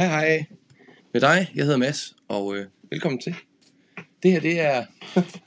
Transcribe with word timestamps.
Hej 0.00 0.08
hej 0.08 0.44
med 1.12 1.20
dig. 1.20 1.50
Jeg 1.54 1.64
hedder 1.64 1.76
Mads, 1.76 2.16
og 2.28 2.56
øh, 2.56 2.66
velkommen 2.90 3.20
til. 3.20 3.34
Det 4.22 4.32
her, 4.32 4.40
det 4.40 4.60
er 4.60 4.86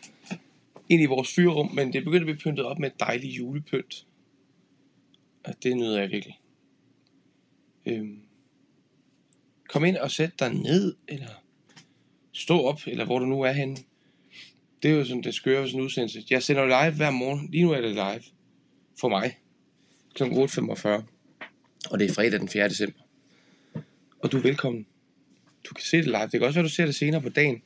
ind 0.92 1.02
i 1.02 1.06
vores 1.06 1.36
fyrrum, 1.36 1.72
men 1.76 1.94
det 1.94 2.00
er 2.00 2.04
begyndt 2.04 2.22
at 2.22 2.26
blive 2.26 2.38
pyntet 2.38 2.66
op 2.66 2.80
med 2.80 2.92
et 2.92 3.00
dejligt 3.00 3.34
julepynt. 3.34 4.08
Og 5.44 5.54
det 5.64 5.78
nyder 5.78 6.00
jeg 6.00 6.10
virkelig. 6.10 6.40
Øhm, 7.86 8.20
kom 9.70 9.86
ind 9.86 9.98
og 9.98 10.12
sæt 10.12 10.40
dig 10.40 10.54
ned, 10.54 10.96
eller 11.08 11.44
stå 12.32 12.62
op, 12.62 12.80
eller 12.88 13.06
hvor 13.06 13.20
du 13.20 13.26
nu 13.26 13.42
er 13.42 13.52
henne. 13.52 13.78
Det 14.84 14.92
er 14.92 14.96
jo 14.96 15.06
sådan, 15.06 15.24
det 15.24 15.34
skøre 15.34 15.62
ved 15.62 15.68
sådan 15.68 15.80
en 15.80 15.86
udsendelse. 15.86 16.24
Jeg 16.30 16.44
sender 16.44 16.66
live 16.66 16.96
hver 16.96 17.12
morgen. 17.12 17.50
Lige 17.52 17.64
nu 17.64 17.72
er 17.72 17.82
det 17.82 17.92
live 17.92 18.24
for 19.00 19.10
mig. 19.10 19.38
Kl. 20.14 20.24
8.45. 20.24 20.88
Og 21.92 22.00
det 22.00 22.10
er 22.10 22.14
fredag 22.14 22.40
den 22.40 22.50
4. 22.50 22.70
december. 22.70 23.03
Og 24.24 24.32
du 24.32 24.38
er 24.38 24.42
velkommen. 24.42 24.86
Du 25.70 25.74
kan 25.74 25.84
se 25.84 25.98
det 25.98 26.06
live. 26.06 26.22
Det 26.22 26.32
kan 26.32 26.44
også 26.44 26.60
være, 26.60 26.64
du 26.64 26.74
ser 26.74 26.86
det 26.86 26.96
senere 26.96 27.22
på 27.22 27.30
dagen. 27.30 27.62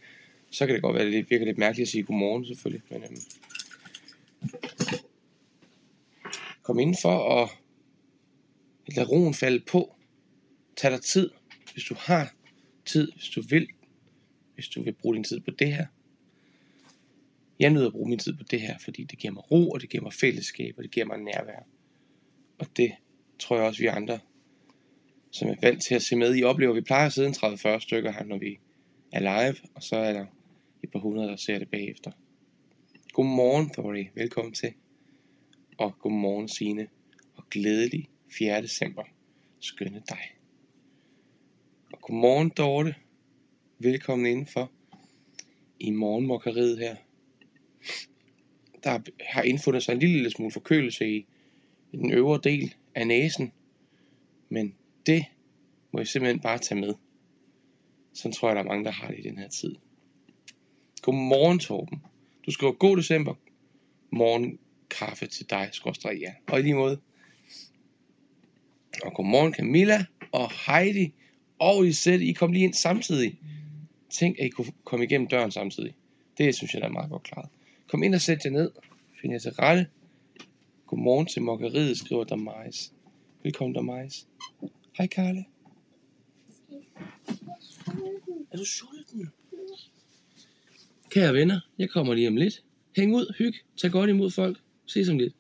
Så 0.52 0.66
kan 0.66 0.76
det 0.76 0.82
godt 0.82 0.96
være, 0.96 1.06
at 1.06 1.14
det 1.14 1.30
virker 1.30 1.46
lidt 1.46 1.58
mærkeligt 1.58 1.88
at 1.88 1.92
sige 1.92 2.04
godmorgen, 2.04 2.46
selvfølgelig. 2.46 2.84
Men, 2.90 3.04
øhm, 3.04 3.18
kom 6.64 6.80
ind 6.80 6.96
for 7.02 7.44
at 7.44 7.50
lade 8.96 9.08
roen 9.08 9.34
falde 9.34 9.60
på. 9.60 9.96
Tag 10.78 10.92
dig 10.92 11.02
tid, 11.02 11.30
hvis 11.74 11.84
du 11.84 11.96
har 12.00 12.34
tid, 12.86 13.12
hvis 13.12 13.30
du 13.30 13.42
vil. 13.50 13.68
Hvis 14.56 14.68
du 14.68 14.84
vil 14.84 14.94
bruge 14.94 15.16
din 15.16 15.24
tid 15.24 15.40
på 15.40 15.52
det 15.52 15.76
her. 15.76 15.86
Jeg 17.60 17.70
nyder 17.70 17.88
at 17.88 17.94
bruge 17.94 18.10
min 18.10 18.20
tid 18.20 18.34
på 18.34 18.44
det 18.44 18.62
her, 18.62 18.78
fordi 18.78 19.04
det 19.04 19.20
giver 19.20 19.34
mig 19.34 19.52
ro, 19.52 19.70
og 19.70 19.82
det 19.82 19.90
giver 19.90 20.04
mig 20.04 20.14
fællesskab, 20.14 20.74
og 20.78 20.84
det 20.84 20.92
giver 20.92 21.06
mig 21.06 21.18
nærvær. 21.18 21.68
Og 22.60 22.68
det 22.78 22.92
tror 23.40 23.56
jeg 23.56 23.66
også, 23.66 23.82
vi 23.82 23.86
andre, 23.86 24.20
som 25.32 25.50
er 25.50 25.56
valgt 25.62 25.84
til 25.84 25.96
at 25.96 26.02
se 26.02 26.16
med 26.16 26.36
i, 26.36 26.44
oplever. 26.44 26.74
Vi 26.74 26.82
plejer 26.82 27.06
at 27.06 27.14
sidde 27.14 27.28
en 27.28 27.34
30-40 27.34 27.80
stykker 27.80 28.12
her, 28.12 28.24
når 28.24 28.38
vi 28.38 28.60
er 29.12 29.20
live, 29.20 29.56
og 29.76 29.84
så 29.84 29.96
er 29.96 30.14
der 30.14 30.26
et 30.84 30.92
par 30.92 31.00
hundrede, 31.00 31.28
der 31.28 31.36
ser 31.36 31.60
det 31.60 31.70
bagefter. 31.70 32.12
Godmorgen, 33.14 33.70
Thorry. 33.70 34.06
Velkommen 34.16 34.54
til. 34.54 34.74
Og 35.78 36.00
godmorgen, 36.00 36.48
Signe. 36.48 36.88
Og 37.36 37.44
glædelig 37.50 38.10
4. 38.32 38.62
december. 38.62 39.04
Skønne 39.60 40.02
dig. 40.10 40.22
Og 41.94 42.02
godmorgen, 42.02 42.50
Dorte. 42.50 42.96
Velkommen 43.80 44.26
indenfor 44.26 44.72
i 45.80 45.92
morgenmokkeriet 45.92 46.80
her. 46.80 46.96
Der 48.84 49.00
har 49.26 49.42
indfundet 49.42 49.84
sig 49.84 49.94
en 49.94 50.00
lille, 50.00 50.16
lille 50.16 50.32
smule 50.32 50.52
forkølelse 50.52 51.10
i, 51.10 51.26
i 51.92 51.98
den 51.98 52.12
øvre 52.12 52.40
del 52.44 52.76
af 52.96 53.08
næsen. 53.08 53.52
Men 54.50 54.76
det 55.08 55.26
må 55.92 56.00
jeg 56.00 56.08
simpelthen 56.08 56.40
bare 56.40 56.58
tage 56.58 56.82
med. 56.82 56.94
Sådan 58.14 58.34
tror 58.34 58.50
jeg, 58.50 58.56
der 58.56 58.62
er 58.62 58.68
mange, 58.68 58.86
der 58.86 58.92
har 58.92 59.08
det 59.08 59.20
i 59.20 59.22
den 59.22 59.38
her 59.38 59.48
tid. 59.48 59.76
Godmorgen, 61.02 61.60
Torben. 61.60 62.02
Du 62.46 62.52
skriver 62.52 62.74
god 62.74 62.98
december. 62.98 63.34
Morgen 64.12 64.60
kaffe 64.90 65.28
til 65.28 65.50
dig, 65.50 65.70
skorstræk 65.72 66.22
ja. 66.22 66.34
Og 66.48 66.60
i 66.60 66.62
lige 66.62 66.76
måde. 66.76 67.00
Og 69.04 69.14
godmorgen 69.14 69.54
Camilla 69.54 70.06
og 70.32 70.52
Heidi 70.66 71.14
og 71.60 71.84
Lisette. 71.84 72.26
I 72.26 72.34
kom 72.34 72.52
lige 72.52 72.66
ind 72.66 72.74
samtidig. 72.74 73.40
Tænk, 74.10 74.40
at 74.40 74.46
I 74.46 74.50
kunne 74.50 74.74
komme 74.84 75.06
igennem 75.06 75.28
døren 75.28 75.52
samtidig. 75.52 75.96
Det 76.38 76.56
synes 76.56 76.74
jeg, 76.74 76.82
der 76.82 76.88
er 76.88 76.92
meget 76.92 77.10
godt 77.10 77.24
klaret. 77.24 77.50
Kom 77.88 78.04
ind 78.04 78.16
og 78.16 78.22
sæt 78.22 78.46
jer 78.46 78.52
ned. 78.52 78.72
Find 79.22 79.34
jer 79.34 79.40
til 79.40 79.52
rette. 79.52 79.88
Godmorgen 80.88 81.26
til 81.26 81.42
mokkeriet, 81.42 81.98
skriver 81.98 82.24
der 82.24 82.36
Majs. 82.36 82.94
Velkommen 83.44 83.76
der 83.76 83.82
Majs. 83.82 84.28
Hej 84.98 85.08
Karle. 85.08 85.46
Er 88.52 88.58
du 88.58 88.66
sulten? 88.66 89.32
Kære 91.10 91.34
venner, 91.34 91.60
jeg 91.78 91.90
kommer 91.90 92.14
lige 92.14 92.28
om 92.28 92.36
lidt. 92.36 92.64
Hæng 92.96 93.16
ud, 93.16 93.34
hyg, 93.38 93.54
tag 93.78 93.92
godt 93.92 94.10
imod 94.10 94.32
folk. 94.32 94.58
Ses 94.86 95.10
om 95.10 95.18
lidt. 95.18 95.34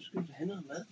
Skal 0.00 0.20
vi 0.22 0.32
have 0.32 0.46
noget 0.46 0.66
mad? 0.66 0.84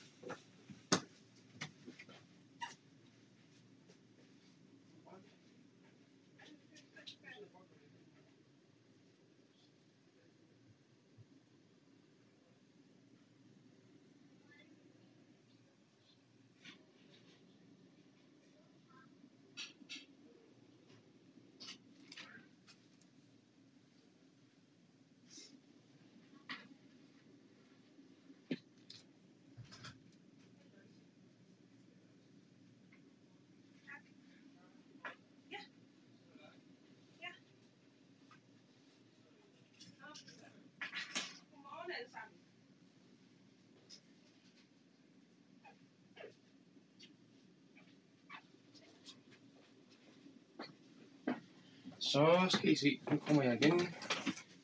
Så 52.11 52.47
skal 52.49 52.73
I 52.73 52.77
se, 52.77 53.01
nu 53.11 53.17
kommer 53.17 53.43
jeg 53.43 53.59
igen. 53.65 53.81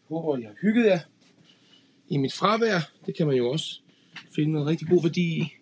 Håber, 0.08 0.38
jeg 0.38 0.48
har 0.48 0.56
hygget 0.60 0.86
jer 0.86 0.98
i 2.08 2.16
mit 2.16 2.32
fravær. 2.32 2.80
Det 3.06 3.16
kan 3.16 3.26
man 3.26 3.36
jo 3.36 3.50
også 3.50 3.80
finde 4.34 4.52
noget 4.52 4.66
rigtig 4.66 4.88
god 4.88 5.02
værdi 5.02 5.20
i. 5.20 5.52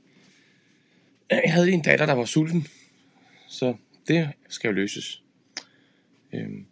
Jeg 1.31 1.53
havde 1.53 1.73
en 1.73 1.83
datter, 1.83 2.07
der 2.07 2.13
var 2.13 2.25
sulten, 2.25 2.67
så 3.49 3.77
det 4.09 4.31
skal 4.49 4.69
jo 4.69 4.75
løses. 4.75 5.23
Øhm. 6.33 6.67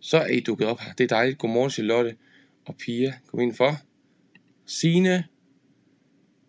Så 0.00 0.18
er 0.18 0.26
I 0.26 0.40
dukket 0.40 0.66
op 0.66 0.80
her. 0.80 0.92
Det 0.92 1.04
er 1.04 1.08
dejligt. 1.08 1.38
Godmorgen, 1.38 1.70
Charlotte 1.70 2.16
og 2.64 2.76
Pia. 2.76 3.18
Kom 3.26 3.40
ind 3.40 3.54
for. 3.54 3.72
Sine 4.66 5.24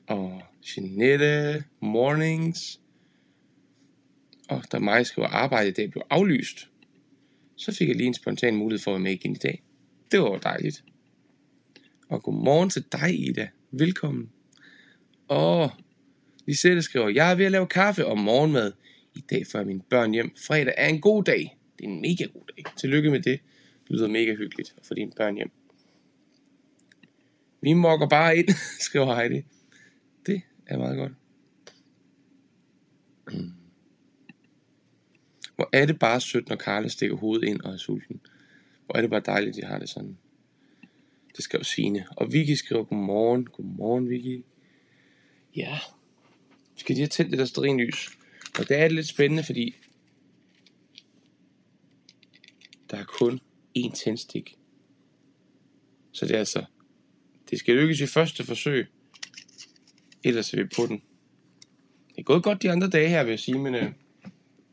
og 0.08 0.42
Jeanette. 0.78 1.64
Mornings. 1.80 2.81
Og 4.50 4.64
da 4.72 4.80
mig 4.80 5.06
skriver 5.06 5.28
arbejde 5.28 5.70
i 5.70 5.72
dag 5.72 5.92
blev 5.92 6.04
aflyst, 6.10 6.70
så 7.56 7.76
fik 7.76 7.88
jeg 7.88 7.96
lige 7.96 8.08
en 8.08 8.14
spontan 8.14 8.56
mulighed 8.56 8.84
for 8.84 8.92
at 8.92 8.94
være 8.94 9.04
med 9.04 9.12
igen 9.12 9.32
i 9.32 9.38
dag. 9.38 9.64
Det 10.12 10.20
var 10.20 10.38
dejligt. 10.38 10.84
Og 12.10 12.24
godmorgen 12.24 12.70
til 12.70 12.86
dig, 12.92 13.28
Ida. 13.28 13.50
Velkommen. 13.72 14.30
Og 15.28 15.72
Lisette 16.46 16.82
skriver, 16.82 17.10
jeg 17.10 17.32
er 17.32 17.36
ved 17.36 17.46
at 17.46 17.52
lave 17.52 17.68
kaffe 17.68 18.06
og 18.06 18.18
morgenmad 18.18 18.72
i 19.16 19.20
dag 19.30 19.48
før 19.48 19.64
mine 19.64 19.82
børn 19.90 20.12
hjem. 20.12 20.36
Fredag 20.48 20.74
er 20.78 20.88
en 20.88 21.02
god 21.02 21.24
dag. 21.24 21.58
Det 21.78 21.86
er 21.86 21.90
en 21.90 22.02
mega 22.02 22.24
god 22.24 22.44
dag. 22.56 22.64
Tillykke 22.78 23.12
med 23.12 23.20
det. 23.20 23.40
Det 23.88 23.96
lyder 23.96 24.08
mega 24.08 24.36
hyggeligt 24.36 24.76
at 24.78 24.86
få 24.86 24.94
dine 24.94 25.12
børn 25.18 25.36
hjem. 25.36 25.52
Vi 27.62 27.74
mokker 27.74 28.08
bare 28.08 28.38
ind, 28.38 28.48
skriver 28.88 29.16
Heidi. 29.16 29.42
Det 30.26 30.42
er 30.68 30.78
meget 30.78 30.98
godt. 30.98 31.12
Hvor 35.59 35.70
er 35.74 35.86
det 35.86 36.00
bare 36.00 36.22
sødt, 36.22 36.50
når 36.50 36.56
Karle 36.56 36.90
stikker 36.90 37.16
hovedet 37.16 37.47
ind 37.47 37.62
og 37.62 37.74
er 37.74 37.78
sulten. 37.78 38.22
Hvor 38.86 38.96
er 38.96 39.02
det 39.02 39.09
bare 39.09 39.22
dejligt, 39.25 39.56
de 39.56 39.64
har 39.64 39.80
det 39.80 39.90
sådan. 39.90 40.18
Det 41.36 41.44
skrev 41.44 41.64
Signe. 41.64 42.08
Og 42.18 42.34
Vicky 42.34 42.52
skriver 42.52 42.84
godmorgen. 42.84 43.46
Godmorgen, 43.46 44.09
Vicky. 44.09 44.44
Ja. 45.56 45.80
Skal 46.75 46.96
de 46.96 47.02
have 47.02 47.08
tændt 47.08 47.31
det 47.31 47.39
der 47.39 47.45
sterinlys? 47.45 48.10
Og 48.60 48.69
det 48.69 48.78
er 48.78 48.88
lidt 48.88 49.07
spændende, 49.07 49.44
fordi 49.44 49.75
der 52.92 52.98
er 52.98 53.06
kun 53.06 53.39
én 53.78 54.04
tændstik. 54.04 54.57
Så 56.12 56.25
det 56.25 56.36
er 56.36 56.39
altså, 56.39 56.66
det 57.50 57.60
skal 57.60 57.75
lykkes 57.75 58.01
i 58.01 58.07
første 58.07 58.44
forsøg. 58.44 58.88
Ellers 60.24 60.54
er 60.54 60.57
vi 60.57 60.69
på 60.75 60.86
den. 60.86 61.01
Det 62.10 62.18
er 62.18 62.24
gået 62.24 62.44
godt 62.44 62.62
de 62.62 62.72
andre 62.72 62.89
dage 62.89 63.10
her, 63.10 63.24
vil 63.24 63.30
jeg 63.30 63.39
sige, 63.39 63.60
men 63.60 63.75
øh, 63.75 63.92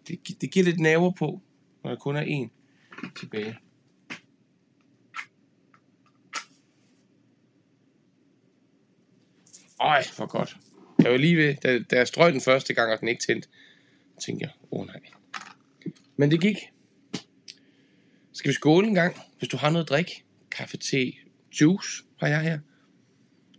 det, 0.09 0.41
det 0.41 0.51
giver 0.51 0.65
lidt 0.65 0.81
naver 0.81 1.11
på, 1.11 1.43
når 1.85 1.91
der 1.91 1.97
kun 1.97 2.17
er 2.17 2.21
en 2.21 2.51
tilbage. 3.19 3.59
Ej, 9.81 10.05
hvor 10.17 10.27
godt. 10.27 10.57
Jeg 11.03 11.11
var 11.11 11.19
lige 11.19 11.37
ved, 11.37 11.55
da, 11.55 11.79
da 11.79 11.97
jeg 11.97 12.09
strøg 12.09 12.33
den 12.33 12.41
første 12.41 12.75
gang, 12.75 12.93
og 12.93 13.01
den 13.01 13.09
ikke 13.09 13.23
tændte, 13.27 13.49
tænkte 14.25 14.43
jeg, 14.43 14.53
åh 14.71 14.81
oh, 14.81 14.87
nej. 14.87 15.01
Men 16.17 16.31
det 16.31 16.41
gik. 16.41 16.57
Skal 18.33 18.49
vi 18.49 18.55
skåle 18.55 18.89
en 18.89 18.95
gang, 18.95 19.17
hvis 19.39 19.49
du 19.49 19.57
har 19.57 19.71
noget 19.71 19.89
drik? 19.89 20.25
Kaffe, 20.51 20.77
te, 20.77 21.13
juice 21.61 22.03
har 22.17 22.29
jeg 22.29 22.41
her. 22.41 22.59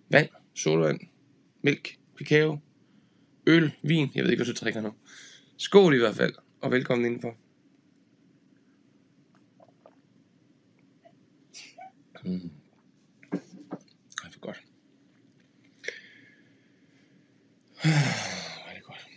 Vand, 0.09 0.29
sodavand, 0.55 0.99
mælk, 1.61 1.97
kakao, 2.17 2.59
øl, 3.47 3.71
vin, 3.81 4.11
jeg 4.15 4.23
ved 4.23 4.31
ikke, 4.31 4.43
hvad 4.43 4.53
du 4.53 4.59
drikker 4.59 4.81
nu. 4.81 4.93
Skål 5.57 5.93
i 5.93 5.97
hvert 5.97 6.15
fald, 6.15 6.33
og 6.61 6.71
velkommen 6.71 7.05
indenfor. 7.05 7.35
Mm. 12.25 12.51
Ej, 14.23 14.31
for 14.31 14.39
godt. 14.39 14.63
Hvor 17.81 18.69
er 18.69 18.73
det 18.73 18.83
godt. 18.83 19.07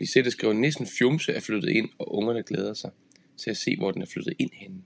Lisette 0.00 0.30
skriver, 0.30 0.52
næsten 0.52 0.86
fjumse 0.98 1.32
er 1.32 1.40
flyttet 1.40 1.70
ind, 1.70 1.90
og 1.98 2.14
ungerne 2.14 2.42
glæder 2.42 2.74
sig 2.74 2.90
til 3.36 3.50
at 3.50 3.56
se, 3.56 3.76
hvor 3.76 3.90
den 3.90 4.02
er 4.02 4.06
flyttet 4.06 4.34
ind 4.38 4.50
henne. 4.52 4.82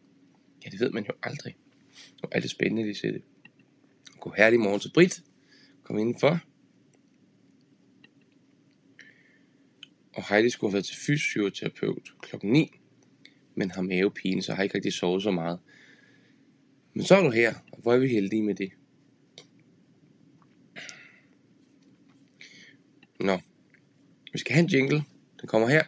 Ja, 0.64 0.70
det 0.70 0.80
ved 0.80 0.90
man 0.90 1.04
jo 1.04 1.12
aldrig. 1.22 1.56
Og 2.22 2.28
er 2.32 2.40
det 2.40 2.50
spændende, 2.50 2.86
Lisette. 2.86 3.22
God 4.20 4.32
herlig 4.36 4.60
morgen 4.60 4.80
til 4.80 4.90
Britt. 4.94 5.22
Kom 5.82 5.98
indenfor. 5.98 6.40
Og 10.14 10.28
Heidi 10.28 10.50
skulle 10.50 10.70
have 10.70 10.74
været 10.74 10.84
til 10.84 10.96
fysioterapeut 10.96 12.14
klokken 12.20 12.52
9, 12.52 12.72
men 13.54 13.70
har 13.70 13.82
mavepine, 13.82 14.42
så 14.42 14.54
har 14.54 14.62
ikke 14.62 14.74
rigtig 14.74 14.92
sovet 14.92 15.22
så 15.22 15.30
meget. 15.30 15.58
Men 16.94 17.04
så 17.04 17.16
er 17.16 17.22
du 17.22 17.30
her, 17.30 17.54
og 17.72 17.78
hvor 17.82 17.94
er 17.94 17.98
vi 17.98 18.08
heldige 18.08 18.42
med 18.42 18.54
det. 18.54 18.72
Nå, 23.20 23.40
vi 24.32 24.38
skal 24.38 24.54
have 24.54 24.62
en 24.62 24.70
jingle. 24.70 25.04
Den 25.40 25.48
kommer 25.48 25.68
her. 25.68 25.82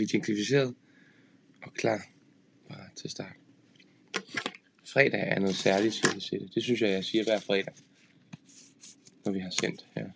Så 0.00 0.04
er 0.04 0.06
vi 0.06 0.10
jinglificeret 0.12 0.74
og 1.62 1.74
klar 1.74 2.02
bare 2.68 2.88
til 2.96 3.10
start. 3.10 3.32
Fredag 4.84 5.28
er 5.28 5.38
noget 5.38 5.56
særligt, 5.56 5.94
siger 5.94 6.14
Lisette. 6.14 6.50
Det 6.54 6.62
synes 6.62 6.80
jeg, 6.80 6.90
jeg 6.90 7.04
siger 7.04 7.24
hver 7.24 7.40
fredag, 7.40 7.74
når 9.24 9.32
vi 9.32 9.38
har 9.38 9.50
sendt 9.50 9.86
her. 9.94 10.10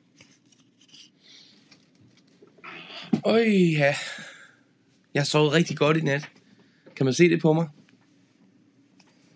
Øj, 3.25 3.49
ja. 3.73 3.95
Jeg 5.15 5.21
har 5.21 5.25
sovet 5.25 5.53
rigtig 5.53 5.77
godt 5.77 5.97
i 5.97 6.01
nat. 6.01 6.31
Kan 6.97 7.07
man 7.07 7.15
se 7.15 7.29
det 7.29 7.41
på 7.41 7.53
mig? 7.53 7.69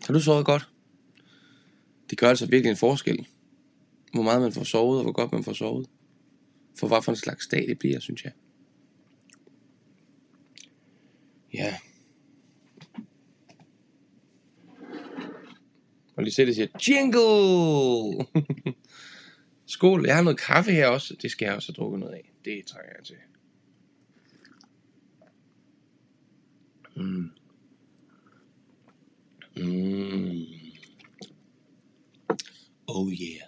Har 0.06 0.12
du 0.12 0.20
sovet 0.20 0.46
godt? 0.46 0.68
Det 2.10 2.18
gør 2.18 2.28
altså 2.28 2.46
virkelig 2.46 2.70
en 2.70 2.76
forskel. 2.76 3.26
Hvor 4.12 4.22
meget 4.22 4.42
man 4.42 4.52
får 4.52 4.64
sovet, 4.64 4.98
og 4.98 5.04
hvor 5.04 5.12
godt 5.12 5.32
man 5.32 5.44
får 5.44 5.52
sovet. 5.52 5.86
For 6.78 6.88
hvad 6.88 7.02
for 7.02 7.12
en 7.12 7.16
slags 7.16 7.46
dag 7.46 7.68
det 7.68 7.78
bliver, 7.78 8.00
synes 8.00 8.24
jeg. 8.24 8.32
Ja. 11.54 11.78
Og 16.16 16.22
lige 16.24 16.34
se, 16.34 16.46
det 16.46 16.54
siger, 16.54 16.68
jingle! 16.88 18.26
Skål, 19.66 20.06
jeg 20.06 20.16
har 20.16 20.22
noget 20.22 20.40
kaffe 20.40 20.72
her 20.72 20.88
også. 20.88 21.16
Det 21.22 21.30
skal 21.30 21.46
jeg 21.46 21.54
også 21.54 21.72
have 21.72 21.76
drukket 21.76 22.00
noget 22.00 22.14
af. 22.14 22.32
Det 22.44 22.66
trænger 22.66 22.92
jeg 22.98 23.04
til. 23.04 23.16
Mm. 26.96 27.30
Mm. 29.56 30.44
Oh 32.86 33.12
yeah. 33.12 33.42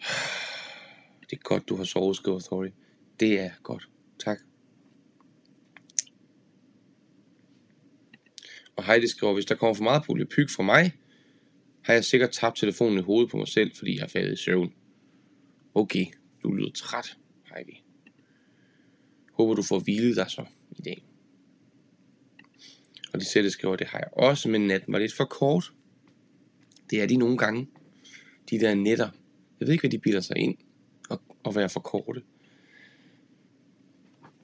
Det 1.30 1.36
er 1.36 1.42
godt, 1.42 1.68
du 1.68 1.76
har 1.76 1.84
sovet, 1.84 2.16
skriver 2.16 2.40
Thori. 2.40 2.70
Det 3.20 3.40
er 3.40 3.50
godt. 3.62 3.88
Tak. 4.18 4.38
Og 8.80 8.86
Heidi 8.86 9.08
skriver, 9.08 9.34
hvis 9.34 9.44
der 9.44 9.54
kommer 9.54 9.74
for 9.74 9.82
meget 9.82 10.02
polypyg 10.02 10.50
fra 10.50 10.62
mig, 10.62 10.92
har 11.82 11.94
jeg 11.94 12.04
sikkert 12.04 12.30
tabt 12.30 12.56
telefonen 12.56 12.98
i 12.98 13.02
hovedet 13.02 13.30
på 13.30 13.36
mig 13.36 13.48
selv, 13.48 13.76
fordi 13.76 13.94
jeg 13.94 14.02
har 14.02 14.08
faldet 14.08 14.32
i 14.32 14.42
søvn. 14.42 14.72
Okay, 15.74 16.06
du 16.42 16.52
lyder 16.52 16.70
træt, 16.70 17.16
Heidi. 17.54 17.82
Håber 19.32 19.54
du 19.54 19.62
får 19.62 19.78
hvilet 19.78 20.16
dig 20.16 20.30
så 20.30 20.44
i 20.70 20.82
dag. 20.82 21.04
Og 23.12 23.20
de 23.20 23.24
selv 23.24 23.50
skriver, 23.50 23.76
det 23.76 23.86
har 23.86 23.98
jeg 23.98 24.08
også, 24.12 24.48
men 24.48 24.66
natten 24.66 24.92
var 24.92 24.98
lidt 24.98 25.14
for 25.14 25.24
kort. 25.24 25.72
Det 26.90 27.02
er 27.02 27.06
de 27.06 27.16
nogle 27.16 27.38
gange. 27.38 27.68
De 28.50 28.60
der 28.60 28.74
netter. 28.74 29.10
Jeg 29.60 29.66
ved 29.66 29.72
ikke, 29.72 29.82
hvad 29.82 29.90
de 29.90 29.98
bilder 29.98 30.20
sig 30.20 30.36
ind 30.36 30.56
og, 31.10 31.22
og 31.44 31.54
være 31.54 31.68
for 31.68 31.80
korte. 31.80 32.22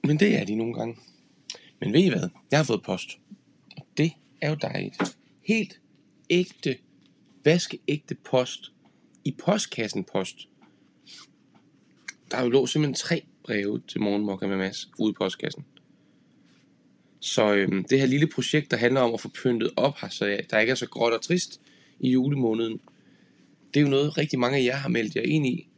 Men 0.03 0.19
det 0.19 0.35
er 0.35 0.45
de 0.45 0.55
nogle 0.55 0.73
gange. 0.73 0.97
Men 1.79 1.93
ved 1.93 2.03
I 2.03 2.09
hvad? 2.09 2.29
Jeg 2.51 2.59
har 2.59 2.63
fået 2.63 2.83
post. 2.83 3.19
Og 3.77 3.87
det 3.97 4.11
er 4.41 4.49
jo 4.49 4.55
dejligt. 4.61 5.17
Helt 5.41 5.79
ægte, 6.29 6.77
vaskeægte 7.43 8.15
post. 8.15 8.71
I 9.25 9.31
postkassen 9.31 10.03
post. 10.03 10.47
Der 12.31 12.37
er 12.37 12.43
jo 12.43 12.49
lå 12.49 12.65
simpelthen 12.65 12.93
tre 12.93 13.23
breve 13.43 13.81
til 13.87 14.01
morgenmokka 14.01 14.47
med 14.47 14.57
Mads 14.57 14.89
ude 14.99 15.11
i 15.11 15.13
postkassen. 15.13 15.65
Så 17.19 17.53
øhm, 17.53 17.83
det 17.83 17.99
her 17.99 18.05
lille 18.05 18.27
projekt, 18.27 18.71
der 18.71 18.77
handler 18.77 19.01
om 19.01 19.13
at 19.13 19.21
få 19.21 19.29
pyntet 19.43 19.71
op 19.75 19.97
her, 20.01 20.09
så 20.09 20.39
der 20.49 20.59
ikke 20.59 20.71
er 20.71 20.75
så 20.75 20.87
gråt 20.87 21.13
og 21.13 21.21
trist 21.21 21.61
i 21.99 22.11
julemåneden, 22.11 22.79
det 23.73 23.79
er 23.79 23.81
jo 23.81 23.89
noget, 23.89 24.17
rigtig 24.17 24.39
mange 24.39 24.57
af 24.57 24.63
jer 24.63 24.75
har 24.75 24.89
meldt 24.89 25.15
jer 25.15 25.21
ind 25.21 25.47
i. 25.47 25.69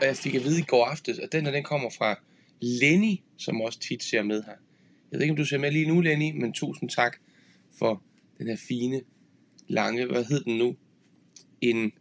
Og 0.00 0.06
jeg 0.06 0.16
fik 0.16 0.34
at 0.34 0.44
vide 0.44 0.58
i 0.58 0.62
går 0.62 0.84
aftes, 0.84 1.18
at 1.18 1.32
den 1.32 1.44
her, 1.44 1.52
den 1.52 1.64
kommer 1.64 1.90
fra 1.98 2.18
Lenny, 2.60 3.16
som 3.38 3.60
også 3.60 3.78
tit 3.78 4.02
ser 4.02 4.22
med 4.22 4.42
her. 4.42 4.52
Jeg 5.12 5.18
ved 5.18 5.20
ikke, 5.20 5.32
om 5.32 5.36
du 5.36 5.44
ser 5.44 5.58
med 5.58 5.72
lige 5.72 5.86
nu, 5.86 6.00
Lenny, 6.00 6.40
men 6.40 6.52
tusind 6.52 6.90
tak 6.90 7.16
for 7.78 8.02
den 8.38 8.46
her 8.46 8.56
fine, 8.56 9.00
lange, 9.68 10.06
hvad 10.06 10.24
hed 10.24 10.44
den 10.44 10.58
nu? 10.58 10.76
En 11.60 11.92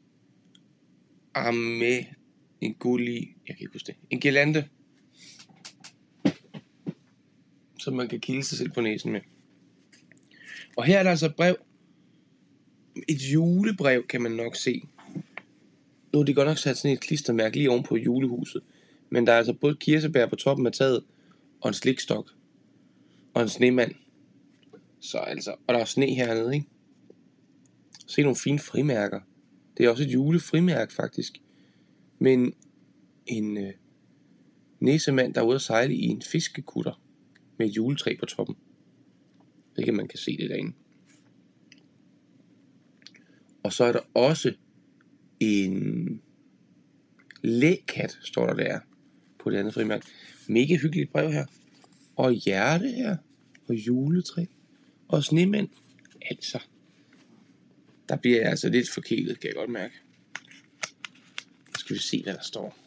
arme, 1.34 2.06
en 2.62 2.74
gulli, 2.74 3.36
jeg 3.48 3.56
kan 3.56 3.64
ikke 3.64 3.74
huske 3.74 3.88
det, 3.88 3.96
en 4.10 4.20
gelande, 4.20 4.68
som 7.80 7.94
man 7.94 8.08
kan 8.08 8.20
kilde 8.20 8.44
sig 8.44 8.58
selv 8.58 8.72
på 8.72 8.82
næsen 8.82 9.12
med. 9.12 9.22
Og 10.78 10.84
her 10.84 11.00
er 11.00 11.04
der 11.04 11.10
altså 11.10 11.26
et 11.26 11.36
brev, 11.36 11.56
et 13.08 13.22
julebrev, 13.34 14.08
kan 14.08 14.22
man 14.22 14.32
nok 14.32 14.56
se. 14.56 14.82
Nu 16.14 16.20
er 16.20 16.24
det 16.24 16.36
godt 16.36 16.48
nok 16.48 16.58
sat 16.58 16.78
sådan 16.78 16.94
et 16.94 17.02
klistermærke 17.02 17.56
lige 17.58 17.70
oven 17.70 17.84
på 17.84 17.96
julehuset. 17.98 18.64
Men 19.10 19.28
der 19.28 19.34
er 19.34 19.38
altså 19.38 19.54
både 19.54 19.76
kirsebær 19.76 20.26
på 20.26 20.36
toppen 20.36 20.68
af 20.68 20.74
taget, 20.74 21.04
og 21.62 21.68
en 21.68 21.74
slikstok, 21.74 22.32
og 23.34 23.42
en 23.42 23.50
snemand. 23.50 23.96
Så 25.06 25.18
altså, 25.18 25.56
og 25.68 25.74
der 25.74 25.80
er 25.80 25.86
sne 25.86 26.06
hernede, 26.06 26.56
ikke? 26.56 26.68
Se 28.08 28.22
nogle 28.22 28.36
fine 28.36 28.60
frimærker. 28.60 29.20
Det 29.78 29.86
er 29.86 29.90
også 29.90 30.04
et 30.04 30.14
julefrimærke, 30.14 30.94
faktisk. 30.94 31.42
Men 32.20 32.54
en 33.26 33.58
øh, 33.58 33.74
næsemand, 34.80 35.34
der 35.34 35.42
er 35.42 35.46
ude 35.46 35.56
at 35.56 35.62
sejle 35.62 35.96
i 35.96 36.06
en 36.06 36.22
fiskekutter 36.22 37.02
med 37.58 37.68
et 37.68 37.76
juletræ 37.76 38.16
på 38.20 38.26
toppen. 38.26 38.56
Det 39.76 39.86
kan 39.86 39.94
man 39.94 40.08
kan 40.08 40.20
se 40.20 40.38
det 40.38 40.50
derinde. 40.50 40.74
Og 43.64 43.74
så 43.74 43.84
er 43.84 43.92
der 43.92 44.02
også 44.14 44.54
en 45.40 46.22
lækat, 47.42 48.18
står 48.22 48.46
der 48.46 48.54
der 48.54 48.80
på 49.40 49.50
det 49.50 49.58
andet 49.58 49.74
frimærke. 49.74 50.06
Mega 50.48 50.76
hyggeligt 50.76 51.12
brev 51.12 51.32
her. 51.32 51.46
Og 52.16 52.32
hjerte 52.32 52.88
her. 52.88 53.18
Og 53.68 53.76
juletræ. 53.76 54.46
Og 55.08 55.24
snemænd. 55.24 55.70
Altså. 56.30 56.60
Der 58.10 58.16
bliver 58.16 58.42
jeg 58.42 58.50
altså 58.50 58.70
lidt 58.70 58.90
forkælet, 58.90 59.40
kan 59.40 59.48
jeg 59.48 59.56
godt 59.56 59.70
mærke. 59.70 59.94
Nu 61.68 61.74
skal 61.78 61.96
vi 61.96 62.02
se, 62.02 62.24
hvad 62.24 62.34
der 62.34 62.44
står. 62.44 62.78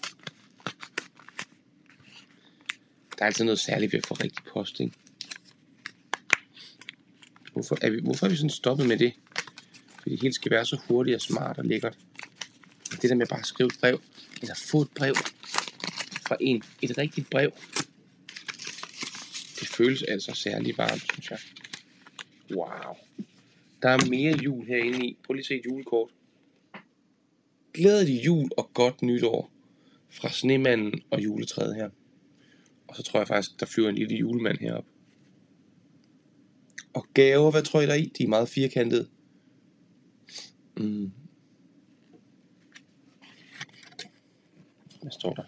Der 3.19 3.25
er 3.25 3.27
altså 3.27 3.45
noget 3.45 3.59
særligt 3.59 3.93
ved 3.93 3.99
at 3.99 4.07
få 4.07 4.15
rigtig 4.15 4.45
post, 4.45 4.81
ikke? 4.81 4.93
Hvorfor 7.53 7.79
er, 7.83 7.91
vi, 7.91 8.01
hvorfor 8.01 8.27
er 8.27 8.31
vi 8.31 8.37
sådan 8.37 8.51
stoppet 8.51 8.87
med 8.87 8.99
det? 8.99 9.13
Fordi 10.03 10.11
det 10.11 10.23
hele 10.23 10.35
skal 10.35 10.51
være 10.51 10.67
så 10.67 10.81
hurtigt 10.89 11.15
og 11.15 11.21
smart 11.21 11.59
og 11.59 11.65
lækkert. 11.65 11.99
Det 12.91 13.11
der 13.11 13.15
med 13.15 13.27
bare 13.27 13.41
at 13.41 13.47
skrive 13.47 13.67
et 13.67 13.79
brev, 13.81 14.01
eller 14.43 14.55
få 14.55 14.83
et 14.83 14.91
brev 14.91 15.15
fra 16.27 16.37
en, 16.41 16.63
et 16.83 16.99
rigtigt 16.99 17.31
brev, 17.31 17.53
det 19.61 19.69
føles 19.69 20.03
altså 20.03 20.35
særlig 20.35 20.79
varmt, 20.79 21.03
synes 21.13 21.31
jeg. 21.31 21.39
Wow. 22.55 22.97
Der 23.83 23.89
er 23.89 24.11
mere 24.11 24.37
jul 24.37 24.67
herinde 24.67 25.07
i. 25.07 25.19
Prøv 25.27 25.35
lige 25.35 25.43
at 25.43 25.47
se 25.47 25.55
et 25.55 25.67
julekort. 25.67 26.11
Glædelig 27.75 28.27
jul 28.27 28.51
og 28.57 28.71
godt 28.75 29.03
nytår 29.03 29.51
fra 30.09 30.31
snemanden 30.31 31.03
og 31.11 31.25
juletræet 31.25 31.75
her. 31.77 31.91
Og 32.89 32.97
så 32.97 33.03
tror 33.03 33.21
jeg 33.21 33.29
faktisk, 33.29 33.61
der 33.61 33.67
flyver 33.67 33.89
en 33.89 33.95
lille 33.95 34.17
julemand 34.17 34.59
herop. 34.59 34.85
Og 36.95 37.07
gaver, 37.15 37.51
hvad 37.51 37.63
tror 37.63 37.81
I 37.81 37.87
der 37.87 37.93
er 37.93 37.97
i? 37.97 38.13
De 38.19 38.25
er 38.25 38.29
meget 38.29 38.49
firkantede. 38.49 39.09
Mm. 40.77 41.13
Hvad 45.03 45.11
står 45.11 45.35
der? 45.35 45.43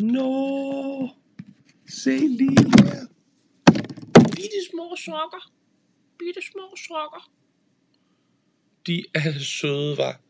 Nå, 0.00 1.08
se 1.88 2.18
lige 2.18 2.84
her. 2.84 3.06
Bitte 4.14 4.60
små 4.70 4.96
sokker. 4.96 5.50
Bitte 6.18 6.42
små 6.42 6.76
sokker. 6.76 7.30
De 8.86 9.04
er 9.14 9.32
søde, 9.38 9.96
var. 9.96 10.20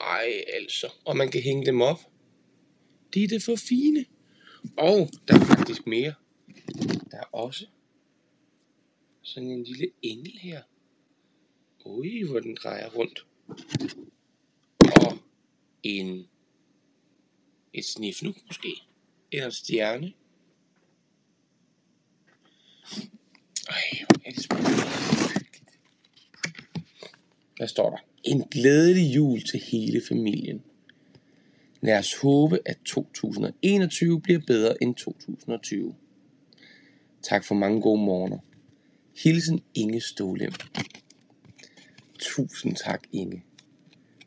Ej, 0.00 0.44
altså. 0.52 0.92
Og 1.04 1.16
man 1.16 1.30
kan 1.30 1.42
hænge 1.42 1.66
dem 1.66 1.80
op. 1.80 2.00
De 3.14 3.24
er 3.24 3.28
det 3.28 3.42
for 3.42 3.56
fine. 3.56 4.04
Og 4.76 5.10
der 5.28 5.34
er 5.34 5.44
faktisk 5.44 5.86
mere. 5.86 6.14
Der 7.10 7.18
er 7.18 7.34
også 7.34 7.66
sådan 9.22 9.50
en 9.50 9.64
lille 9.64 9.90
engel 10.02 10.38
her. 10.38 10.62
Ui, 11.84 12.22
hvor 12.22 12.40
den 12.40 12.56
drejer 12.62 12.90
rundt. 12.90 13.26
Og 14.80 15.18
en 15.82 16.28
et 17.72 17.84
snifnuk 17.84 18.36
måske. 18.46 18.68
Eller 19.32 19.46
en 19.46 19.52
stjerne. 19.52 20.12
Ej, 23.68 24.04
hvor 24.08 24.20
er 24.24 24.30
det 24.30 24.42
spændende. 24.42 24.70
Hvad 27.56 27.68
står 27.68 27.90
der? 27.90 27.96
En 28.24 28.42
glædelig 28.50 29.14
jul 29.14 29.40
til 29.40 29.60
hele 29.60 30.02
familien. 30.08 30.62
Lad 31.80 31.98
os 31.98 32.14
håbe, 32.14 32.58
at 32.66 32.78
2021 32.84 34.20
bliver 34.20 34.40
bedre 34.46 34.82
end 34.82 34.94
2020. 34.94 35.94
Tak 37.22 37.44
for 37.44 37.54
mange 37.54 37.80
gode 37.80 38.04
morgener. 38.04 38.38
Hilsen 39.22 39.62
Inge 39.74 40.00
Stolem. 40.00 40.52
Tusind 42.18 42.76
tak, 42.76 43.02
Inge. 43.12 43.44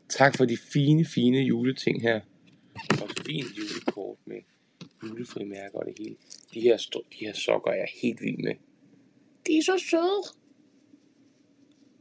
Tak 0.08 0.36
for 0.36 0.44
de 0.44 0.56
fine, 0.56 1.04
fine 1.04 1.38
juleting 1.38 2.02
her. 2.02 2.20
Og 2.74 3.08
fint 3.26 3.46
julekort 3.58 4.18
med 4.24 4.36
julefrimærker 5.02 5.78
og 5.78 5.86
det 5.86 5.94
hele. 5.98 6.16
De 6.54 6.60
her, 6.60 6.76
de 6.76 7.16
her 7.20 7.34
sokker 7.34 7.70
er 7.70 7.76
jeg 7.76 7.88
helt 8.02 8.22
vild 8.22 8.38
med. 8.38 8.54
De 9.48 9.58
er 9.58 9.62
så 9.62 9.78
søde. 9.90 10.22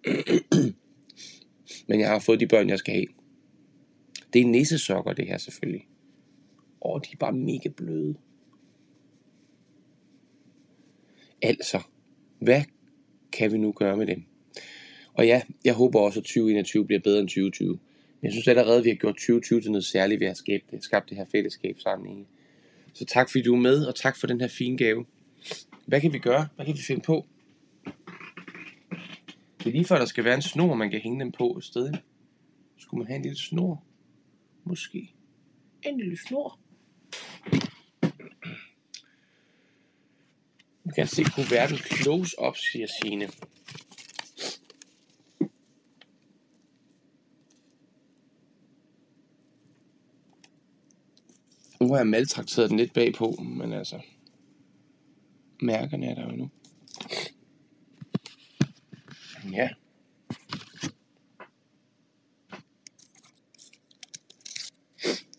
Men 1.87 1.99
jeg 1.99 2.09
har 2.09 2.19
fået 2.19 2.39
de 2.39 2.47
børn, 2.47 2.69
jeg 2.69 2.79
skal 2.79 2.93
have. 2.93 3.07
Det 4.33 4.41
er 4.41 4.45
nissesokker, 4.45 5.13
det 5.13 5.27
her 5.27 5.37
selvfølgelig. 5.37 5.87
Og 6.81 7.05
de 7.05 7.09
er 7.13 7.17
bare 7.17 7.33
mega 7.33 7.69
bløde. 7.69 8.15
Altså, 11.41 11.81
hvad 12.39 12.63
kan 13.31 13.51
vi 13.51 13.57
nu 13.57 13.71
gøre 13.71 13.97
med 13.97 14.07
dem? 14.07 14.23
Og 15.13 15.27
ja, 15.27 15.41
jeg 15.65 15.73
håber 15.73 15.99
også, 15.99 16.19
at 16.19 16.23
2021 16.23 16.85
bliver 16.85 16.99
bedre 16.99 17.19
end 17.19 17.27
2020. 17.27 17.67
Men 17.69 17.79
jeg 18.23 18.31
synes 18.31 18.47
allerede, 18.47 18.77
at 18.77 18.83
vi 18.83 18.89
har 18.89 18.95
gjort 18.95 19.13
2020 19.15 19.61
til 19.61 19.71
noget 19.71 19.85
særligt 19.85 20.19
ved 20.19 20.27
at 20.27 20.37
skabe 20.37 20.63
det, 20.71 20.83
skabt 20.83 21.09
det 21.09 21.17
her 21.17 21.25
fællesskab 21.31 21.79
sammen. 21.79 22.27
Så 22.93 23.05
tak 23.05 23.29
fordi 23.29 23.43
du 23.43 23.55
er 23.55 23.59
med, 23.59 23.85
og 23.85 23.95
tak 23.95 24.17
for 24.17 24.27
den 24.27 24.41
her 24.41 24.47
fine 24.47 24.77
gave. 24.77 25.05
Hvad 25.85 26.01
kan 26.01 26.13
vi 26.13 26.19
gøre? 26.19 26.47
Hvad 26.55 26.65
kan 26.65 26.75
vi 26.75 26.81
finde 26.81 27.01
på? 27.01 27.25
Det 29.59 29.67
er 29.67 29.71
lige 29.71 29.85
før, 29.85 29.97
der 29.97 30.05
skal 30.05 30.23
være 30.23 30.35
en 30.35 30.41
snor, 30.41 30.75
man 30.75 30.91
kan 30.91 30.99
hænge 30.99 31.19
dem 31.19 31.31
på 31.31 31.57
et 31.57 31.63
sted. 31.63 31.93
Skulle 32.77 32.99
man 32.99 33.07
have 33.07 33.15
en 33.15 33.21
lille 33.21 33.37
snor? 33.37 33.83
Måske. 34.63 35.13
En 35.83 35.97
lille 35.97 36.17
snor. 36.27 36.59
Du 40.85 40.91
kan 40.95 41.07
se 41.07 41.23
kuverten 41.23 41.77
close 41.77 42.35
up, 42.47 42.55
siger 42.57 42.87
Signe. 43.01 43.29
Nu 51.81 51.87
har 51.87 51.97
jeg 51.97 52.07
maltrakteret 52.07 52.69
den 52.69 52.77
lidt 52.77 52.93
bagpå, 52.93 53.31
men 53.31 53.73
altså, 53.73 54.01
mærkerne 55.61 56.05
er 56.05 56.15
der 56.15 56.31
jo 56.31 56.35
nu. 56.35 56.49
Ja. 59.51 59.69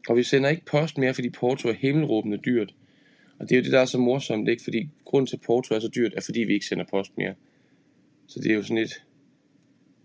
Og 0.08 0.16
vi 0.16 0.22
sender 0.22 0.50
ikke 0.50 0.64
post 0.64 0.98
mere, 0.98 1.14
fordi 1.14 1.30
porto 1.30 1.68
er 1.68 1.72
himmelråbende 1.72 2.38
dyrt. 2.38 2.74
Og 3.38 3.48
det 3.48 3.54
er 3.54 3.58
jo 3.58 3.64
det, 3.64 3.72
der 3.72 3.80
er 3.80 3.84
så 3.84 3.98
morsomt, 3.98 4.48
ikke? 4.48 4.62
Fordi 4.64 4.88
grunden 5.04 5.26
til, 5.26 5.36
at 5.36 5.40
porto 5.40 5.74
er 5.74 5.80
så 5.80 5.88
dyrt, 5.88 6.14
er 6.16 6.20
fordi 6.20 6.40
vi 6.40 6.52
ikke 6.52 6.66
sender 6.66 6.84
post 6.84 7.16
mere. 7.16 7.34
Så 8.26 8.40
det 8.40 8.50
er 8.50 8.54
jo 8.54 8.62
sådan 8.62 8.76
lidt, 8.76 9.04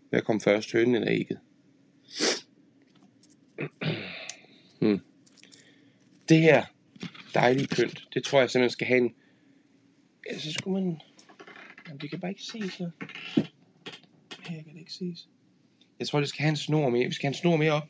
hvad 0.10 0.22
kom 0.22 0.42
først, 0.42 0.72
hønen 0.72 0.96
eller 0.96 1.12
ægget? 1.12 1.40
Hmm. 4.80 5.00
Det 6.30 6.42
her 6.42 6.66
dejlige 7.34 7.68
pynt, 7.68 8.08
det 8.14 8.24
tror 8.24 8.40
jeg 8.40 8.50
simpelthen 8.50 8.70
skal 8.70 8.88
have 8.88 8.98
en... 8.98 9.16
Ja, 10.32 10.40
så 10.40 10.54
skulle 10.54 10.84
man... 10.84 11.02
Jamen, 11.88 12.02
det 12.02 12.10
kan 12.10 12.20
bare 12.20 12.32
ikke 12.32 12.44
se 12.44 12.70
så. 12.70 12.90
Ikke 14.84 14.94
ses. 14.94 15.28
Jeg 16.00 16.08
tror, 16.08 16.20
det 16.20 16.30
skal 16.30 16.42
have 16.42 16.50
en 16.50 16.58
snor 16.58 16.90
mere. 16.90 17.08
Vi 17.08 17.14
skal 17.14 17.28
have 17.28 17.30
en 17.32 17.42
snor 17.42 17.58
mere 17.58 17.72
op. 17.72 17.88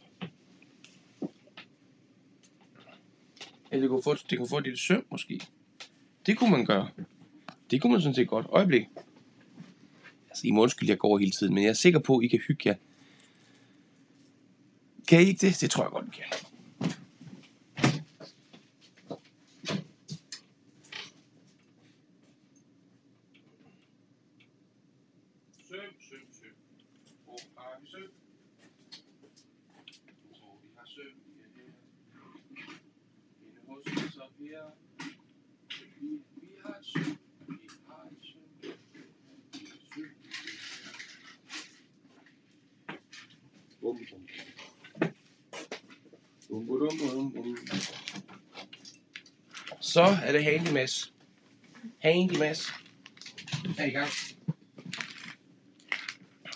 Eller 3.71 3.81
det 3.81 3.89
kunne 3.89 4.03
få, 4.03 4.15
det 4.29 4.37
kunne 4.37 4.49
få 4.49 4.57
et 4.57 4.63
lille 4.63 4.79
søm, 4.79 5.05
måske. 5.11 5.41
Det 6.25 6.37
kunne 6.37 6.51
man 6.51 6.65
gøre. 6.65 6.89
Det 7.71 7.81
kunne 7.81 7.91
man 7.91 8.01
sådan 8.01 8.15
set 8.15 8.27
godt. 8.27 8.45
Øjeblik. 8.49 8.87
Altså, 10.29 10.47
I 10.47 10.51
må 10.51 10.61
undskylde, 10.61 10.89
jeg 10.89 10.97
går 10.99 11.17
hele 11.17 11.31
tiden, 11.31 11.53
men 11.53 11.63
jeg 11.63 11.69
er 11.69 11.73
sikker 11.73 11.99
på, 11.99 12.17
at 12.17 12.23
I 12.23 12.27
kan 12.27 12.39
hygge 12.47 12.69
jer. 12.69 12.75
Kan 15.07 15.21
I 15.21 15.25
ikke 15.25 15.47
det? 15.47 15.61
Det 15.61 15.69
tror 15.71 15.83
jeg 15.83 15.91
godt, 15.91 16.05
I 16.05 16.09
kan. 16.15 16.25
Søm, 25.69 25.93
søm, 26.09 26.25
søm. 26.39 26.55
Hvor 27.25 27.39
har 27.57 27.79
vi 27.81 27.87
søm? 27.87 28.11
Jeg 30.27 30.35
tror, 30.39 30.57
vi 30.63 30.67
har 30.77 30.85
søm. 30.95 31.15
Ja, 31.39 31.45
her. 31.55 31.75
Inde 33.41 33.59
hos 33.67 33.87
os 34.07 34.17
op 34.17 34.33
her. 34.39 34.63
Vi, 36.01 36.07
vi 36.35 36.47
har 36.65 36.75
et 36.79 36.85
søm. 36.85 37.17
Vi 37.47 37.67
har 37.87 38.03
et 38.11 38.17
søm. 38.21 38.41
Vi 38.61 39.59
har 39.69 39.77
søm. 39.93 40.09
Bum, 43.81 43.97
bum. 43.97 44.27
Bum, 46.49 46.65
bum, 46.67 46.77
bum, 46.99 47.31
bum. 47.31 47.55
Så 49.81 50.01
er 50.01 50.31
det 50.31 50.43
Handy 50.43 50.71
Mads. 50.71 51.13
Handy 52.13 52.37
Mads. 52.37 52.73
Er 53.77 53.85
i 53.85 53.89
gang. 53.89 54.09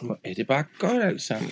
Hvor 0.02 0.20
er 0.24 0.34
det 0.34 0.48
bare 0.48 0.64
godt 0.80 1.04
alt 1.04 1.22
sammen. 1.22 1.52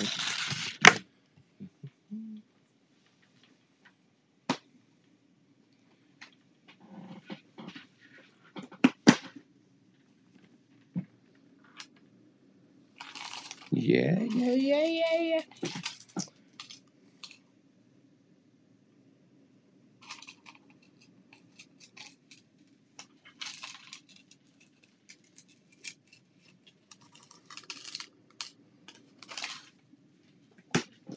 Ja, 13.71 14.17
ja, 14.37 14.51
ja, 14.55 14.79
ja, 14.79 15.23
ja. 15.23 15.41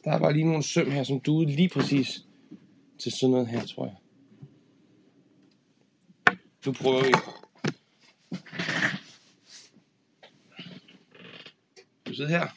Der 0.09 0.17
var 0.17 0.28
lige 0.39 0.47
nogle 0.49 0.63
søm 0.63 0.91
her, 0.91 1.03
som 1.03 1.19
duede 1.19 1.51
lige 1.55 1.69
præcis 1.69 2.25
til 2.99 3.11
sådan 3.11 3.31
noget 3.31 3.47
her, 3.47 3.65
tror 3.65 3.85
jeg. 3.85 3.95
Nu 6.65 6.71
prøver 6.71 7.03
vi. 7.03 7.13
Du 12.05 12.13
sidder 12.13 12.29
her. 12.29 12.47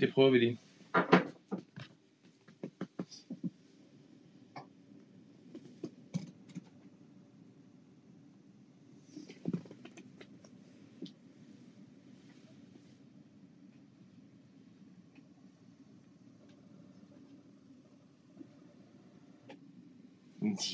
Det 0.00 0.12
prøver 0.14 0.30
vi 0.30 0.38
lige. 0.38 0.58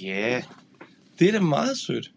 Ja, 0.02 0.42
det 1.18 1.28
er 1.28 1.32
da 1.32 1.40
meget 1.40 1.78
sødt. 1.78 2.12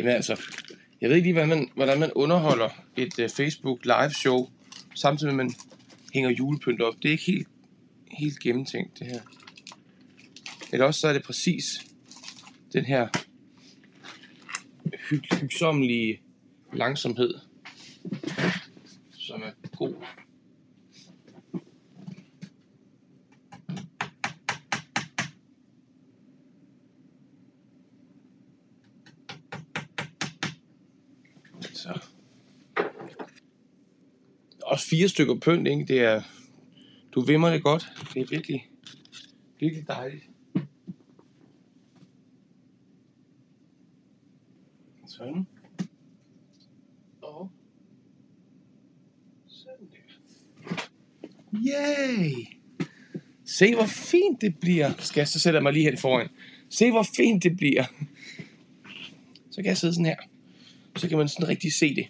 Jamen 0.00 0.12
altså, 0.12 0.40
jeg 1.00 1.08
ved 1.08 1.16
ikke 1.16 1.26
lige, 1.26 1.32
hvordan 1.32 1.48
man, 1.48 1.70
hvordan 1.74 2.00
man 2.00 2.12
underholder 2.14 2.68
et 2.96 3.18
uh, 3.18 3.28
Facebook 3.30 3.84
live 3.84 4.10
show, 4.10 4.48
samtidig 4.94 5.34
med, 5.34 5.44
at 5.44 5.46
man 5.46 5.54
hænger 6.14 6.30
julepynt 6.30 6.82
op. 6.82 6.94
Det 7.02 7.08
er 7.08 7.12
ikke 7.12 7.24
helt, 7.24 7.48
helt 8.10 8.40
gennemtænkt, 8.40 8.98
det 8.98 9.06
her. 9.06 9.20
Eller 10.72 10.86
også 10.86 11.00
så 11.00 11.08
er 11.08 11.12
det 11.12 11.22
præcis 11.22 11.86
den 12.72 12.84
her 12.84 13.08
hy- 15.10 15.40
hygsommelige 15.40 16.20
langsomhed, 16.72 17.34
som 19.12 19.42
er 19.42 19.68
god. 19.76 19.94
Så. 31.72 32.00
Også 34.62 34.86
fire 35.00 35.08
stykker 35.08 35.34
pynt, 35.34 35.68
ikke? 35.68 35.84
Det 35.84 36.00
er, 36.00 36.22
du 37.12 37.20
vimmer 37.20 37.50
det 37.50 37.62
godt. 37.62 37.92
Det 38.14 38.22
er 38.22 38.26
virkelig, 38.30 38.68
virkelig 39.60 39.88
dejligt. 39.88 40.24
Sådan. 45.06 45.46
Og 47.22 47.50
sådan 49.46 49.88
der. 49.90 49.98
Yay! 51.54 52.30
Se 53.44 53.74
hvor 53.74 53.86
fint 53.86 54.40
det 54.40 54.58
bliver. 54.60 54.92
Skal 54.98 55.20
jeg 55.20 55.28
så 55.28 55.38
sætte 55.38 55.60
mig 55.60 55.72
lige 55.72 55.84
hen 55.84 55.98
foran. 55.98 56.28
Se 56.68 56.90
hvor 56.90 57.06
fint 57.16 57.42
det 57.42 57.56
bliver. 57.56 57.84
Så 59.50 59.56
kan 59.56 59.66
jeg 59.66 59.76
sidde 59.76 59.94
sådan 59.94 60.06
her. 60.06 60.16
Så 60.96 61.08
kan 61.08 61.18
man 61.18 61.28
sådan 61.28 61.48
rigtig 61.48 61.72
se 61.72 61.94
det. 61.94 62.06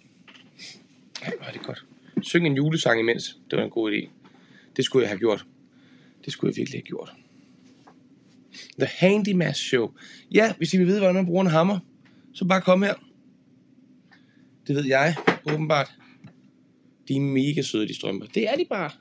Ej, 1.21 1.33
hvor 1.37 1.45
er 1.45 1.51
det 1.51 1.61
godt 1.61 1.85
synge 2.31 2.49
en 2.49 2.55
julesang 2.55 2.99
imens. 2.99 3.39
Det 3.51 3.57
var 3.57 3.63
en 3.63 3.69
god 3.69 3.91
idé. 3.91 4.09
Det 4.75 4.85
skulle 4.85 5.03
jeg 5.03 5.09
have 5.09 5.19
gjort. 5.19 5.45
Det 6.25 6.33
skulle 6.33 6.51
jeg 6.51 6.57
virkelig 6.57 6.79
have 6.79 6.87
gjort. 6.87 7.13
The 8.79 8.87
Handyman 8.99 9.53
Show. 9.53 9.93
Ja, 10.31 10.53
hvis 10.57 10.73
I 10.73 10.77
vil 10.77 10.87
vide, 10.87 10.99
hvordan 10.99 11.15
man 11.15 11.25
bruger 11.25 11.41
en 11.41 11.47
hammer, 11.47 11.79
så 12.33 12.45
bare 12.45 12.61
kom 12.61 12.83
her. 12.83 12.93
Det 14.67 14.75
ved 14.75 14.85
jeg, 14.85 15.15
åbenbart. 15.53 15.91
De 17.07 17.15
er 17.15 17.19
mega 17.19 17.61
søde, 17.61 17.87
de 17.87 17.95
strømper. 17.95 18.27
Det 18.27 18.49
er 18.49 18.55
de 18.55 18.65
bare. 18.69 18.91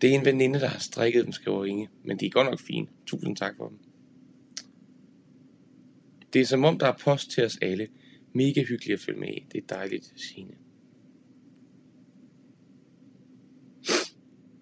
Det 0.00 0.10
er 0.10 0.18
en 0.18 0.24
veninde, 0.24 0.60
der 0.60 0.66
har 0.66 0.78
strikket 0.78 1.24
dem, 1.24 1.32
skriver 1.32 1.64
Inge. 1.64 1.88
Men 2.04 2.16
de 2.18 2.26
er 2.26 2.30
godt 2.30 2.50
nok 2.50 2.60
fine. 2.60 2.86
Tusind 3.06 3.36
tak 3.36 3.56
for 3.56 3.68
dem. 3.68 3.78
Det 6.34 6.40
er 6.40 6.46
som 6.46 6.64
om, 6.64 6.78
der 6.78 6.86
er 6.86 6.96
post 7.04 7.30
til 7.30 7.44
os 7.44 7.58
alle. 7.62 7.88
Mega 8.32 8.62
hyggeligt 8.62 8.98
at 8.98 9.00
følge 9.00 9.20
med 9.20 9.28
i. 9.28 9.46
Det 9.52 9.58
er 9.58 9.66
dejligt, 9.74 10.12
Signe. 10.16 10.54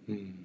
Hmm. 0.07 0.45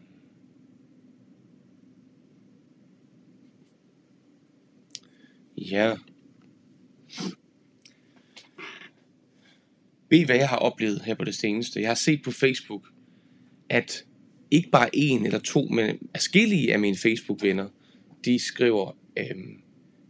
Ja. 5.57 5.95
Ved 10.09 10.19
I, 10.19 10.23
hvad 10.23 10.35
jeg 10.35 10.49
har 10.49 10.57
oplevet 10.57 11.01
her 11.01 11.15
på 11.15 11.23
det 11.23 11.35
seneste? 11.35 11.81
Jeg 11.81 11.89
har 11.89 11.95
set 11.95 12.21
på 12.23 12.31
Facebook, 12.31 12.87
at 13.69 14.05
ikke 14.51 14.69
bare 14.69 14.95
en 14.95 15.25
eller 15.25 15.39
to, 15.39 15.65
men 15.65 16.09
forskellige 16.15 16.73
af 16.73 16.79
mine 16.79 16.97
Facebook-venner, 16.97 17.69
de 18.25 18.39
skriver, 18.39 18.97
øhm, 19.17 19.61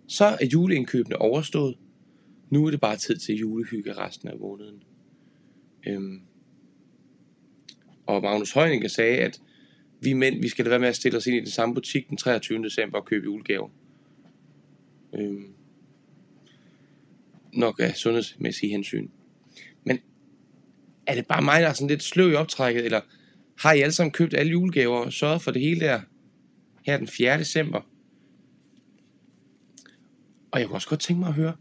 så 0.07 0.25
er 0.25 0.45
juleindkøbene 0.53 1.15
overstået. 1.15 1.77
Nu 2.49 2.65
er 2.65 2.71
det 2.71 2.81
bare 2.81 2.95
tid 2.95 3.17
til 3.17 3.35
julehygge 3.35 3.93
resten 3.93 4.29
af 4.29 4.37
måneden. 4.39 4.83
Øhm, 5.87 6.21
og 8.05 8.21
Magnus 8.21 8.51
Heunicke 8.51 8.89
sagde, 8.89 9.17
at 9.17 9.41
vi 10.01 10.13
mænd, 10.13 10.41
vi 10.41 10.49
skal 10.49 10.65
da 10.65 10.69
være 10.69 10.79
med 10.79 10.87
at 10.87 10.95
stille 10.95 11.17
os 11.17 11.27
ind 11.27 11.35
i 11.35 11.39
den 11.39 11.49
samme 11.49 11.75
butik 11.75 12.09
den 12.09 12.17
23. 12.17 12.63
december 12.63 12.97
og 12.97 13.05
købe 13.05 13.23
julegaver. 13.23 13.69
Øhm, 15.13 15.53
nok 17.53 17.79
af 17.79 17.95
sundhedsmæssige 17.95 18.71
hensyn. 18.71 19.07
Men 19.83 19.99
er 21.07 21.15
det 21.15 21.27
bare 21.27 21.41
mig, 21.41 21.61
der 21.61 21.67
er 21.67 21.73
sådan 21.73 21.87
lidt 21.87 22.03
sløv 22.03 22.31
i 22.31 22.35
optrækket, 22.35 22.85
eller 22.85 23.01
har 23.59 23.73
I 23.73 23.81
alle 23.81 23.93
sammen 23.93 24.11
købt 24.11 24.33
alle 24.33 24.51
julegaver 24.51 24.97
og 24.97 25.13
sørget 25.13 25.41
for 25.41 25.51
det 25.51 25.61
hele 25.61 25.79
der 25.79 26.01
her 26.85 26.97
den 26.97 27.07
4. 27.07 27.37
december? 27.37 27.81
Og 30.57 30.61
jeg 30.61 30.67
kunne 30.67 30.77
også 30.77 30.89
godt 30.89 30.99
tænke 30.99 31.19
mig 31.19 31.29
at 31.29 31.33
høre, 31.33 31.55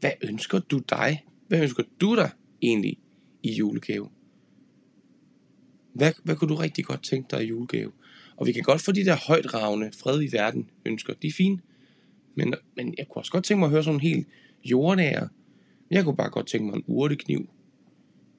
hvad 0.00 0.10
ønsker 0.22 0.58
du 0.58 0.78
dig? 0.78 1.24
Hvad 1.48 1.62
ønsker 1.62 1.82
du 2.00 2.16
dig 2.16 2.30
egentlig 2.62 2.98
i 3.42 3.52
julegave? 3.52 4.08
Hvad, 5.92 6.12
hvad 6.22 6.36
kunne 6.36 6.48
du 6.48 6.54
rigtig 6.54 6.84
godt 6.84 7.02
tænke 7.02 7.36
dig 7.36 7.44
i 7.44 7.48
julegave? 7.48 7.92
Og 8.36 8.46
vi 8.46 8.52
kan 8.52 8.62
godt 8.62 8.80
få 8.80 8.92
de 8.92 9.04
der 9.04 9.16
højtravende, 9.26 9.90
fred 9.92 10.22
i 10.22 10.32
verden 10.32 10.70
ønsker. 10.86 11.14
De 11.14 11.26
er 11.26 11.32
fine. 11.32 11.60
Men, 12.34 12.54
men 12.76 12.94
jeg 12.98 13.08
kunne 13.08 13.20
også 13.20 13.32
godt 13.32 13.44
tænke 13.44 13.58
mig 13.58 13.66
at 13.66 13.70
høre 13.70 13.84
sådan 13.84 13.96
en 13.96 14.00
helt 14.00 14.26
jordnære. 14.64 15.28
Jeg 15.90 16.04
kunne 16.04 16.16
bare 16.16 16.30
godt 16.30 16.46
tænke 16.46 16.66
mig 16.66 16.76
en 16.76 16.84
urtekniv. 16.86 17.50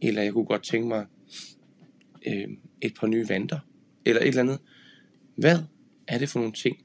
Eller 0.02 0.22
jeg 0.22 0.34
kunne 0.34 0.46
godt 0.46 0.64
tænke 0.64 0.88
mig 0.88 1.06
øh, 2.28 2.48
et 2.82 2.94
par 3.00 3.08
nye 3.08 3.30
vanter. 3.30 3.60
Eller 4.06 4.22
et 4.22 4.28
eller 4.28 4.42
andet. 4.42 4.60
Hvad 5.36 5.58
er 6.08 6.18
det 6.18 6.30
for 6.30 6.40
nogle 6.40 6.54
ting, 6.54 6.78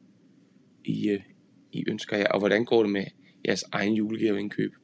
I, 0.84 1.08
øh, 1.08 1.20
i 1.72 1.84
ønsker 1.88 2.16
jer? 2.16 2.26
Og 2.26 2.38
hvordan 2.38 2.64
går 2.64 2.82
det 2.82 2.92
med 2.92 3.04
jeres 3.46 3.64
egen 3.72 3.94
julegaveindkøb? 3.94 4.74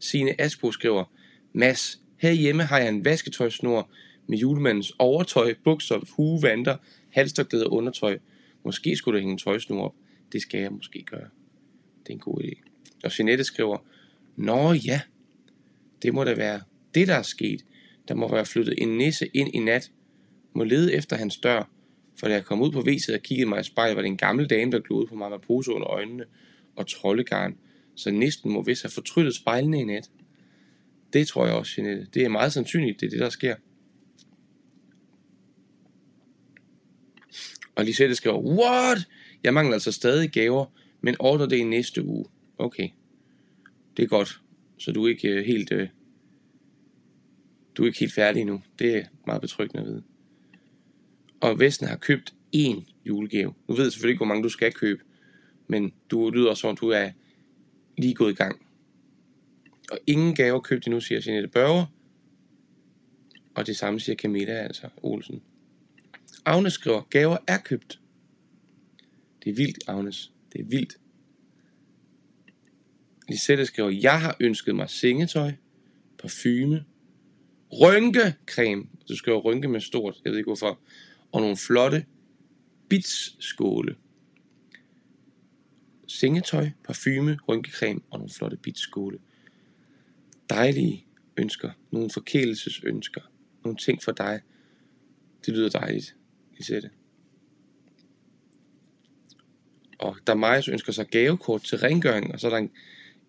Signe 0.00 0.40
Asbo 0.40 0.72
skriver, 0.72 1.04
Mads, 1.52 2.00
herhjemme 2.16 2.62
har 2.62 2.78
jeg 2.78 2.88
en 2.88 3.04
vasketøjsnor 3.04 3.90
med 4.26 4.38
julemandens 4.38 4.92
overtøj, 4.98 5.54
bukser, 5.64 6.00
hue, 6.16 6.42
vanter, 6.42 6.76
halsterklæde 7.10 7.66
og 7.66 7.72
undertøj. 7.72 8.18
Måske 8.64 8.96
skulle 8.96 9.16
der 9.16 9.20
hænge 9.20 9.32
en 9.32 9.38
tøjsnor 9.38 9.84
op. 9.84 9.94
Det 10.32 10.42
skal 10.42 10.60
jeg 10.60 10.72
måske 10.72 11.02
gøre. 11.02 11.28
Det 12.02 12.08
er 12.08 12.12
en 12.12 12.18
god 12.18 12.42
idé. 12.42 12.62
Og 13.04 13.18
Jeanette 13.18 13.44
skriver, 13.44 13.78
Nå 14.36 14.72
ja, 14.72 15.00
det 16.02 16.14
må 16.14 16.24
da 16.24 16.34
være 16.34 16.60
det, 16.94 17.08
der 17.08 17.14
er 17.14 17.22
sket. 17.22 17.64
Der 18.08 18.14
må 18.14 18.30
være 18.30 18.46
flyttet 18.46 18.74
en 18.78 18.98
nisse 18.98 19.26
ind 19.34 19.54
i 19.54 19.58
nat. 19.58 19.90
Må 20.52 20.64
lede 20.64 20.94
efter 20.94 21.16
hans 21.16 21.36
dør. 21.36 21.70
For 22.20 22.28
da 22.28 22.34
jeg 22.34 22.44
kom 22.44 22.62
ud 22.62 22.72
på 22.72 22.80
væset 22.80 23.14
og 23.14 23.22
kiggede 23.22 23.48
mig 23.48 23.60
i 23.60 23.64
spejlet, 23.64 23.96
var 23.96 24.02
det 24.02 24.08
en 24.08 24.16
gammel 24.16 24.46
dame, 24.50 24.72
der 24.72 24.80
glodede 24.80 25.08
på 25.08 25.14
mig 25.14 25.30
med 25.30 25.38
pose 25.38 25.72
under 25.72 25.88
øjnene 25.88 26.24
og 26.76 26.86
troldegarn. 26.86 27.58
Så 27.94 28.10
næsten 28.10 28.52
må 28.52 28.62
vist 28.62 28.82
have 28.82 28.90
fortryllet 28.90 29.34
spejlene 29.34 29.80
i 29.80 29.84
nat. 29.84 30.10
Det 31.12 31.26
tror 31.28 31.46
jeg 31.46 31.54
også, 31.54 31.72
Jeanette. 31.78 32.06
Det 32.14 32.24
er 32.24 32.28
meget 32.28 32.52
sandsynligt, 32.52 33.00
det 33.00 33.06
er 33.06 33.10
det, 33.10 33.20
der 33.20 33.28
sker. 33.28 33.56
Og 37.74 37.84
Lisette 37.84 38.14
skriver, 38.14 38.38
what? 38.40 38.98
Jeg 39.42 39.54
mangler 39.54 39.74
altså 39.74 39.92
stadig 39.92 40.30
gaver, 40.30 40.66
men 41.00 41.16
ordner 41.18 41.46
det 41.46 41.56
i 41.56 41.64
næste 41.64 42.04
uge. 42.04 42.24
Okay. 42.58 42.88
Det 43.96 44.02
er 44.02 44.06
godt. 44.06 44.40
Så 44.78 44.92
du 44.92 45.04
er 45.04 45.08
ikke 45.08 45.28
øh, 45.28 45.44
helt, 45.44 45.72
øh, 45.72 45.88
du 47.76 47.82
er 47.82 47.86
ikke 47.86 47.98
helt 47.98 48.14
færdig 48.14 48.44
nu. 48.44 48.62
Det 48.78 48.96
er 48.96 49.04
meget 49.26 49.40
betryggende 49.40 49.82
at 49.82 49.88
vide. 49.88 50.02
Og 51.46 51.58
Vesten 51.58 51.88
har 51.88 51.96
købt 51.96 52.34
én 52.56 52.92
julegave. 53.04 53.54
Nu 53.68 53.74
ved 53.74 53.84
jeg 53.84 53.92
selvfølgelig 53.92 54.12
ikke, 54.12 54.18
hvor 54.18 54.26
mange 54.26 54.42
du 54.42 54.48
skal 54.48 54.72
købe, 54.72 55.02
men 55.66 55.92
du 56.10 56.30
lyder 56.30 56.50
også 56.50 56.60
som 56.60 56.70
om, 56.70 56.76
du 56.76 56.88
er 56.88 57.10
lige 57.98 58.14
gået 58.14 58.32
i 58.32 58.34
gang. 58.34 58.66
Og 59.90 59.98
ingen 60.06 60.34
gaver 60.34 60.60
købt 60.60 60.86
endnu, 60.86 61.00
siger 61.00 61.20
Jeanette 61.26 61.48
Børger. 61.48 61.86
Og 63.54 63.66
det 63.66 63.76
samme 63.76 64.00
siger 64.00 64.16
Camilla, 64.16 64.52
altså 64.52 64.88
Olsen. 65.02 65.42
Agnes 66.44 66.72
skriver, 66.72 67.02
gaver 67.10 67.36
er 67.46 67.58
købt. 67.58 68.00
Det 69.44 69.50
er 69.50 69.54
vildt, 69.54 69.78
Agnes. 69.86 70.32
Det 70.52 70.60
er 70.60 70.64
vildt. 70.64 70.98
Lisette 73.28 73.66
skriver, 73.66 73.90
jeg 73.90 74.20
har 74.20 74.36
ønsket 74.40 74.76
mig 74.76 74.90
sengetøj, 74.90 75.52
parfume 76.18 76.84
rynkecreme. 77.72 78.84
Du 79.08 79.16
skriver 79.16 79.38
rynke 79.38 79.68
med 79.68 79.80
stort, 79.80 80.20
jeg 80.24 80.30
ved 80.30 80.38
ikke 80.38 80.48
hvorfor. 80.48 80.80
Og 81.36 81.42
nogle 81.42 81.56
flotte 81.56 82.06
bits-skåle. 82.88 83.96
Sengetøj, 86.06 86.70
parfume, 86.84 87.38
rynkecreme 87.48 88.00
og 88.10 88.18
nogle 88.18 88.32
flotte 88.32 88.56
bits-skåle. 88.56 89.18
Dejlige 90.50 91.06
ønsker. 91.36 91.70
Nogle 91.90 92.10
forkælelsesønsker. 92.10 93.20
Nogle 93.64 93.76
ting 93.76 94.02
for 94.02 94.12
dig. 94.12 94.40
Det 95.46 95.54
lyder 95.54 95.68
dejligt, 95.68 96.16
Lisette. 96.56 96.90
Og 99.98 100.16
der 100.26 100.32
er 100.32 100.36
mig, 100.36 100.64
som 100.64 100.72
ønsker 100.72 100.92
sig 100.92 101.06
gavekort 101.06 101.62
til 101.62 101.78
rengøring, 101.78 102.32
og 102.32 102.40
så 102.40 102.46
er 102.46 102.50
der 102.50 102.58
en, 102.58 102.70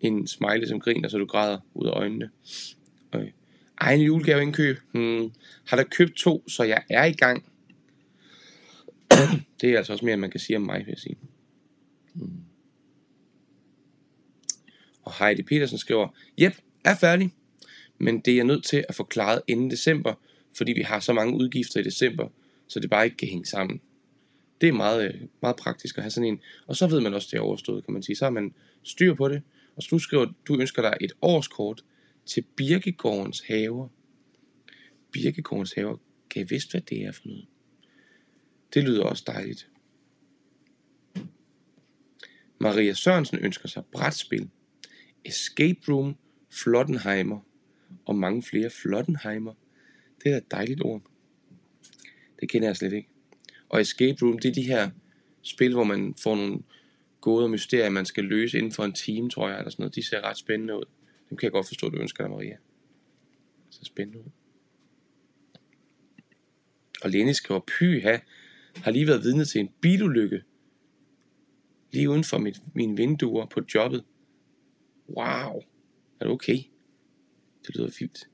en 0.00 0.26
smiley, 0.26 0.66
som 0.66 0.80
griner, 0.80 1.08
så 1.08 1.18
du 1.18 1.26
græder 1.26 1.58
ud 1.74 1.86
af 1.86 1.92
øjnene. 1.92 2.30
Okay. 3.12 3.30
Egen 3.76 4.00
julegaveindkøb. 4.00 4.78
Hmm. 4.92 5.32
Har 5.64 5.76
der 5.76 5.84
købt 5.84 6.16
to, 6.16 6.48
så 6.48 6.62
jeg 6.62 6.84
er 6.90 7.04
i 7.04 7.12
gang 7.12 7.52
det 9.60 9.70
er 9.70 9.78
altså 9.78 9.92
også 9.92 10.04
mere, 10.04 10.12
end 10.12 10.20
man 10.20 10.30
kan 10.30 10.40
sige 10.40 10.56
om 10.56 10.62
mig, 10.62 10.78
vil 10.78 10.88
jeg 10.88 10.98
sige. 10.98 11.16
Hmm. 12.14 12.40
Og 15.02 15.12
Heidi 15.18 15.42
Petersen 15.42 15.78
skriver, 15.78 16.08
Jep, 16.40 16.52
er 16.84 16.94
færdig, 16.94 17.30
men 17.98 18.20
det 18.20 18.32
er 18.32 18.36
jeg 18.36 18.44
nødt 18.44 18.64
til 18.64 18.84
at 18.88 18.94
få 18.94 19.04
klaret 19.04 19.42
inden 19.46 19.70
december, 19.70 20.14
fordi 20.56 20.72
vi 20.72 20.82
har 20.82 21.00
så 21.00 21.12
mange 21.12 21.34
udgifter 21.34 21.80
i 21.80 21.82
december, 21.82 22.28
så 22.68 22.80
det 22.80 22.90
bare 22.90 23.04
ikke 23.04 23.16
kan 23.16 23.28
hænge 23.28 23.46
sammen. 23.46 23.80
Det 24.60 24.68
er 24.68 24.72
meget, 24.72 25.14
øh, 25.14 25.20
meget 25.42 25.56
praktisk 25.56 25.98
at 25.98 26.02
have 26.02 26.10
sådan 26.10 26.28
en. 26.28 26.40
Og 26.66 26.76
så 26.76 26.86
ved 26.86 27.00
man 27.00 27.14
også, 27.14 27.28
det 27.30 27.36
er 27.36 27.40
overstået, 27.40 27.84
kan 27.84 27.92
man 27.92 28.02
sige. 28.02 28.16
Så 28.16 28.24
har 28.24 28.30
man 28.30 28.54
styr 28.82 29.14
på 29.14 29.28
det. 29.28 29.42
Og 29.76 29.82
så 29.82 29.88
du 29.90 29.98
skriver, 29.98 30.26
du 30.48 30.60
ønsker 30.60 30.82
dig 30.82 30.96
et 31.00 31.12
årskort 31.22 31.84
til 32.26 32.44
Birkegårdens 32.56 33.40
haver. 33.40 33.88
Birkegårdens 35.12 35.72
haver. 35.72 35.96
Kan 36.30 36.42
I 36.42 36.46
vidste, 36.48 36.70
hvad 36.70 36.80
det 36.80 37.04
er 37.04 37.12
for 37.12 37.22
noget? 37.24 37.46
Det 38.74 38.84
lyder 38.84 39.02
også 39.02 39.24
dejligt. 39.26 39.70
Maria 42.58 42.94
Sørensen 42.94 43.38
ønsker 43.38 43.68
sig 43.68 43.84
brætspil, 43.92 44.50
escape 45.24 45.80
room, 45.88 46.16
Flottenheimer 46.50 47.40
og 48.04 48.16
mange 48.16 48.42
flere 48.42 48.70
Flottenheimer. 48.70 49.54
Det 50.24 50.32
er 50.32 50.36
et 50.36 50.50
dejligt 50.50 50.82
ord. 50.82 51.02
Det 52.40 52.48
kender 52.48 52.68
jeg 52.68 52.76
slet 52.76 52.92
ikke. 52.92 53.08
Og 53.68 53.80
escape 53.80 54.18
room, 54.22 54.38
det 54.38 54.48
er 54.48 54.54
de 54.54 54.62
her 54.62 54.90
spil, 55.42 55.72
hvor 55.72 55.84
man 55.84 56.14
får 56.14 56.36
nogle 56.36 56.62
gåder 57.20 57.44
og 57.44 57.50
mysterier, 57.50 57.88
man 57.90 58.06
skal 58.06 58.24
løse 58.24 58.58
inden 58.58 58.72
for 58.72 58.84
en 58.84 58.92
time, 58.92 59.30
tror 59.30 59.48
jeg, 59.48 59.58
eller 59.58 59.70
sådan 59.70 59.82
noget. 59.82 59.94
De 59.94 60.06
ser 60.06 60.20
ret 60.20 60.36
spændende 60.36 60.76
ud. 60.76 60.84
Dem 61.30 61.38
kan 61.38 61.46
jeg 61.46 61.52
godt 61.52 61.66
forstå, 61.66 61.86
at 61.86 61.92
du 61.92 61.98
ønsker 61.98 62.24
dig, 62.24 62.30
Maria. 62.30 62.56
Så 63.70 63.84
spændende 63.84 64.20
ud. 64.20 64.30
Og 67.02 67.10
Lene 67.10 67.34
skriver, 67.34 67.60
pyha, 67.60 68.18
har 68.82 68.90
lige 68.90 69.06
været 69.06 69.22
vidne 69.22 69.44
til 69.44 69.60
en 69.60 69.68
bilulykke. 69.80 70.42
Lige 71.92 72.10
uden 72.10 72.24
for 72.24 72.38
mit, 72.38 72.60
mine 72.74 72.96
vinduer 72.96 73.46
på 73.46 73.60
jobbet. 73.74 74.04
Wow. 75.08 75.62
Er 76.20 76.24
du 76.24 76.30
okay? 76.30 76.58
Det 77.66 77.76
lyder 77.76 77.90
fint. 77.90 78.28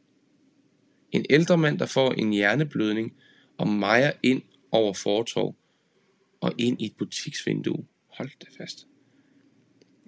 En 1.12 1.26
ældre 1.30 1.58
mand, 1.58 1.78
der 1.78 1.86
får 1.86 2.12
en 2.12 2.32
hjerneblødning 2.32 3.16
og 3.56 3.68
mejer 3.68 4.12
ind 4.22 4.42
over 4.70 4.92
fortov 4.92 5.56
og 6.40 6.52
ind 6.58 6.82
i 6.82 6.86
et 6.86 6.96
butiksvindue. 6.98 7.86
Hold 8.06 8.30
da 8.40 8.62
fast. 8.62 8.86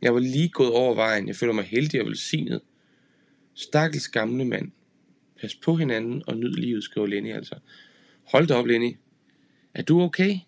Jeg 0.02 0.14
var 0.14 0.20
lige 0.20 0.48
gået 0.48 0.72
over 0.72 0.94
vejen. 0.94 1.28
Jeg 1.28 1.36
føler 1.36 1.52
mig 1.52 1.64
heldig 1.64 2.00
og 2.00 2.06
velsignet. 2.06 2.60
Stakkels 3.54 4.08
gamle 4.08 4.44
mand. 4.44 4.72
Pas 5.40 5.54
på 5.54 5.76
hinanden 5.76 6.22
og 6.26 6.36
nyd 6.36 6.52
livet, 6.52 6.84
skriver 6.84 7.06
Lenny 7.06 7.32
altså. 7.32 7.58
Hold 8.24 8.46
da 8.46 8.54
op, 8.54 8.66
Lenny. 8.66 8.96
Er 9.76 9.82
du 9.82 10.00
okay? 10.00 10.38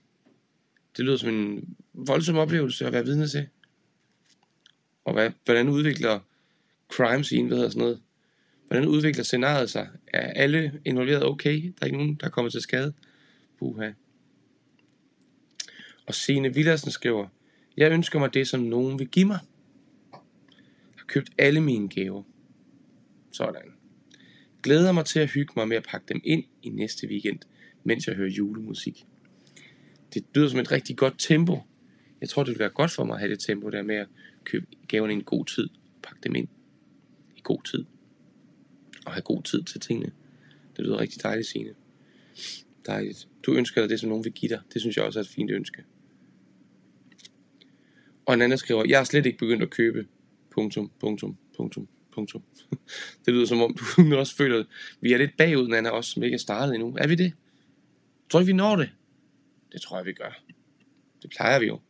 Det 0.97 1.05
lyder 1.05 1.17
som 1.17 1.29
en 1.29 1.77
voldsom 1.93 2.37
oplevelse 2.37 2.87
at 2.87 2.93
være 2.93 3.05
vidne 3.05 3.29
til. 3.29 3.49
Og 5.05 5.13
hvad, 5.13 5.31
hvordan 5.45 5.69
udvikler 5.69 6.21
crime 6.89 7.25
scene, 7.25 7.49
hvad 7.49 7.57
hedder 7.57 7.71
sådan 7.71 7.81
noget? 7.81 8.01
Hvordan 8.67 8.89
udvikler 8.89 9.25
scenariet 9.25 9.71
sig? 9.71 9.89
Er 10.07 10.33
alle 10.33 10.81
involveret 10.85 11.25
okay? 11.25 11.63
Der 11.63 11.73
er 11.81 11.87
ikke 11.87 11.99
nogen, 11.99 12.15
der 12.15 12.27
er 12.27 12.31
kommet 12.31 12.53
til 12.53 12.61
skade? 12.61 12.93
Puha. 13.59 13.91
Og 16.07 16.15
Signe 16.15 16.55
Villersen 16.55 16.91
skriver, 16.91 17.29
jeg 17.77 17.93
ønsker 17.93 18.19
mig 18.19 18.35
det, 18.35 18.49
som 18.49 18.61
nogen 18.61 18.99
vil 18.99 19.09
give 19.09 19.27
mig. 19.27 19.39
Jeg 20.13 20.21
har 20.97 21.07
købt 21.07 21.31
alle 21.39 21.61
mine 21.61 21.89
gaver. 21.89 22.23
Sådan. 23.33 23.73
Glæder 24.63 24.93
mig 24.93 25.05
til 25.05 25.21
at 25.21 25.31
hygge 25.31 25.53
mig 25.57 25.69
med 25.69 25.77
at 25.77 25.87
pakke 25.91 26.07
dem 26.09 26.21
ind 26.25 26.45
i 26.63 26.69
næste 26.69 27.07
weekend, 27.07 27.39
mens 27.85 28.07
jeg 28.07 28.17
hører 28.17 28.31
julemusik. 28.31 29.07
Det 30.15 30.25
lyder 30.35 30.49
som 30.49 30.61
et 30.61 30.73
rigtig 30.73 30.97
godt 30.97 31.15
tempo. 31.19 31.59
Jeg 32.21 32.29
tror, 32.29 32.45
det 32.45 32.51
vil 32.51 32.59
være 32.59 32.69
godt 32.69 32.91
for 32.91 33.05
mig 33.05 33.15
at 33.15 33.21
have 33.21 33.31
det 33.31 33.41
tempo 33.41 33.71
der 33.71 33.83
med 33.83 33.97
at 33.97 34.07
købe 34.45 34.67
gaverne 34.89 35.13
i 35.13 35.17
en 35.17 35.25
god 35.25 35.45
tid. 35.45 35.69
Pakke 36.03 36.21
dem 36.23 36.35
ind 36.35 36.49
i 37.37 37.41
god 37.43 37.63
tid. 37.63 37.85
Og 39.07 39.13
have 39.13 39.23
god 39.23 39.43
tid 39.43 39.63
til 39.63 39.81
tingene. 39.81 40.13
Det 40.77 40.85
lyder 40.85 41.01
rigtig 41.01 41.23
dejligt, 41.23 41.49
Signe. 41.49 41.71
Dejligt. 42.87 43.29
Du 43.43 43.55
ønsker 43.55 43.81
dig 43.81 43.91
det, 43.91 44.01
som 44.01 44.09
nogen 44.09 44.25
vil 44.25 44.33
give 44.33 44.49
dig. 44.49 44.61
Det 44.73 44.81
synes 44.81 44.97
jeg 44.97 45.05
også 45.05 45.19
er 45.19 45.23
et 45.23 45.29
fint 45.29 45.51
ønske. 45.51 45.85
Og 48.27 48.35
en 48.35 48.43
anden 48.43 48.59
skriver, 48.59 48.85
jeg 48.89 48.99
har 48.99 49.05
slet 49.05 49.27
ikke 49.27 49.39
begyndt 49.39 49.63
at 49.63 49.71
købe. 49.71 50.07
Punktum, 50.51 50.91
punktum, 51.01 51.37
punktum, 51.57 51.89
punktum. 52.15 52.43
det 53.27 53.35
lyder 53.35 53.47
som 53.47 53.63
om, 53.63 53.77
du 53.97 54.17
også 54.19 54.37
føler, 54.37 54.59
at 54.59 54.67
vi 55.01 55.13
er 55.13 55.19
lidt 55.19 55.37
bagud, 55.37 55.69
Nana, 55.69 55.91
også, 55.91 56.11
som 56.11 56.23
ikke 56.23 56.35
er 56.35 56.39
startet 56.39 56.75
endnu. 56.75 56.97
Er 56.99 57.07
vi 57.07 57.15
det? 57.15 57.33
Tror 58.31 58.41
I, 58.41 58.45
vi 58.45 58.53
når 58.53 58.77
det? 58.77 58.91
Det 59.73 59.81
tror 59.81 59.97
jeg, 59.97 60.07
vi 60.07 60.13
gør. 60.13 60.43
Det 61.23 61.31
plejer 61.31 61.59
vi 61.59 61.67
jo. 61.67 61.81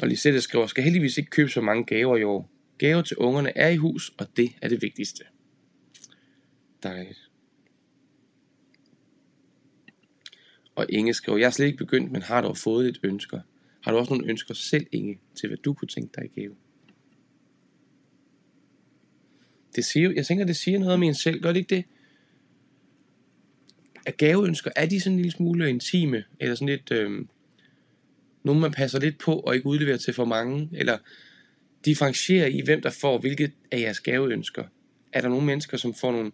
Og 0.00 0.08
Lisette 0.08 0.40
skriver, 0.40 0.66
skal 0.66 0.84
heldigvis 0.84 1.18
ikke 1.18 1.30
købe 1.30 1.50
så 1.50 1.60
mange 1.60 1.84
gaver 1.84 2.16
i 2.16 2.22
år. 2.22 2.50
Gaver 2.78 3.02
til 3.02 3.16
ungerne 3.16 3.58
er 3.58 3.68
i 3.68 3.76
hus, 3.76 4.12
og 4.18 4.36
det 4.36 4.52
er 4.62 4.68
det 4.68 4.82
vigtigste. 4.82 5.24
Dejligt. 6.82 7.30
Og 10.74 10.86
Inge 10.88 11.14
skriver, 11.14 11.38
jeg 11.38 11.46
er 11.46 11.50
slet 11.50 11.66
ikke 11.66 11.78
begyndt, 11.78 12.12
men 12.12 12.22
har 12.22 12.40
dog 12.40 12.56
fået 12.56 12.84
lidt 12.84 13.00
ønsker. 13.02 13.40
Har 13.82 13.92
du 13.92 13.98
også 13.98 14.12
nogle 14.14 14.30
ønsker 14.30 14.54
selv, 14.54 14.86
Inge, 14.92 15.20
til 15.34 15.48
hvad 15.48 15.58
du 15.58 15.74
kunne 15.74 15.88
tænke 15.88 16.12
dig 16.16 16.24
i 16.24 16.40
gave? 16.40 16.56
Det 19.76 19.84
siger, 19.84 20.10
jeg 20.10 20.26
tænker, 20.26 20.44
det 20.44 20.56
siger 20.56 20.78
noget 20.78 20.94
om 20.94 21.02
en 21.02 21.14
selv. 21.14 21.42
Gør 21.42 21.52
det 21.52 21.60
ikke 21.60 21.76
det? 21.76 21.84
Er 24.06 24.10
gaveønsker, 24.10 24.70
er 24.76 24.86
de 24.86 25.00
sådan 25.00 25.12
en 25.12 25.18
lille 25.18 25.32
smule 25.32 25.70
intime? 25.70 26.24
Eller 26.40 26.54
sådan 26.54 26.68
lidt... 26.68 26.90
Øh, 26.90 27.24
nogen, 28.44 28.60
man 28.60 28.72
passer 28.72 29.00
lidt 29.00 29.18
på 29.18 29.34
og 29.34 29.54
ikke 29.54 29.66
udleverer 29.66 29.96
til 29.96 30.14
for 30.14 30.24
mange? 30.24 30.68
Eller 30.72 30.98
differentierer 31.84 32.46
i, 32.46 32.60
hvem 32.64 32.82
der 32.82 32.90
får 32.90 33.18
hvilket 33.18 33.52
af 33.70 33.80
jeres 33.80 34.00
gaveønsker? 34.00 34.64
Er 35.12 35.20
der 35.20 35.28
nogle 35.28 35.46
mennesker, 35.46 35.76
som 35.76 35.94
får 35.94 36.12
nogle 36.12 36.32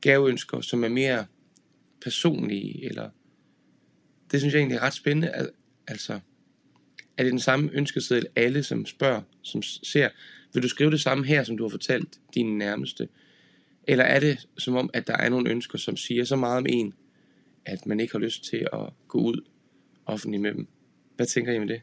gaveønsker, 0.00 0.60
som 0.60 0.84
er 0.84 0.88
mere 0.88 1.26
personlige? 2.02 2.84
Eller 2.84 3.10
det 4.30 4.40
synes 4.40 4.54
jeg 4.54 4.60
egentlig 4.60 4.76
er 4.76 4.82
ret 4.82 4.94
spændende. 4.94 5.48
Altså, 5.86 6.20
er 7.16 7.22
det 7.22 7.32
den 7.32 7.40
samme 7.40 7.70
ønskeseddel, 7.72 8.26
alle 8.36 8.62
som 8.62 8.86
spørger, 8.86 9.22
som 9.42 9.62
ser, 9.62 10.08
vil 10.52 10.62
du 10.62 10.68
skrive 10.68 10.90
det 10.90 11.00
samme 11.00 11.26
her, 11.26 11.44
som 11.44 11.56
du 11.56 11.64
har 11.64 11.70
fortalt 11.70 12.08
dine 12.34 12.58
nærmeste? 12.58 13.08
Eller 13.86 14.04
er 14.04 14.20
det 14.20 14.48
som 14.58 14.76
om, 14.76 14.90
at 14.92 15.06
der 15.06 15.16
er 15.16 15.28
nogle 15.28 15.50
ønsker, 15.50 15.78
som 15.78 15.96
siger 15.96 16.24
så 16.24 16.36
meget 16.36 16.58
om 16.58 16.66
en, 16.68 16.94
at 17.64 17.86
man 17.86 18.00
ikke 18.00 18.12
har 18.12 18.18
lyst 18.18 18.44
til 18.44 18.68
at 18.72 18.88
gå 19.08 19.18
ud 19.18 19.44
offentligt 20.06 20.42
med 20.42 20.54
dem? 20.54 20.68
Hvad 21.16 21.26
tænker 21.26 21.52
I 21.52 21.58
med 21.58 21.68
det? 21.68 21.80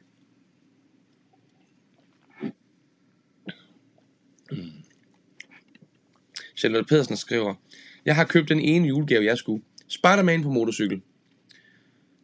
Mm. 4.51 4.71
Charlotte 6.57 6.87
Pedersen 6.87 7.17
skriver, 7.17 7.55
jeg 8.05 8.15
har 8.15 8.23
købt 8.25 8.49
den 8.49 8.59
ene 8.59 8.87
julegave, 8.87 9.25
jeg 9.25 9.37
skulle. 9.37 9.63
Spider-Man 9.87 10.43
på 10.43 10.49
motorcykel. 10.49 11.01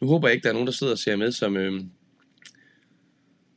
Nu 0.00 0.06
håber 0.06 0.28
jeg 0.28 0.34
ikke, 0.34 0.44
der 0.44 0.48
er 0.48 0.52
nogen, 0.52 0.66
der 0.66 0.72
sidder 0.72 0.92
og 0.92 0.98
ser 0.98 1.16
med, 1.16 1.32
som, 1.32 1.56
øh, 1.56 1.84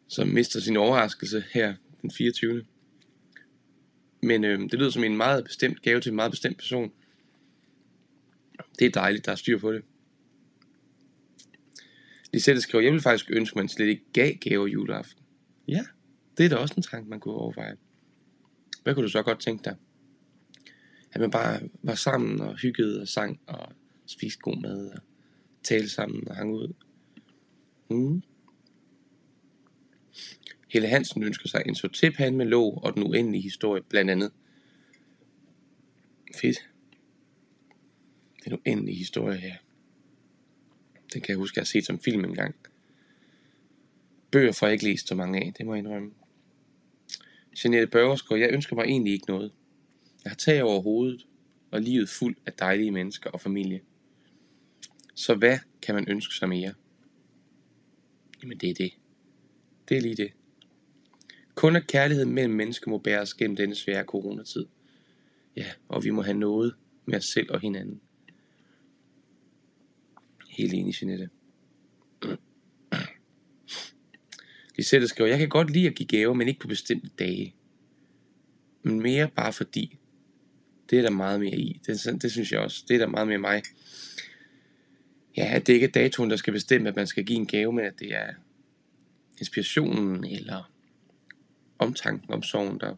som 0.08 0.28
mister 0.28 0.60
sin 0.60 0.78
overraskelse 0.78 1.44
her 1.54 1.74
den 2.02 2.12
24. 2.12 2.64
Men 4.24 4.44
øh, 4.44 4.60
det 4.60 4.74
lyder 4.74 4.90
som 4.90 5.04
en 5.04 5.18
meget 5.18 5.44
bestemt 5.44 5.82
gave 5.82 6.02
til 6.02 6.10
en 6.10 6.16
meget 6.16 6.32
bestemt 6.32 6.58
person. 6.58 6.92
Det 8.80 8.88
er 8.88 8.92
dejligt, 8.92 9.26
der 9.26 9.32
er 9.32 9.36
styr 9.36 9.60
på 9.60 9.74
det. 9.74 9.84
Lisette 12.34 12.62
skriver, 12.62 12.84
jeg 12.84 12.94
vil 12.94 13.02
faktisk 13.02 13.32
ønske, 13.32 13.54
at 13.54 13.56
man 13.56 13.70
slet 13.70 13.88
ikke 13.88 14.04
gav 14.14 14.34
gaver 14.34 14.68
juleaften. 14.68 15.24
Ja, 15.68 15.86
det 16.38 16.46
er 16.46 16.50
da 16.50 16.56
også 16.56 16.74
en 16.78 16.84
tanke, 16.84 17.10
man 17.10 17.20
kunne 17.20 17.34
overveje. 17.34 17.76
Hvad 18.84 18.96
kunne 18.96 19.04
du 19.04 19.12
så 19.12 19.24
godt 19.24 19.40
tænke 19.40 19.64
dig? 19.64 19.76
At 21.12 21.22
man 21.22 21.32
bare 21.32 21.60
var 21.84 21.96
sammen 21.96 22.42
og 22.42 22.58
hyggede 22.58 23.02
og 23.02 23.08
sang 23.08 23.40
og 23.48 23.74
spiste 24.06 24.40
god 24.40 24.62
mad 24.62 24.88
og 24.88 25.00
talte 25.64 25.90
sammen 25.90 26.28
og 26.28 26.36
hang 26.36 26.54
ud. 26.54 26.74
Mm. 27.90 28.22
Helle 30.72 30.88
Hansen 30.88 31.24
ønsker 31.24 31.50
sig 31.50 31.64
en 31.66 31.76
sortepande 31.76 32.38
med 32.38 32.46
låg 32.46 32.84
og 32.84 32.94
den 32.94 33.04
uendelige 33.04 33.42
historie 33.42 33.82
blandt 33.82 34.12
andet. 34.12 34.32
Fedt. 36.36 36.70
Den 38.46 38.54
uendelige 38.54 38.98
historie 38.98 39.38
her. 39.38 39.56
Den 41.14 41.22
kan 41.22 41.30
jeg 41.30 41.38
huske, 41.38 41.54
at 41.54 41.58
jeg 41.58 41.62
har 41.62 41.66
set 41.66 41.86
som 41.86 42.00
film 42.00 42.26
engang. 42.26 42.56
Bøger 44.32 44.52
får 44.52 44.68
jeg 44.68 44.74
ikke 44.74 44.86
læst 44.86 45.08
så 45.08 45.16
mange 45.16 45.46
af, 45.46 45.54
det 45.58 45.66
må 45.66 45.74
jeg 45.74 45.80
indrømme. 45.80 46.12
Jeanette 47.64 47.88
Børgersgaard, 47.88 48.40
jeg 48.40 48.50
ønsker 48.54 48.76
mig 48.76 48.84
egentlig 48.84 49.14
ikke 49.14 49.28
noget. 49.28 49.52
Jeg 50.24 50.30
har 50.30 50.36
tag 50.36 50.64
over 50.64 50.82
hovedet, 50.82 51.28
og 51.72 51.82
livet 51.82 52.10
fuld 52.10 52.36
af 52.46 52.54
dejlige 52.54 52.92
mennesker 52.92 53.30
og 53.30 53.42
familie. 53.42 53.82
Så 55.16 55.36
hvad 55.36 55.60
kan 55.82 55.96
man 55.96 56.10
ønske 56.10 56.34
sig 56.34 56.50
mere? 56.50 56.74
Jamen 58.44 58.58
det 58.58 58.70
er 58.70 58.74
det. 58.74 58.94
Det 59.90 59.98
er 59.98 60.02
lige 60.02 60.16
det. 60.16 60.32
Kun 61.56 61.76
at 61.76 61.88
kærligheden 61.88 62.34
mellem 62.34 62.54
mennesker 62.54 62.92
må 62.92 62.98
bæres 62.98 63.34
gennem 63.34 63.56
denne 63.56 63.76
svære 63.76 64.04
coronatid. 64.04 64.66
Ja, 65.56 65.66
og 65.90 66.04
vi 66.04 66.10
må 66.10 66.22
have 66.22 66.38
noget 66.38 66.76
med 67.06 67.18
os 67.18 67.26
selv 67.26 67.52
og 67.52 67.60
hinanden. 67.60 68.02
Helt 70.50 70.74
enig, 70.74 70.96
Jeanette. 71.02 71.30
Lisette 74.78 75.08
skriver, 75.08 75.30
jeg 75.30 75.40
kan 75.40 75.50
godt 75.50 75.70
lide 75.70 75.88
at 75.88 75.96
give 75.96 76.08
gaver, 76.08 76.34
men 76.34 76.48
ikke 76.48 76.60
på 76.60 76.68
bestemte 76.68 77.10
dage. 77.20 77.56
Men 78.84 79.02
mere 79.02 79.30
bare 79.36 79.54
fordi. 79.54 79.98
Det 80.90 80.98
er 80.98 81.02
der 81.02 81.12
meget 81.12 81.40
mere 81.40 81.56
i. 81.56 81.82
Det, 81.88 82.22
det 82.22 82.32
synes 82.32 82.52
jeg 82.52 82.60
også. 82.60 82.86
Det 82.88 82.94
er 82.94 82.98
der 82.98 83.08
meget 83.08 83.28
mere 83.28 83.38
mig. 83.38 83.64
Ja, 85.38 85.56
at 85.56 85.68
det 85.68 85.74
ikke 85.74 85.86
er 85.86 85.92
datoen, 85.92 86.30
der 86.30 86.36
skal 86.36 86.54
bestemme, 86.54 86.90
at 86.90 86.96
man 86.96 87.08
skal 87.08 87.26
give 87.26 87.40
en 87.40 87.48
gave, 87.48 87.74
men 87.74 87.86
at 87.86 88.00
det 88.00 88.16
er 88.16 88.34
inspirationen 89.38 90.26
eller 90.26 90.72
omtanken 91.82 92.34
om 92.34 92.44
sorgen, 92.44 92.80
der 92.80 92.96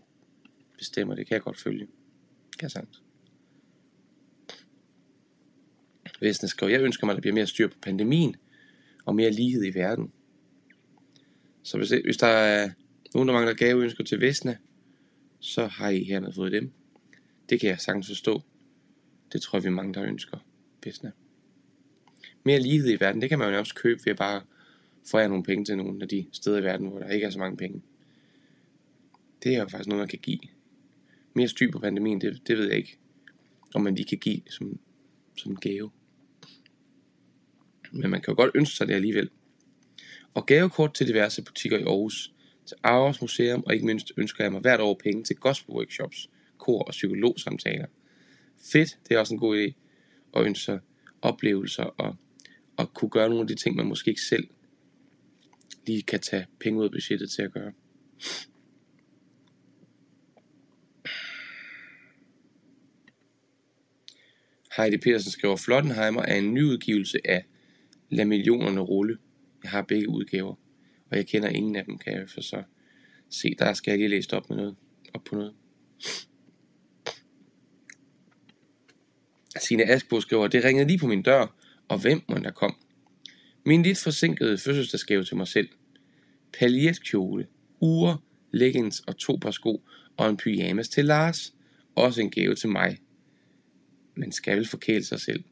bestemmer 0.77 1.15
det. 1.15 1.27
Kan 1.27 1.35
jeg 1.35 1.41
godt 1.41 1.59
følge. 1.59 1.87
Kan 2.59 2.61
jeg 2.61 2.71
sagt. 2.71 3.01
Væsenet 6.21 6.49
skriver, 6.49 6.71
jeg 6.71 6.81
ønsker 6.81 7.05
mig, 7.05 7.13
at 7.13 7.15
der 7.15 7.21
bliver 7.21 7.33
mere 7.33 7.47
styr 7.47 7.67
på 7.67 7.77
pandemien 7.81 8.35
og 9.05 9.15
mere 9.15 9.31
lighed 9.31 9.65
i 9.65 9.73
verden. 9.73 10.11
Så 11.63 11.77
hvis, 11.77 11.89
hvis 11.89 12.17
der 12.17 12.27
er 12.27 12.69
nogen, 13.13 13.27
der 13.27 13.33
mangler 13.33 13.53
gaveønsker 13.53 14.03
til 14.03 14.21
Vesne, 14.21 14.57
så 15.39 15.67
har 15.67 15.89
I 15.89 16.03
hermed 16.03 16.33
fået 16.33 16.51
dem. 16.51 16.71
Det 17.49 17.59
kan 17.59 17.69
jeg 17.69 17.79
sagtens 17.79 18.07
forstå. 18.07 18.41
Det 19.33 19.41
tror 19.41 19.57
jeg, 19.57 19.63
vi 19.63 19.67
er 19.67 19.71
mange, 19.71 19.93
der 19.93 20.03
ønsker 20.03 20.37
Vesne. 20.83 21.11
Mere 22.43 22.59
lighed 22.59 22.89
i 22.89 22.99
verden, 22.99 23.21
det 23.21 23.29
kan 23.29 23.39
man 23.39 23.53
jo 23.53 23.59
også 23.59 23.75
købe 23.75 24.01
ved 24.05 24.11
at 24.11 24.17
bare 24.17 24.41
få 25.11 25.27
nogle 25.27 25.43
penge 25.43 25.65
til 25.65 25.77
nogle 25.77 26.01
af 26.01 26.07
de 26.07 26.25
steder 26.31 26.57
i 26.57 26.63
verden, 26.63 26.87
hvor 26.87 26.99
der 26.99 27.09
ikke 27.09 27.25
er 27.25 27.29
så 27.29 27.39
mange 27.39 27.57
penge. 27.57 27.81
Det 29.43 29.55
er 29.55 29.59
jo 29.59 29.67
faktisk 29.69 29.87
noget, 29.87 30.01
man 30.01 30.07
kan 30.07 30.19
give. 30.19 30.39
Mere 31.33 31.47
styr 31.47 31.71
på 31.71 31.79
pandemien, 31.79 32.21
det, 32.21 32.41
det 32.47 32.57
ved 32.57 32.67
jeg 32.67 32.77
ikke, 32.77 32.97
om 33.73 33.81
man 33.81 33.95
lige 33.95 34.05
kan 34.05 34.17
give 34.17 34.41
som, 34.49 34.79
som 35.37 35.51
en 35.51 35.57
gave. 35.57 35.91
Men 37.91 38.09
man 38.09 38.21
kan 38.21 38.31
jo 38.31 38.35
godt 38.35 38.51
ønske 38.55 38.75
sig 38.75 38.87
det 38.87 38.93
alligevel. 38.93 39.29
Og 40.33 40.45
gavekort 40.45 40.93
til 40.93 41.07
diverse 41.07 41.43
butikker 41.43 41.77
i 41.77 41.81
Aarhus, 41.81 42.33
til 42.65 42.77
Aarhus 42.83 43.21
Museum, 43.21 43.63
og 43.65 43.73
ikke 43.73 43.85
mindst 43.85 44.11
ønsker 44.17 44.43
jeg 44.43 44.51
mig 44.51 44.61
hvert 44.61 44.79
år 44.79 44.99
penge 45.03 45.23
til 45.23 45.35
gospel 45.35 45.75
workshops, 45.75 46.29
kor 46.57 46.83
og 46.83 46.91
psykologsamtaler. 46.91 47.85
Fedt, 48.71 48.99
det 49.07 49.15
er 49.15 49.19
også 49.19 49.33
en 49.33 49.39
god 49.39 49.57
idé 49.57 49.73
at 50.35 50.45
ønske 50.45 50.63
sig 50.63 50.79
oplevelser 51.21 51.83
og, 51.83 52.15
og 52.77 52.93
kunne 52.93 53.09
gøre 53.09 53.29
nogle 53.29 53.41
af 53.41 53.47
de 53.47 53.55
ting, 53.55 53.75
man 53.75 53.85
måske 53.85 54.09
ikke 54.09 54.21
selv 54.21 54.47
lige 55.87 56.01
kan 56.01 56.19
tage 56.19 56.45
penge 56.59 56.79
ud 56.79 56.85
af 56.85 56.91
budgettet 56.91 57.31
til 57.31 57.41
at 57.41 57.51
gøre. 57.51 57.71
Heidi 64.77 64.97
Petersen 64.97 65.31
skriver, 65.31 65.55
Flottenheimer 65.55 66.21
er 66.21 66.35
en 66.35 66.53
nyudgivelse 66.53 67.19
af 67.25 67.45
Lad 68.09 68.25
millionerne 68.25 68.81
rulle. 68.81 69.17
Jeg 69.63 69.71
har 69.71 69.81
begge 69.81 70.09
udgaver, 70.09 70.55
og 71.11 71.17
jeg 71.17 71.27
kender 71.27 71.49
ingen 71.49 71.75
af 71.75 71.85
dem, 71.85 71.97
kan 71.97 72.13
jeg 72.13 72.29
for 72.29 72.41
så 72.41 72.63
se, 73.29 73.55
der 73.59 73.73
skal 73.73 73.91
jeg 73.91 73.99
lige 73.99 74.09
læse 74.09 74.33
op 74.33 74.49
med 74.49 74.57
noget, 74.57 74.75
op 75.13 75.23
på 75.23 75.35
noget. 75.35 75.53
Sine 79.59 79.83
Askbo 79.83 80.21
skriver, 80.21 80.47
det 80.47 80.63
ringede 80.63 80.87
lige 80.87 80.99
på 80.99 81.07
min 81.07 81.21
dør, 81.21 81.55
og 81.87 82.01
hvem 82.01 82.21
må 82.29 82.37
der 82.37 82.51
kom? 82.51 82.75
Min 83.65 83.83
lidt 83.83 83.97
forsinkede 83.97 84.57
fødselsdagsgave 84.57 85.23
til 85.23 85.37
mig 85.37 85.47
selv. 85.47 85.69
Paljetkjole, 86.59 87.47
ure, 87.79 88.17
leggings 88.51 88.99
og 88.99 89.17
to 89.17 89.37
par 89.41 89.51
sko, 89.51 89.83
og 90.17 90.29
en 90.29 90.37
pyjamas 90.37 90.89
til 90.89 91.05
Lars. 91.05 91.53
Også 91.95 92.21
en 92.21 92.31
gave 92.31 92.55
til 92.55 92.69
mig. 92.69 92.97
Men 94.15 94.31
skal 94.31 94.57
vel 94.57 94.67
forkæle 94.67 95.03
sig 95.03 95.21
selv. 95.21 95.43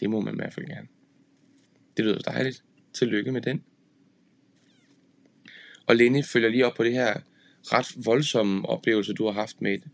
Det 0.00 0.10
må 0.10 0.20
man 0.20 0.34
i 0.34 0.36
hvert 0.36 0.54
fald 0.54 0.66
gerne. 0.66 0.88
Det 1.96 2.04
lyder 2.04 2.18
dejligt. 2.18 2.64
Tillykke 2.92 3.32
med 3.32 3.40
den. 3.40 3.64
Og 5.86 5.96
Lenny 5.96 6.24
følger 6.24 6.48
lige 6.48 6.66
op 6.66 6.74
på 6.74 6.84
det 6.84 6.92
her 6.92 7.20
ret 7.62 8.06
voldsomme 8.06 8.68
oplevelse, 8.68 9.12
du 9.12 9.24
har 9.24 9.32
haft 9.32 9.60
med 9.60 9.74
et 9.74 9.84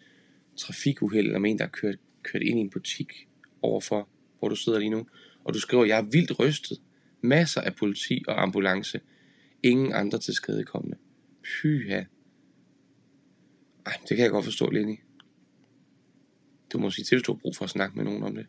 trafikuheld, 0.56 1.26
eller 1.26 1.38
med 1.38 1.50
en, 1.50 1.58
der 1.58 1.64
har 1.64 1.70
kørt, 1.70 1.96
kørt 2.22 2.42
ind 2.42 2.58
i 2.58 2.60
en 2.60 2.70
butik 2.70 3.28
overfor, 3.62 4.08
hvor 4.38 4.48
du 4.48 4.56
sidder 4.56 4.78
lige 4.78 4.90
nu. 4.90 5.06
Og 5.44 5.54
du 5.54 5.60
skriver, 5.60 5.84
jeg 5.84 5.98
er 5.98 6.02
vildt 6.02 6.38
rystet. 6.38 6.80
Masser 7.20 7.60
af 7.60 7.74
politi 7.74 8.24
og 8.28 8.42
ambulance. 8.42 9.00
Ingen 9.62 9.92
andre 9.92 10.18
til 10.18 10.34
skadekommende. 10.34 10.96
Pyha. 11.42 12.04
Ej, 13.86 13.96
det 14.08 14.16
kan 14.16 14.18
jeg 14.18 14.30
godt 14.30 14.44
forstå, 14.44 14.70
Lenny. 14.70 14.98
Du 16.72 16.78
må 16.78 16.90
sige 16.90 17.04
til, 17.04 17.16
at 17.16 17.26
du 17.26 17.32
har 17.32 17.38
brug 17.38 17.56
for 17.56 17.64
at 17.64 17.70
snakke 17.70 17.96
med 17.96 18.04
nogen 18.04 18.22
om 18.22 18.34
det. 18.34 18.46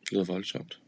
Det 0.00 0.12
lyder 0.12 0.24
voldsomt. 0.24 0.80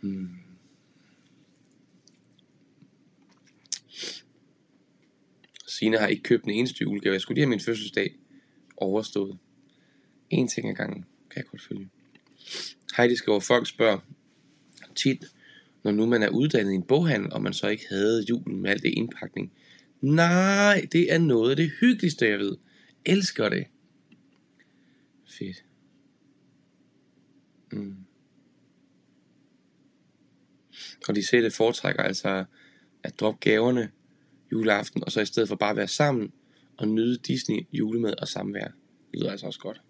Hmm. 0.00 0.28
Sina 5.66 5.98
har 5.98 6.06
ikke 6.06 6.22
købt 6.22 6.44
en 6.44 6.50
eneste 6.50 6.82
julegave. 6.82 7.12
Jeg 7.12 7.20
skulle 7.20 7.34
lige 7.34 7.44
have 7.44 7.50
min 7.50 7.60
fødselsdag 7.60 8.16
overstået. 8.76 9.38
En 10.30 10.48
ting 10.48 10.68
ad 10.68 10.74
gangen, 10.74 11.04
kan 11.30 11.42
jeg 11.42 11.46
godt 11.46 11.62
følge. 11.62 11.90
Heidi 12.96 13.16
skriver, 13.16 13.40
folk 13.40 13.68
spørger 13.68 13.98
tit, 14.94 15.24
når 15.82 15.92
nu 15.92 16.06
man 16.06 16.22
er 16.22 16.28
uddannet 16.28 16.72
i 16.72 16.74
en 16.74 16.82
boghandel, 16.82 17.32
og 17.32 17.42
man 17.42 17.52
så 17.52 17.68
ikke 17.68 17.84
havde 17.90 18.24
julen 18.28 18.62
med 18.62 18.70
alt 18.70 18.82
det 18.82 18.90
indpakning. 18.90 19.52
Nej, 20.00 20.86
det 20.92 21.12
er 21.12 21.18
noget 21.18 21.50
af 21.50 21.56
det 21.56 21.72
hyggeligste, 21.80 22.28
jeg 22.28 22.38
ved. 22.38 22.56
Elsker 23.04 23.48
det. 23.48 23.66
Fedt. 25.38 25.64
Mm. 27.72 27.96
Og 31.08 31.14
de 31.14 31.26
sætte 31.26 31.50
foretrækker 31.50 32.02
altså 32.02 32.44
at 33.02 33.20
droppe 33.20 33.38
gaverne 33.40 33.90
juleaften, 34.52 35.04
og 35.04 35.12
så 35.12 35.20
i 35.20 35.26
stedet 35.26 35.48
for 35.48 35.56
bare 35.56 35.70
at 35.70 35.76
være 35.76 35.88
sammen 35.88 36.32
og 36.76 36.88
nyde 36.88 37.18
Disney 37.18 37.66
julemad 37.72 38.14
og 38.20 38.28
samvær. 38.28 38.68
Det 39.10 39.20
lyder 39.20 39.30
altså 39.30 39.46
også 39.46 39.60
godt. 39.60 39.80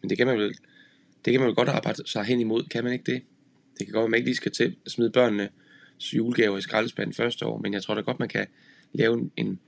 Men 0.00 0.10
det 0.10 0.18
kan 0.18 0.26
man 0.26 0.38
vel, 0.38 0.54
det 1.24 1.32
kan 1.32 1.40
man 1.40 1.46
vel 1.46 1.54
godt 1.54 1.68
arbejde 1.68 2.06
sig 2.06 2.24
hen 2.24 2.40
imod, 2.40 2.64
kan 2.64 2.84
man 2.84 2.92
ikke 2.92 3.12
det? 3.12 3.22
Det 3.78 3.86
kan 3.86 3.92
godt 3.92 4.00
være, 4.00 4.04
at 4.04 4.10
man 4.10 4.18
ikke 4.18 4.28
lige 4.28 4.36
skal 4.36 4.52
til 4.52 4.76
at 4.86 4.92
smide 4.92 5.10
børnene 5.10 5.48
julegaver 6.12 6.58
i 6.58 6.62
skraldespanden 6.62 7.14
første 7.14 7.46
år, 7.46 7.58
men 7.58 7.74
jeg 7.74 7.82
tror 7.82 7.94
da 7.94 8.00
godt, 8.00 8.18
man 8.18 8.28
kan 8.28 8.46
lave 8.92 9.30
en, 9.36 9.60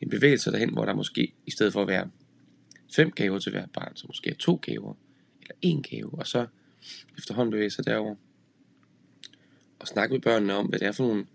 en 0.00 0.10
bevægelse 0.10 0.52
derhen, 0.52 0.72
hvor 0.72 0.84
der 0.84 0.94
måske, 0.94 1.32
i 1.46 1.50
stedet 1.50 1.72
for 1.72 1.82
at 1.82 1.88
være 1.88 2.10
fem 2.96 3.10
gaver 3.10 3.38
til 3.38 3.52
hvert 3.52 3.70
barn, 3.70 3.96
så 3.96 4.04
måske 4.06 4.30
er 4.30 4.34
to 4.34 4.54
gaver, 4.54 4.94
eller 5.40 5.54
en 5.62 5.82
gave, 5.82 6.14
og 6.18 6.26
så 6.26 6.46
efterhånden 7.18 7.50
bevæge 7.50 7.70
sig 7.70 7.86
derover 7.86 8.14
og 9.78 9.88
snakke 9.88 10.12
med 10.12 10.20
børnene 10.20 10.54
om, 10.54 10.66
hvad 10.66 10.78
det 10.78 10.88
er 10.88 10.92
for 10.92 11.06
nogle 11.06 11.26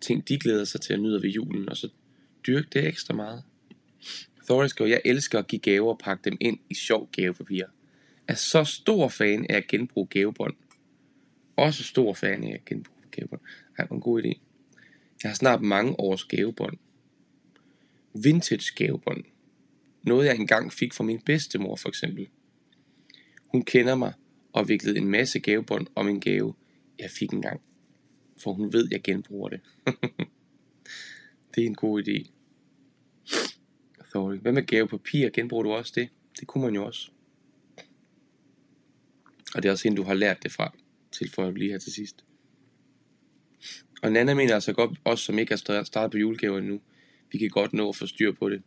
ting, 0.00 0.28
de 0.28 0.38
glæder 0.38 0.64
sig 0.64 0.80
til 0.80 0.92
at 0.92 1.00
nyde 1.00 1.22
ved 1.22 1.30
julen, 1.30 1.68
og 1.68 1.76
så 1.76 1.88
dyrke 2.46 2.68
det 2.72 2.86
ekstra 2.86 3.14
meget. 3.14 3.42
Thor 4.44 4.66
skriver, 4.66 4.90
jeg 4.90 5.02
elsker 5.04 5.38
at 5.38 5.46
give 5.46 5.60
gaver 5.60 5.88
og 5.88 5.98
pakke 5.98 6.30
dem 6.30 6.36
ind 6.40 6.58
i 6.70 6.74
sjov 6.74 7.08
gavepapir. 7.12 7.64
Er 8.28 8.34
så 8.34 8.64
stor 8.64 9.08
fan 9.08 9.46
af 9.50 9.56
at 9.56 9.66
genbruge 9.66 10.06
gavebånd. 10.06 10.54
Også 11.60 11.84
stor 11.84 12.14
fan 12.14 12.44
af 12.44 12.54
at 12.54 12.64
genbruge 12.64 13.08
gavebånd. 13.10 13.40
Ej, 13.78 13.86
en 13.92 14.00
god 14.00 14.22
idé. 14.22 14.40
Jeg 15.22 15.30
har 15.30 15.34
snart 15.34 15.62
mange 15.62 16.00
års 16.00 16.24
gavebånd. 16.24 16.78
Vintage 18.22 18.74
gavebånd. 18.76 19.24
Noget 20.02 20.26
jeg 20.26 20.36
engang 20.36 20.72
fik 20.72 20.94
fra 20.94 21.04
min 21.04 21.20
bedstemor 21.20 21.76
for 21.76 21.88
eksempel. 21.88 22.28
Hun 23.46 23.62
kender 23.62 23.94
mig 23.94 24.12
og 24.52 24.68
viklede 24.68 24.98
en 24.98 25.06
masse 25.06 25.40
gavebånd 25.40 25.86
om 25.94 26.08
en 26.08 26.20
gave, 26.20 26.54
jeg 26.98 27.10
fik 27.10 27.30
engang. 27.30 27.60
For 28.42 28.52
hun 28.52 28.72
ved, 28.72 28.88
jeg 28.90 29.02
genbruger 29.02 29.48
det. 29.48 29.60
det 31.54 31.62
er 31.62 31.66
en 31.66 31.74
god 31.74 32.02
idé. 32.02 32.30
Sorry. 34.12 34.36
Hvad 34.36 34.52
med 34.52 34.66
gavepapir? 34.66 35.30
Genbruger 35.30 35.62
du 35.62 35.72
også 35.72 35.92
det? 35.96 36.08
Det 36.40 36.46
kunne 36.48 36.64
man 36.64 36.74
jo 36.74 36.84
også. 36.84 37.10
Og 39.54 39.62
det 39.62 39.68
er 39.68 39.72
også 39.72 39.84
hende, 39.84 39.96
du 39.96 40.02
har 40.02 40.14
lært 40.14 40.42
det 40.42 40.52
fra, 40.52 40.74
tilføjer 41.12 41.46
for 41.46 41.48
at 41.48 41.54
blive 41.54 41.70
her 41.70 41.78
til 41.78 41.92
sidst. 41.92 42.24
Og 44.02 44.12
Nana 44.12 44.34
mener 44.34 44.54
altså 44.54 44.72
godt, 44.72 44.98
os 45.04 45.20
som 45.20 45.38
ikke 45.38 45.52
har 45.52 45.82
startet 45.84 46.10
på 46.10 46.18
julegaver 46.18 46.58
endnu, 46.58 46.80
vi 47.32 47.38
kan 47.38 47.48
godt 47.48 47.72
nå 47.72 47.88
at 47.88 47.96
få 47.96 48.06
styr 48.06 48.32
på 48.32 48.48
det. 48.48 48.62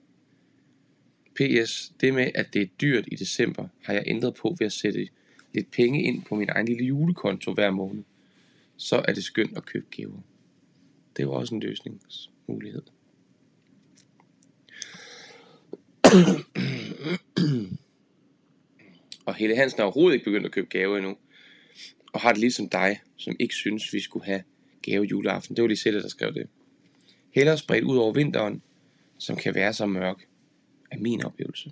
PS, 1.36 1.91
det 2.01 2.13
med, 2.13 2.32
at 2.36 2.53
det 2.53 2.62
er 2.62 2.65
dyrt 2.82 3.06
i 3.08 3.15
december, 3.15 3.67
har 3.84 3.93
jeg 3.93 4.03
ændret 4.08 4.34
på 4.34 4.56
ved 4.60 4.65
at 4.65 4.71
sætte 4.71 5.08
lidt 5.53 5.71
penge 5.71 6.03
ind 6.03 6.23
på 6.23 6.36
min 6.36 6.49
egen 6.49 6.65
lille 6.65 6.86
julekonto 6.86 7.53
hver 7.53 7.71
måned. 7.71 8.03
Så 8.77 9.06
er 9.08 9.13
det 9.13 9.23
skønt 9.23 9.58
at 9.58 9.65
købe 9.65 9.86
gaver. 9.97 10.19
Det 11.17 11.27
var 11.27 11.34
også 11.34 11.56
en 11.56 11.62
løsningsmulighed. 11.62 12.82
og 19.25 19.36
Helle 19.36 19.56
Hansen 19.56 19.77
har 19.77 19.84
overhovedet 19.84 20.13
ikke 20.13 20.25
begyndt 20.25 20.45
at 20.45 20.51
købe 20.51 20.67
gaver 20.69 20.97
endnu. 20.97 21.17
Og 22.13 22.21
har 22.21 22.32
det 22.32 22.39
ligesom 22.39 22.69
dig, 22.69 23.02
som 23.17 23.36
ikke 23.39 23.56
synes, 23.56 23.93
vi 23.93 23.99
skulle 23.99 24.26
have 24.26 24.43
gave 24.82 25.04
juleaften. 25.04 25.56
Det 25.56 25.62
var 25.62 25.67
lige 25.67 25.76
Lisette, 25.76 26.02
der 26.02 26.08
skrev 26.08 26.34
det. 26.34 26.47
Heller 27.32 27.56
spredt 27.56 27.84
ud 27.84 27.97
over 27.97 28.13
vinteren, 28.13 28.62
som 29.17 29.36
kan 29.36 29.56
være 29.56 29.73
så 29.73 29.86
mørk, 29.86 30.28
er 30.91 30.97
min 30.97 31.23
oplevelse. 31.23 31.71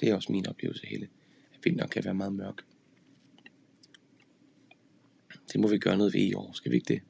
Det 0.00 0.08
er 0.08 0.14
også 0.14 0.32
min 0.32 0.48
oplevelse, 0.48 0.86
Helle. 0.86 1.08
At 1.54 1.64
vinteren 1.64 1.90
kan 1.90 2.04
være 2.04 2.14
meget 2.14 2.32
mørk. 2.32 2.64
Det 5.52 5.60
må 5.60 5.68
vi 5.68 5.78
gøre 5.78 5.96
noget 5.96 6.14
ved 6.14 6.20
i 6.20 6.34
år, 6.34 6.52
skal 6.52 6.72
vi 6.72 6.76
ikke 6.76 6.94
det? 6.94 7.02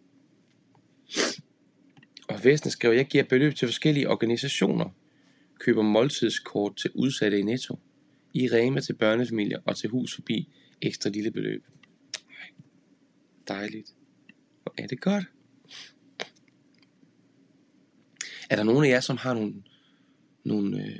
Og 2.28 2.44
Vesten 2.44 2.70
skrev, 2.70 2.92
jeg 2.92 3.06
giver 3.06 3.24
beløb 3.24 3.54
til 3.54 3.68
forskellige 3.68 4.08
organisationer, 4.08 4.90
køber 5.58 5.82
måltidskort 5.82 6.76
til 6.76 6.90
udsatte 6.94 7.38
i 7.38 7.42
Netto, 7.42 7.78
i 8.34 8.48
Rema 8.48 8.80
til 8.80 8.92
børnefamilier 8.92 9.58
og 9.64 9.76
til 9.76 9.90
hus 9.90 10.14
forbi 10.14 10.48
ekstra 10.82 11.10
lille 11.10 11.30
beløb. 11.30 11.64
Dejligt. 13.48 13.94
Hvor 14.62 14.74
er 14.78 14.86
det 14.86 15.00
godt. 15.00 15.24
Er 18.50 18.56
der 18.56 18.62
nogen 18.62 18.84
af 18.84 18.88
jer, 18.88 19.00
som 19.00 19.16
har 19.16 19.34
nogle, 19.34 19.62
nogle 20.44 20.84
øh, 20.84 20.98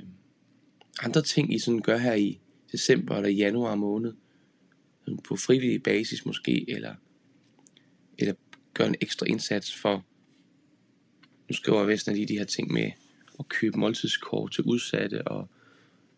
andre 1.02 1.22
ting, 1.22 1.54
I 1.54 1.58
sådan 1.58 1.80
gør 1.80 1.96
her 1.96 2.14
i 2.14 2.40
december 2.72 3.16
eller 3.16 3.30
januar 3.30 3.74
måned? 3.74 4.14
Sådan 5.04 5.18
på 5.18 5.37
frivillig 5.37 5.82
basis 5.82 6.26
måske, 6.26 6.70
eller, 6.70 6.94
eller 8.18 8.34
gør 8.74 8.87
en 8.87 8.94
ekstra 9.00 9.26
indsats 9.26 9.76
for, 9.76 10.06
nu 11.48 11.54
skriver 11.54 11.84
Vesten 11.84 12.14
lige 12.14 12.28
de 12.28 12.38
her 12.38 12.44
ting 12.44 12.72
med 12.72 12.90
at 13.38 13.48
købe 13.48 13.78
måltidskort 13.78 14.52
til 14.52 14.64
udsatte 14.64 15.28
og 15.28 15.48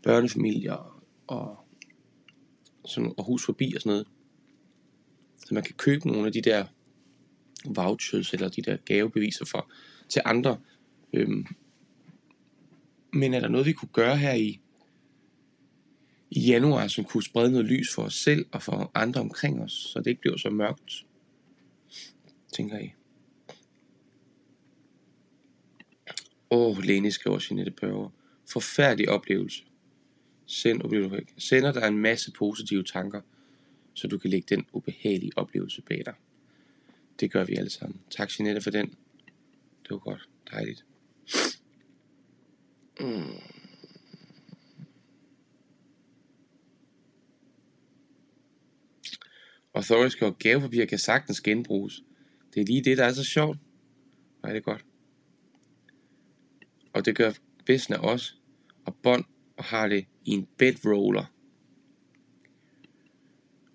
børnefamilier 0.03 1.03
og, 1.27 1.59
sådan, 2.85 3.15
og 3.17 3.25
hus 3.25 3.45
forbi 3.45 3.73
og 3.75 3.81
sådan 3.81 3.91
noget. 3.91 4.07
Så 5.47 5.55
man 5.55 5.63
kan 5.63 5.75
købe 5.75 6.09
nogle 6.09 6.27
af 6.27 6.33
de 6.33 6.41
der 6.41 6.65
vouchers 7.65 8.33
eller 8.33 8.49
de 8.49 8.63
der 8.63 8.77
gavebeviser 8.77 9.45
for 9.45 9.71
til 10.09 10.23
andre. 10.25 10.61
Øhm, 11.13 11.47
men 13.13 13.35
er 13.35 13.41
der 13.41 13.49
noget, 13.49 13.67
vi 13.67 13.73
kunne 13.73 13.89
gøre 13.93 14.17
her 14.17 14.35
i, 14.35 14.61
i 16.31 16.41
januar, 16.41 16.89
som 16.89 17.05
kunne 17.05 17.23
sprede 17.23 17.51
noget 17.51 17.67
lys 17.67 17.95
for 17.95 18.03
os 18.03 18.15
selv 18.15 18.47
og 18.53 18.63
for 18.63 18.91
andre 18.95 19.21
omkring 19.21 19.63
os, 19.63 19.73
så 19.73 19.99
det 19.99 20.07
ikke 20.07 20.21
bliver 20.21 20.37
så 20.37 20.51
mørkt, 20.51 21.07
tænker 22.53 22.79
I? 22.79 22.93
Åh, 26.51 26.79
oh, 26.79 26.85
Lene 26.85 27.11
skriver 27.11 27.47
Jeanette 27.51 27.73
Børger. 27.73 28.09
Forfærdelig 28.53 29.09
oplevelse. 29.09 29.63
Send 30.47 30.83
oplevelse. 30.83 31.27
Sender 31.39 31.73
der 31.73 31.87
en 31.87 31.99
masse 31.99 32.33
positive 32.33 32.83
tanker, 32.83 33.21
så 34.01 34.09
du 34.09 34.19
kan 34.19 34.31
lægge 34.31 34.57
den 34.57 34.67
ubehagelige 34.73 35.33
oplevelse 35.37 35.83
bag 35.83 36.03
dig. 36.07 36.15
Det 37.21 37.31
gør 37.31 37.45
vi 37.45 37.57
alle 37.57 37.71
sammen. 37.71 38.01
Tak 38.11 38.31
Jeanette 38.39 38.61
for 38.61 38.71
den. 38.71 38.87
Det 39.83 39.91
var 39.91 39.99
godt. 39.99 40.29
Dejligt. 40.51 40.85
Mm. 43.01 43.25
Og 49.73 49.85
gavepapir 50.39 50.85
kan 50.85 50.99
sagtens 50.99 51.41
genbruges. 51.41 52.03
Det 52.55 52.61
er 52.61 52.65
lige 52.65 52.85
det, 52.85 52.99
der 52.99 53.05
er 53.05 53.13
så 53.13 53.25
sjovt. 53.25 53.59
Nej, 54.43 54.53
det 54.53 54.59
er 54.59 54.63
godt. 54.63 54.85
Og 56.93 57.05
det 57.05 57.17
gør 57.17 57.33
Vesna 57.67 57.99
også. 57.99 58.35
Og 58.85 58.97
bånd 59.03 59.25
og 59.57 59.65
har 59.65 59.89
det 59.89 60.07
i 60.25 60.31
en 60.31 60.49
bedroller. 60.59 61.40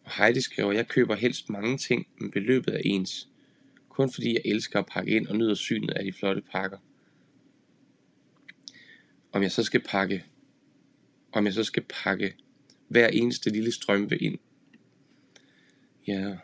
Heidi 0.07 0.41
skriver, 0.41 0.71
jeg 0.71 0.87
køber 0.87 1.15
helst 1.15 1.49
mange 1.49 1.77
ting, 1.77 2.07
men 2.17 2.31
beløbet 2.31 2.75
er 2.75 2.81
ens. 2.85 3.29
Kun 3.89 4.11
fordi 4.11 4.33
jeg 4.33 4.41
elsker 4.45 4.79
at 4.79 4.85
pakke 4.85 5.11
ind 5.11 5.27
og 5.27 5.35
nyder 5.35 5.55
synet 5.55 5.89
af 5.89 6.03
de 6.03 6.13
flotte 6.13 6.41
pakker. 6.41 6.77
Om 9.31 9.43
jeg 9.43 9.51
så 9.51 9.63
skal 9.63 9.81
pakke, 9.81 10.25
om 11.31 11.45
jeg 11.45 11.53
så 11.53 11.63
skal 11.63 11.83
pakke 12.03 12.35
hver 12.87 13.07
eneste 13.07 13.49
lille 13.49 13.71
strømpe 13.71 14.17
ind. 14.17 14.39
Ja. 16.07 16.37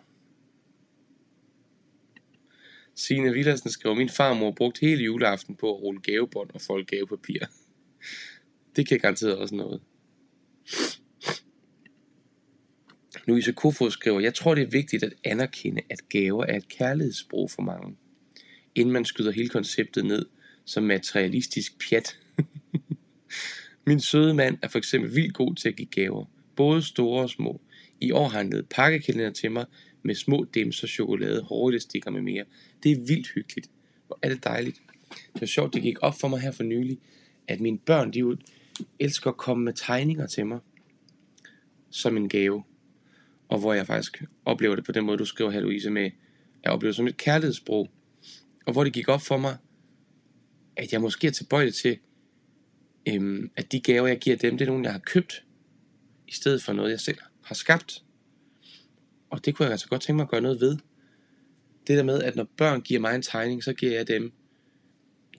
Signe 2.96 3.34
Villersen 3.34 3.70
skriver, 3.70 3.96
min 3.96 4.10
farmor 4.10 4.52
brugte 4.52 4.82
hele 4.82 5.04
juleaften 5.04 5.56
på 5.56 5.76
at 5.76 5.82
rulle 5.82 6.02
gavebånd 6.02 6.50
og 6.54 6.62
folde 6.62 6.86
gavepapir. 6.86 7.40
Det 8.76 8.88
kan 8.88 9.00
garanteret 9.00 9.38
også 9.38 9.56
noget. 9.56 9.82
Louise 13.26 13.52
Kofod 13.54 13.92
skriver, 13.92 14.20
jeg 14.20 14.34
tror 14.34 14.56
det 14.56 14.62
er 14.62 14.70
vigtigt 14.70 15.04
at 15.04 15.14
anerkende, 15.24 15.82
at 15.90 16.10
gaver 16.10 16.46
er 16.46 16.58
et 16.58 16.68
kærlighedssprog 16.68 17.52
for 17.52 17.62
mange, 17.62 17.96
inden 18.76 18.94
man 18.94 19.06
skyder 19.06 19.32
hele 19.32 19.50
konceptet 19.50 20.06
ned 20.06 20.26
som 20.66 20.84
materialistisk 20.84 21.90
pjat. 21.90 22.18
Min 23.88 24.00
søde 24.00 24.34
mand 24.34 24.58
er 24.62 24.68
for 24.68 24.78
eksempel 24.78 25.16
vildt 25.16 25.34
god 25.34 25.56
til 25.56 25.70
at 25.70 25.76
give 25.76 25.88
gaver, 25.88 26.26
både 26.56 26.84
store 26.84 27.24
og 27.24 27.30
små. 27.30 27.62
I 28.00 28.12
år 28.12 28.28
har 28.28 28.38
han 28.38 28.50
lavet 28.50 28.70
pakkekalender 28.70 29.32
til 29.32 29.52
mig 29.52 29.66
med 30.04 30.16
små 30.16 30.46
dimser, 30.54 30.88
chokolade, 30.88 31.80
stikker 31.80 32.12
med 32.12 32.22
mere. 32.22 32.46
Det 32.84 32.92
er 32.92 33.06
vildt 33.08 33.28
hyggeligt. 33.36 33.70
Hvor 34.08 34.20
er 34.22 34.30
det 34.30 34.44
dejligt. 34.44 34.82
Det 35.34 35.42
er 35.42 35.46
sjovt, 35.46 35.74
det 35.74 35.82
gik 35.82 35.98
op 36.02 36.20
for 36.20 36.28
mig 36.28 36.40
her 36.40 36.52
for 36.52 36.64
nylig, 36.64 37.00
at 37.48 37.60
mine 37.60 37.78
børn, 37.78 38.14
de 38.14 38.38
elsker 39.00 39.30
at 39.30 39.38
komme 39.38 39.64
med 39.64 39.74
tegninger 39.74 40.28
til 40.28 40.46
mig 40.46 40.60
som 41.90 42.18
en 42.18 42.30
gave 42.30 42.64
og 43.52 43.60
hvor 43.60 43.74
jeg 43.74 43.88
faktisk 43.88 44.24
oplever 44.46 44.76
det 44.76 44.86
på 44.86 44.92
den 44.92 45.06
måde, 45.06 45.18
du 45.18 45.26
skriver 45.26 45.52
her, 45.52 45.60
Louise, 45.60 45.90
med, 45.90 46.12
jeg 46.64 46.72
oplever 46.72 46.92
det 46.92 46.96
som 46.96 47.08
et 47.08 47.18
kærlighedssprog, 47.18 47.90
og 48.66 48.74
hvor 48.74 48.84
det 48.84 48.94
gik 48.94 49.08
op 49.08 49.22
for 49.22 49.38
mig, 49.38 49.58
at 50.78 50.94
jeg 50.94 51.02
måske 51.02 51.28
er 51.28 51.32
tilbøjelig 51.32 51.74
til, 51.74 51.98
øhm, 53.08 53.52
at 53.56 53.72
de 53.72 53.80
gaver, 53.80 54.08
jeg 54.08 54.20
giver 54.20 54.36
dem, 54.36 54.58
det 54.58 54.66
er 54.66 54.70
nogen, 54.70 54.84
jeg 54.84 54.92
har 54.92 55.00
købt, 55.00 55.46
i 56.28 56.34
stedet 56.34 56.64
for 56.64 56.74
noget, 56.74 56.92
jeg 56.92 57.00
selv 57.00 57.18
har 57.44 57.56
skabt. 57.56 58.04
Og 59.30 59.46
det 59.46 59.56
kunne 59.56 59.64
jeg 59.66 59.72
altså 59.72 59.88
godt 59.88 60.02
tænke 60.02 60.16
mig 60.16 60.24
at 60.24 60.30
gøre 60.30 60.42
noget 60.42 60.62
ved. 60.62 60.78
Det 61.88 61.98
der 61.98 62.04
med, 62.04 62.24
at 62.24 62.36
når 62.36 62.48
børn 62.58 62.82
giver 62.82 63.00
mig 63.00 63.16
en 63.16 63.22
tegning, 63.22 63.64
så 63.64 63.74
giver 63.74 63.92
jeg 63.92 64.08
dem, 64.08 64.34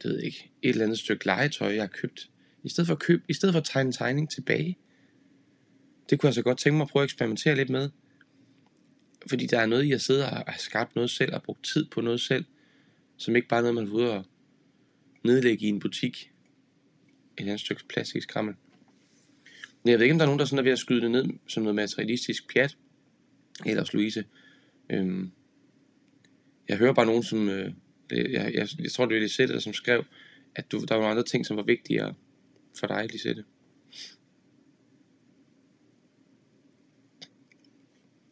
det 0.02 0.10
ved 0.10 0.20
ikke, 0.20 0.52
et 0.62 0.70
eller 0.70 0.84
andet 0.84 0.98
stykke 0.98 1.26
legetøj, 1.26 1.74
jeg 1.74 1.82
har 1.82 1.88
købt. 1.88 2.30
I 2.64 2.68
stedet 2.68 2.86
for 2.86 2.94
at, 2.94 3.00
købe, 3.00 3.22
i 3.28 3.32
stedet 3.32 3.52
for 3.52 3.60
at 3.60 3.66
tegne 3.66 3.86
en 3.86 3.92
tegning 3.92 4.30
tilbage. 4.30 4.78
Det 6.10 6.20
kunne 6.20 6.28
jeg 6.28 6.34
så 6.34 6.42
godt 6.42 6.58
tænke 6.58 6.76
mig 6.76 6.84
at 6.84 6.88
prøve 6.90 7.02
at 7.02 7.06
eksperimentere 7.06 7.56
lidt 7.56 7.70
med. 7.70 7.90
Fordi 9.28 9.46
der 9.46 9.58
er 9.58 9.66
noget 9.66 9.84
i 9.84 9.92
at 9.92 10.00
sidde 10.00 10.24
og 10.24 10.30
have 10.30 10.58
skabt 10.58 10.94
noget 10.94 11.10
selv, 11.10 11.34
og 11.34 11.42
brugt 11.42 11.64
tid 11.64 11.84
på 11.84 12.00
noget 12.00 12.20
selv, 12.20 12.44
som 13.16 13.36
ikke 13.36 13.48
bare 13.48 13.58
er 13.58 13.62
noget, 13.62 13.74
man 13.74 13.84
vil 13.84 13.92
ud 13.92 14.02
og 14.02 14.24
nedlægge 15.24 15.66
i 15.66 15.68
en 15.68 15.80
butik. 15.80 16.30
Et 17.38 17.42
andet 17.42 17.60
stykke 17.60 17.82
plastisk 17.88 18.28
skrammel. 18.28 18.54
Men 19.82 19.90
jeg 19.90 19.98
ved 19.98 20.04
ikke, 20.04 20.12
om 20.12 20.18
der 20.18 20.24
er 20.24 20.28
nogen, 20.28 20.38
der 20.38 20.44
sådan 20.44 20.58
er 20.58 20.62
ved 20.62 20.72
at 20.72 20.78
skyde 20.78 21.00
det 21.00 21.10
ned 21.10 21.24
som 21.46 21.62
noget 21.62 21.74
materialistisk 21.74 22.52
pjat. 22.52 22.76
Ellers 23.66 23.92
Louise. 23.92 24.24
Øhm, 24.90 25.30
jeg 26.68 26.76
hører 26.76 26.92
bare 26.92 27.06
nogen, 27.06 27.22
som... 27.22 27.48
Øh, 27.48 27.72
jeg, 28.10 28.54
jeg, 28.54 28.68
jeg, 28.78 28.92
tror, 28.92 29.06
det 29.06 29.14
var 29.14 29.20
Lisette, 29.20 29.54
der 29.54 29.60
som 29.60 29.72
skrev, 29.72 30.04
at 30.54 30.72
du, 30.72 30.84
der 30.88 30.94
var 30.94 31.10
andre 31.10 31.22
ting, 31.22 31.46
som 31.46 31.56
var 31.56 31.62
vigtigere 31.62 32.14
for 32.78 32.86
dig, 32.86 33.08
Lisette. 33.12 33.44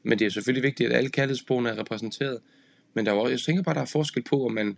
Men 0.02 0.18
det 0.18 0.26
er 0.26 0.30
selvfølgelig 0.30 0.62
vigtigt, 0.62 0.90
at 0.90 0.96
alle 0.96 1.10
kærlighedssprogene 1.10 1.68
er 1.68 1.78
repræsenteret. 1.78 2.40
Men 2.94 3.06
der 3.06 3.12
er 3.12 3.16
også, 3.16 3.30
jeg 3.30 3.40
tænker 3.40 3.62
bare, 3.62 3.74
der 3.74 3.80
er 3.80 3.84
forskel 3.84 4.22
på, 4.22 4.44
om 4.44 4.52
man 4.52 4.76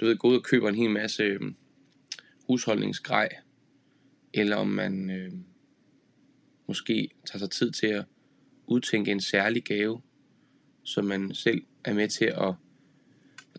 du 0.00 0.06
ved, 0.06 0.16
går 0.16 0.28
ud 0.28 0.36
og 0.36 0.44
køber 0.44 0.68
en 0.68 0.74
hel 0.74 0.90
masse 0.90 1.22
øh, 1.22 1.40
husholdningsgrej, 2.46 3.28
eller 4.34 4.56
om 4.56 4.68
man 4.68 5.10
øh, 5.10 5.32
måske 6.66 7.10
tager 7.26 7.38
sig 7.38 7.50
tid 7.50 7.70
til 7.70 7.86
at 7.86 8.04
udtænke 8.66 9.10
en 9.10 9.20
særlig 9.20 9.64
gave, 9.64 10.02
som 10.82 11.04
man 11.04 11.34
selv 11.34 11.62
er 11.84 11.94
med 11.94 12.08
til 12.08 12.24
at, 12.24 12.54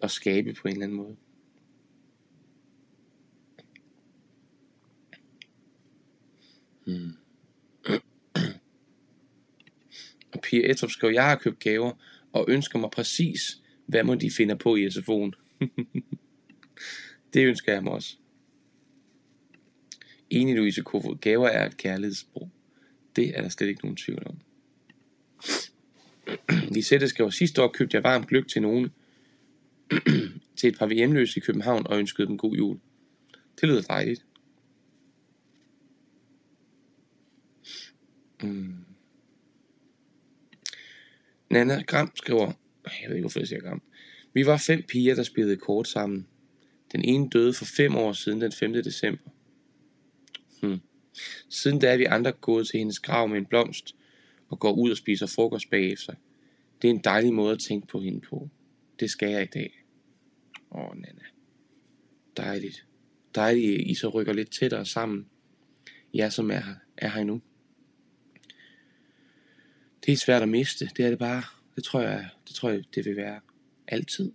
at 0.01 0.11
skabe 0.11 0.53
på 0.53 0.67
en 0.67 0.73
eller 0.73 0.83
anden 0.83 0.97
måde. 0.97 1.15
Hmm. 6.85 7.13
Og 10.33 10.41
Pia 10.41 10.71
Etrup 10.71 10.89
skrev, 10.89 11.11
jeg 11.13 11.23
har 11.23 11.35
købt 11.35 11.59
gaver 11.59 11.91
og 12.33 12.45
ønsker 12.47 12.79
mig 12.79 12.91
præcis, 12.91 13.61
Hvad 13.85 14.03
må 14.03 14.15
de 14.15 14.31
finder 14.31 14.55
på 14.55 14.75
i 14.75 14.87
SFO'en? 14.87 15.31
det 17.33 17.45
ønsker 17.45 17.73
jeg 17.73 17.83
mig 17.83 17.91
også. 17.91 18.17
Enig 20.29 20.55
Louise 20.55 20.81
Kofod, 20.81 21.17
gaver 21.17 21.47
er 21.47 21.65
et 21.65 21.77
kærlighedssprog. 21.77 22.49
Det 23.15 23.37
er 23.37 23.41
der 23.41 23.49
slet 23.49 23.67
ikke 23.67 23.81
nogen 23.81 23.97
tvivl 23.97 24.23
om. 24.25 24.39
Lisette 26.75 27.07
skriver, 27.07 27.29
sidste 27.29 27.63
år 27.63 27.67
købte 27.67 27.95
jeg 27.95 28.03
varm 28.03 28.25
gløk 28.25 28.47
til 28.47 28.61
nogen, 28.61 28.89
til 30.57 30.69
et 30.69 30.77
par 30.77 30.93
hjemløse 30.93 31.37
i 31.37 31.41
København 31.41 31.87
og 31.87 31.99
ønskede 31.99 32.27
dem 32.27 32.37
god 32.37 32.55
jul. 32.55 32.79
Det 33.61 33.69
lyder 33.69 33.81
dejligt. 33.81 34.25
Mm. 38.43 38.88
Nana 41.49 41.81
Gram 41.81 42.11
skriver, 42.15 42.51
jeg 42.85 43.09
ved 43.09 43.15
ikke 43.15 43.23
hvorfor 43.23 43.39
jeg 43.39 43.47
siger 43.47 43.61
Gram. 43.61 43.81
Vi 44.33 44.45
var 44.45 44.57
fem 44.57 44.83
piger, 44.87 45.15
der 45.15 45.23
spillede 45.23 45.57
kort 45.57 45.87
sammen. 45.87 46.27
Den 46.91 47.05
ene 47.05 47.29
døde 47.29 47.53
for 47.53 47.65
fem 47.65 47.95
år 47.95 48.13
siden 48.13 48.41
den 48.41 48.51
5. 48.51 48.73
december. 48.73 49.29
Hmm. 50.61 50.79
Siden 51.49 51.79
da 51.79 51.93
er 51.93 51.97
vi 51.97 52.03
andre 52.03 52.31
gået 52.31 52.67
til 52.67 52.77
hendes 52.77 52.99
grav 52.99 53.27
med 53.27 53.37
en 53.37 53.45
blomst 53.45 53.95
og 54.49 54.59
går 54.59 54.71
ud 54.71 54.91
og 54.91 54.97
spiser 54.97 55.25
frokost 55.25 55.69
bagefter. 55.69 56.13
Det 56.81 56.87
er 56.87 56.93
en 56.93 57.01
dejlig 57.03 57.33
måde 57.33 57.53
at 57.53 57.59
tænke 57.59 57.87
på 57.87 57.99
hende 57.99 58.21
på. 58.21 58.49
Det 58.99 59.09
skal 59.09 59.29
jeg 59.29 59.43
i 59.43 59.45
dag. 59.53 59.83
Åh, 60.71 60.95
Nana. 60.95 61.21
Dejligt. 62.37 62.85
Dejligt, 63.35 63.81
I 63.81 63.95
så 63.95 64.09
rykker 64.09 64.33
lidt 64.33 64.51
tættere 64.51 64.85
sammen. 64.85 65.25
Jeg 66.13 66.33
som 66.33 66.51
er 66.51 66.59
her, 66.59 66.75
er 66.97 67.09
her 67.09 67.21
endnu. 67.21 67.41
Det 70.05 70.11
er 70.11 70.17
svært 70.17 70.41
at 70.41 70.49
miste. 70.49 70.89
Det 70.97 71.05
er 71.05 71.09
det 71.09 71.19
bare. 71.19 71.43
Det 71.75 71.83
tror 71.83 72.01
jeg, 72.01 72.29
det 72.47 72.55
tror 72.55 72.69
jeg, 72.69 72.83
det 72.95 73.05
vil 73.05 73.15
være 73.15 73.39
altid. 73.87 74.31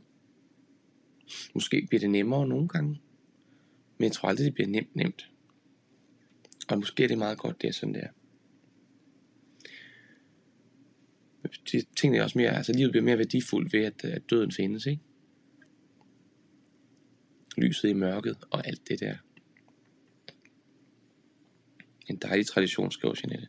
Måske 1.55 1.87
bliver 1.89 2.01
det 2.01 2.11
nemmere 2.11 2.49
nogle 2.49 2.69
gange. 2.69 3.01
Men 3.99 4.05
jeg 4.05 4.13
tror 4.13 4.29
aldrig, 4.29 4.45
det 4.45 4.55
bliver 4.55 4.69
nemt 4.69 4.97
nemt. 4.97 5.31
Og 6.69 6.79
måske 6.79 7.05
er 7.05 7.09
det 7.09 7.19
meget 7.19 7.39
godt, 7.39 7.63
det 7.63 7.69
er 7.69 7.73
sådan 7.73 7.95
der. 7.95 8.09
Det 11.73 11.87
tænker 11.97 12.17
jeg 12.17 12.25
også 12.25 12.39
mere, 12.39 12.57
altså 12.57 12.73
livet 12.73 12.91
bliver 12.91 13.05
mere 13.05 13.19
værdifuldt 13.19 13.73
ved, 13.73 13.85
at, 13.85 14.05
at 14.05 14.31
døden 14.31 14.53
findes, 14.53 14.87
ikke? 14.87 15.03
Lyset 17.57 17.89
i 17.89 17.93
mørket 17.93 18.37
og 18.51 18.67
alt 18.67 18.89
det 18.89 19.01
der. 19.01 19.17
En 22.07 22.17
dejlig 22.17 22.47
tradition, 22.47 22.91
skriver 22.91 23.15
Jeanette. 23.25 23.49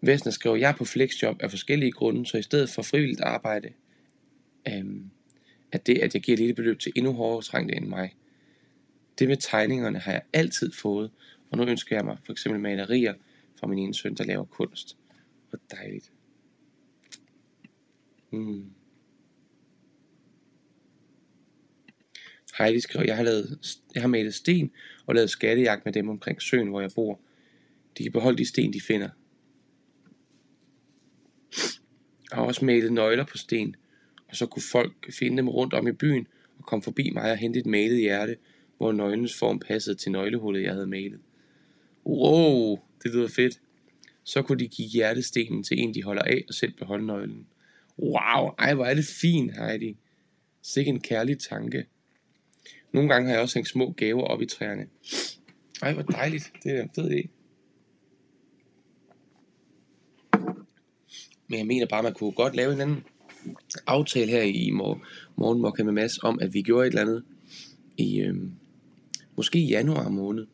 Vestner 0.00 0.32
skriver, 0.32 0.56
jeg 0.56 0.70
er 0.70 0.76
på 0.76 0.84
flexjob 0.84 1.42
af 1.42 1.50
forskellige 1.50 1.92
grunde, 1.92 2.26
så 2.26 2.38
i 2.38 2.42
stedet 2.42 2.70
for 2.70 2.82
frivilligt 2.82 3.20
arbejde, 3.20 3.72
øhm, 4.68 5.10
at 5.72 5.86
det, 5.86 5.98
at 5.98 6.14
jeg 6.14 6.22
giver 6.22 6.34
et 6.34 6.38
lille 6.38 6.54
beløb 6.54 6.78
til 6.78 6.92
endnu 6.96 7.12
hårdere 7.12 7.42
trængte 7.42 7.76
end 7.76 7.86
mig. 7.86 8.16
Det 9.18 9.28
med 9.28 9.36
tegningerne 9.36 9.98
har 9.98 10.12
jeg 10.12 10.22
altid 10.32 10.72
fået, 10.72 11.10
og 11.50 11.58
nu 11.58 11.64
ønsker 11.64 11.96
jeg 11.96 12.04
mig 12.04 12.18
for 12.24 12.32
eksempel 12.32 12.60
malerier 12.60 13.14
fra 13.56 13.66
min 13.66 13.78
ene 13.78 13.94
søn, 13.94 14.14
der 14.14 14.24
laver 14.24 14.44
kunst. 14.44 14.96
Hvor 15.50 15.58
dejligt. 15.70 16.12
Mm. 18.30 18.70
Heidi 22.58 22.80
skriver, 22.80 23.04
jeg 23.04 23.16
har, 23.16 23.22
lavet, 23.22 23.58
jeg 23.94 24.02
har 24.02 24.08
malet 24.08 24.34
sten 24.34 24.70
og 25.06 25.14
lavet 25.14 25.30
skattejagt 25.30 25.84
med 25.84 25.92
dem 25.92 26.08
omkring 26.08 26.42
søen, 26.42 26.68
hvor 26.68 26.80
jeg 26.80 26.90
bor. 26.94 27.20
De 27.98 28.02
kan 28.02 28.12
beholde 28.12 28.38
de 28.38 28.44
sten, 28.44 28.72
de 28.72 28.80
finder. 28.80 29.08
Jeg 32.30 32.38
har 32.38 32.42
også 32.42 32.64
malet 32.64 32.92
nøgler 32.92 33.24
på 33.24 33.38
sten, 33.38 33.76
og 34.28 34.36
så 34.36 34.46
kunne 34.46 34.62
folk 34.62 35.12
finde 35.12 35.36
dem 35.36 35.48
rundt 35.48 35.74
om 35.74 35.88
i 35.88 35.92
byen 35.92 36.26
og 36.58 36.64
komme 36.64 36.82
forbi 36.82 37.10
mig 37.10 37.30
og 37.30 37.36
hente 37.36 37.58
et 37.58 37.66
malet 37.66 37.98
hjerte, 37.98 38.36
hvor 38.76 38.92
nøglens 38.92 39.38
form 39.38 39.58
passede 39.58 39.96
til 39.96 40.12
nøglehullet, 40.12 40.62
jeg 40.62 40.72
havde 40.72 40.86
malet. 40.86 41.20
Wow, 42.06 42.78
det 43.02 43.14
lyder 43.14 43.28
fedt. 43.28 43.60
Så 44.24 44.42
kunne 44.42 44.58
de 44.58 44.68
give 44.68 44.88
hjertestenen 44.88 45.64
til 45.64 45.80
en, 45.80 45.94
de 45.94 46.02
holder 46.02 46.22
af, 46.22 46.44
og 46.48 46.54
selv 46.54 46.72
beholde 46.72 47.06
nøglen. 47.06 47.46
Wow, 47.98 48.48
ej, 48.58 48.74
hvor 48.74 48.84
er 48.84 48.94
det 48.94 49.04
fint, 49.04 49.56
Heidi. 49.58 49.96
Sikke 50.62 50.88
en 50.88 51.00
kærlig 51.00 51.38
tanke. 51.38 51.86
Nogle 52.92 53.08
gange 53.08 53.26
har 53.26 53.34
jeg 53.34 53.42
også 53.42 53.58
hængt 53.58 53.68
små 53.68 53.92
gaver 53.92 54.22
op 54.22 54.42
i 54.42 54.46
træerne. 54.46 54.86
Ej, 55.82 55.92
hvor 55.92 56.02
dejligt. 56.02 56.52
Det 56.62 56.72
er 56.72 56.82
en 56.82 56.90
fed 56.94 57.10
idé. 57.10 57.37
Men 61.48 61.58
jeg 61.58 61.66
mener 61.66 61.86
bare, 61.86 62.02
man 62.02 62.14
kunne 62.14 62.32
godt 62.32 62.56
lave 62.56 62.72
en 62.72 62.80
anden 62.80 63.04
aftale 63.86 64.30
her 64.30 64.42
i 64.42 64.70
mor- 64.70 65.02
morgen 65.36 65.86
med 65.86 65.92
Mads 65.92 66.18
om, 66.18 66.38
at 66.40 66.54
vi 66.54 66.62
gjorde 66.62 66.86
et 66.86 66.90
eller 66.90 67.02
andet 67.02 67.24
i 67.96 68.20
øh, 68.20 68.36
måske 69.36 69.58
i 69.58 69.68
januar 69.68 70.08
måned, 70.08 70.46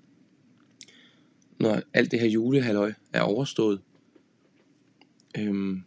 når 1.61 1.83
alt 1.93 2.11
det 2.11 2.21
her 2.21 2.29
julehalløj 2.29 2.93
er 3.13 3.21
overstået. 3.21 3.81
Øhm, 5.39 5.83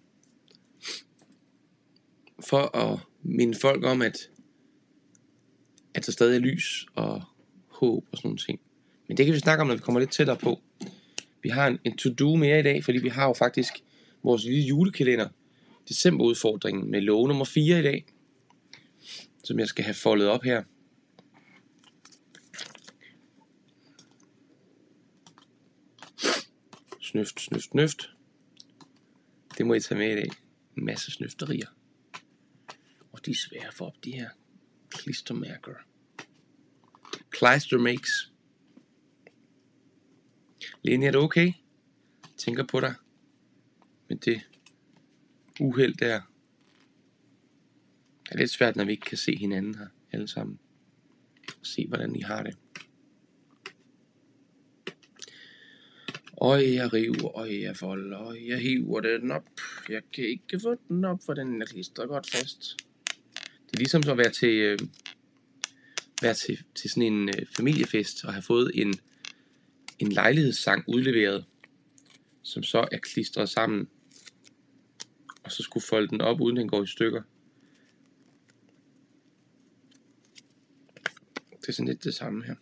for 2.40 2.78
at 2.78 3.00
minde 3.24 3.58
folk 3.62 3.84
om, 3.86 4.02
at, 4.02 4.30
at 5.94 6.06
der 6.06 6.12
stadig 6.12 6.36
er 6.36 6.40
lys 6.40 6.86
og 6.96 7.22
håb 7.68 8.06
og 8.12 8.18
sådan 8.18 8.28
nogle 8.28 8.38
ting. 8.38 8.60
Men 9.08 9.18
det 9.18 9.26
kan 9.26 9.36
vi 9.36 9.40
snakke 9.40 9.62
om, 9.62 9.68
når 9.68 9.76
vi 9.76 9.82
kommer 9.82 10.00
lidt 10.00 10.12
tættere 10.12 10.38
på. 10.38 10.62
Vi 11.44 11.50
har 11.50 11.68
en, 11.68 11.80
en 11.84 11.98
to-do 11.98 12.36
mere 12.36 12.60
i 12.60 12.64
dag, 12.64 12.84
fordi 12.84 12.98
vi 12.98 13.10
har 13.10 13.28
jo 13.28 13.34
faktisk 13.34 13.74
vores 14.28 14.44
lille 14.44 14.62
julekalender, 14.62 15.30
decemberudfordringen 15.90 16.92
med 16.92 17.02
lov 17.02 17.28
nummer 17.28 17.46
4 17.46 17.80
i 17.80 17.82
dag, 17.82 18.06
som 19.44 19.60
jeg 19.60 19.68
skal 19.68 19.84
have 19.84 19.94
foldet 19.94 20.28
op 20.28 20.44
her. 20.44 20.64
Snøft, 27.02 27.42
snøft, 27.42 27.64
snøft. 27.72 28.10
Det 29.58 29.66
må 29.66 29.74
I 29.74 29.80
tage 29.80 30.00
med 30.00 30.12
i 30.12 30.16
dag. 30.16 30.30
En 30.78 30.86
masse 30.86 31.12
snøfterier. 31.12 31.68
Og 33.12 33.26
de 33.26 33.32
er 33.32 33.36
svære 33.36 33.72
for 33.72 33.86
op, 33.86 34.04
de 34.04 34.12
her 34.12 34.30
klistermærker. 34.90 35.74
Kleister 37.30 37.78
makes. 37.78 38.32
Lene, 40.82 41.06
er 41.06 41.12
det 41.12 41.22
okay? 41.22 41.54
Tænker 42.38 42.64
på 42.64 42.80
dig. 42.80 42.94
Men 44.08 44.18
det 44.18 44.42
uheld 45.60 45.94
der 45.94 46.22
er 48.32 48.38
lidt 48.38 48.52
svært, 48.52 48.76
når 48.76 48.86
vi 48.86 48.92
ikke 48.92 49.06
kan 49.06 49.18
se 49.18 49.36
hinanden 49.36 49.76
her 49.76 49.88
alle 50.12 50.28
sammen. 50.28 50.60
Se, 51.64 51.88
hvordan 51.88 52.16
I 52.16 52.22
har 52.22 52.44
det. 52.44 52.58
Og 56.32 56.74
jeg 56.74 56.94
river, 56.94 57.30
og 57.30 57.62
jeg 57.62 57.78
folder, 57.78 58.18
og 58.18 58.48
jeg 58.48 58.60
hiver 58.60 59.02
den 59.02 59.32
op. 59.32 59.44
Jeg 59.90 60.02
kan 60.14 60.24
ikke 60.24 60.60
få 60.60 60.76
den 60.88 61.06
op, 61.06 61.20
for 61.26 61.34
den 61.34 61.62
er 61.62 61.66
klistret 61.66 62.08
godt 62.08 62.30
fast. 62.30 62.76
Det 63.66 63.74
er 63.74 63.78
ligesom 63.78 64.04
så 64.04 64.12
at 64.12 64.18
være 64.18 64.32
til, 64.32 64.50
øh, 64.50 64.80
være 66.22 66.34
til, 66.34 66.64
til 66.76 66.90
sådan 66.90 67.14
en 67.14 67.30
øh, 67.30 67.46
familiefest 67.58 68.26
og 68.26 68.34
have 68.34 68.42
fået 68.42 68.72
en, 68.74 68.94
en 70.00 70.12
lejlighedssang 70.12 70.84
udleveret, 70.88 71.46
som 72.42 72.64
så 72.64 72.88
er 72.92 72.98
klistret 72.98 73.50
sammen 73.50 73.88
og 75.48 75.52
så 75.52 75.64
skulle 75.64 75.86
folde 75.86 76.08
den 76.08 76.22
op, 76.22 76.42
uden 76.42 76.58
den 76.58 76.70
går 76.70 76.84
i 76.84 76.88
stykker. 76.88 77.22
Det 81.62 81.68
er 81.68 81.72
sådan 81.72 81.88
lidt 81.88 82.04
det 82.04 82.14
samme 82.14 82.44
her. 82.44 82.56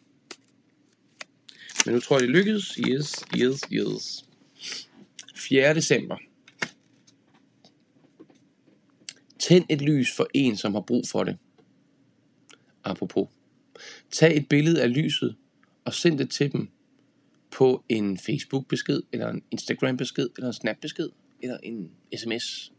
Men 1.86 1.94
nu 1.94 2.00
tror 2.00 2.16
jeg, 2.16 2.22
det 2.22 2.30
lykkedes. 2.30 2.76
Yes, 2.76 3.26
yes, 3.38 3.62
yes. 3.72 4.26
4. 5.36 5.74
december. 5.74 6.18
Tænd 9.40 9.66
et 9.70 9.82
lys 9.82 10.16
for 10.16 10.28
en, 10.34 10.58
som 10.58 10.74
har 10.74 10.82
brug 10.82 11.04
for 11.12 11.24
det. 11.24 11.38
Apropos. 12.84 13.30
Tag 14.12 14.38
et 14.38 14.50
billede 14.50 14.82
af 14.82 14.94
lyset 14.94 15.36
og 15.86 15.94
send 15.94 16.18
det 16.18 16.30
til 16.30 16.52
dem 16.52 16.70
på 17.52 17.84
en 17.90 18.18
Facebook-besked, 18.18 19.02
eller 19.12 19.30
en 19.30 19.44
Instagram-besked, 19.52 20.30
eller 20.38 20.48
en 20.48 20.54
Snap-besked, 20.54 21.10
eller 21.42 21.58
en 21.58 21.92
sms. 22.18 22.72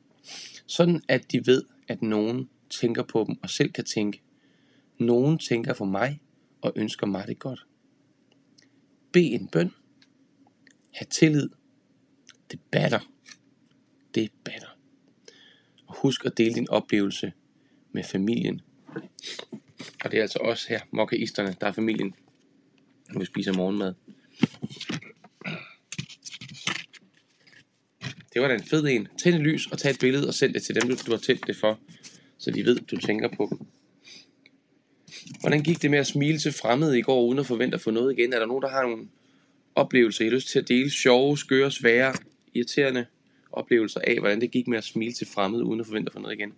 Sådan 0.66 1.02
at 1.08 1.32
de 1.32 1.46
ved, 1.46 1.62
at 1.88 2.02
nogen 2.02 2.50
tænker 2.70 3.02
på 3.02 3.24
dem 3.28 3.36
og 3.42 3.50
selv 3.50 3.72
kan 3.72 3.84
tænke. 3.84 4.22
Nogen 4.98 5.38
tænker 5.38 5.74
på 5.74 5.84
mig 5.84 6.20
og 6.60 6.72
ønsker 6.76 7.06
mig 7.06 7.26
det 7.26 7.38
godt. 7.38 7.66
Be 9.12 9.20
en 9.20 9.48
bøn. 9.48 9.70
Ha' 10.94 11.04
tillid. 11.04 11.48
Det 12.50 12.60
batter. 12.70 13.00
Det 14.14 14.30
batter. 14.44 14.78
Og 15.86 15.96
husk 15.96 16.24
at 16.24 16.38
dele 16.38 16.54
din 16.54 16.70
oplevelse 16.70 17.32
med 17.92 18.04
familien. 18.04 18.60
Og 20.04 20.10
det 20.10 20.18
er 20.18 20.22
altså 20.22 20.38
også 20.38 20.68
her, 20.68 20.80
mokkaisterne, 20.90 21.56
der 21.60 21.66
er 21.66 21.72
familien, 21.72 22.14
når 23.08 23.20
vi 23.20 23.26
spiser 23.26 23.52
morgenmad. 23.52 23.94
Det 28.36 28.42
var 28.42 28.48
da 28.48 28.54
en 28.54 28.62
fed 28.62 28.84
en. 28.84 29.08
Tænd 29.18 29.34
et 29.34 29.40
lys 29.40 29.66
og 29.66 29.78
tag 29.78 29.90
et 29.90 29.98
billede 30.00 30.28
og 30.28 30.34
send 30.34 30.54
det 30.54 30.62
til 30.62 30.74
dem, 30.74 30.96
du 30.96 31.10
har 31.10 31.18
tændt 31.18 31.46
det 31.46 31.56
for. 31.56 31.78
Så 32.38 32.50
de 32.50 32.64
ved, 32.64 32.76
du 32.76 32.96
tænker 32.96 33.28
på 33.36 33.48
dem. 33.50 33.66
Hvordan 35.40 35.62
gik 35.62 35.82
det 35.82 35.90
med 35.90 35.98
at 35.98 36.06
smile 36.06 36.38
til 36.38 36.52
fremmede 36.52 36.98
i 36.98 37.02
går, 37.02 37.22
uden 37.22 37.38
at 37.38 37.46
forvente 37.46 37.74
at 37.74 37.80
få 37.80 37.90
noget 37.90 38.18
igen? 38.18 38.32
Er 38.32 38.38
der 38.38 38.46
nogen, 38.46 38.62
der 38.62 38.68
har 38.68 38.82
nogle 38.82 39.08
oplevelser, 39.74 40.24
I 40.24 40.28
har 40.28 40.34
lyst 40.34 40.48
til 40.48 40.58
at 40.58 40.68
dele? 40.68 40.90
Sjove, 40.90 41.38
skøre, 41.38 41.70
svære, 41.70 42.14
irriterende 42.54 43.06
oplevelser 43.52 44.00
af, 44.00 44.18
hvordan 44.18 44.40
det 44.40 44.50
gik 44.50 44.68
med 44.68 44.78
at 44.78 44.84
smile 44.84 45.12
til 45.12 45.26
fremmede, 45.26 45.64
uden 45.64 45.80
at 45.80 45.86
forvente 45.86 46.08
at 46.08 46.12
få 46.12 46.18
noget 46.18 46.38
igen? 46.38 46.52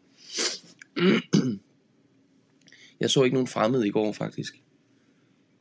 Jeg 3.00 3.10
så 3.10 3.22
ikke 3.22 3.34
nogen 3.34 3.48
fremmede 3.48 3.88
i 3.88 3.90
går, 3.90 4.12
faktisk. 4.12 4.62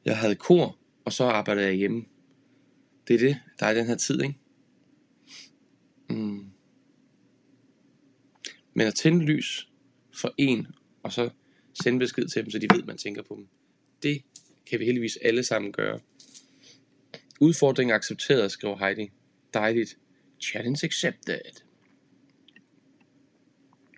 Jeg 0.06 0.18
havde 0.18 0.36
kor, 0.36 0.78
og 1.06 1.14
så 1.14 1.24
arbejdede 1.24 1.66
jeg 1.66 1.76
hjemme. 1.76 2.06
Det 3.08 3.14
er 3.14 3.20
det, 3.20 3.38
der 3.60 3.66
er 3.66 3.74
den 3.74 3.86
her 3.86 3.96
tid, 3.96 4.22
ikke? 4.22 4.36
Mm. 6.10 6.46
Men 8.74 8.88
at 8.88 8.96
tænde 8.96 9.26
lys 9.26 9.70
for 10.14 10.34
en, 10.38 10.68
og 11.04 11.12
så 11.14 11.30
sende 11.84 12.00
besked 12.00 12.28
til 12.28 12.44
dem, 12.44 12.52
så 12.52 12.60
de 12.60 12.68
ved, 12.76 12.84
man 12.84 12.98
tænker 12.98 13.22
på 13.22 13.36
dem. 13.36 13.48
Det 14.04 14.22
kan 14.70 14.80
vi 14.80 14.86
heldigvis 14.86 15.18
alle 15.18 15.44
sammen 15.44 15.72
gøre. 15.72 16.00
Udfordring 17.40 17.92
accepteret, 17.92 18.52
skriver 18.52 18.78
Heidi. 18.78 19.12
Dejligt. 19.54 19.98
Challenge 20.42 20.86
accepted. 20.86 21.40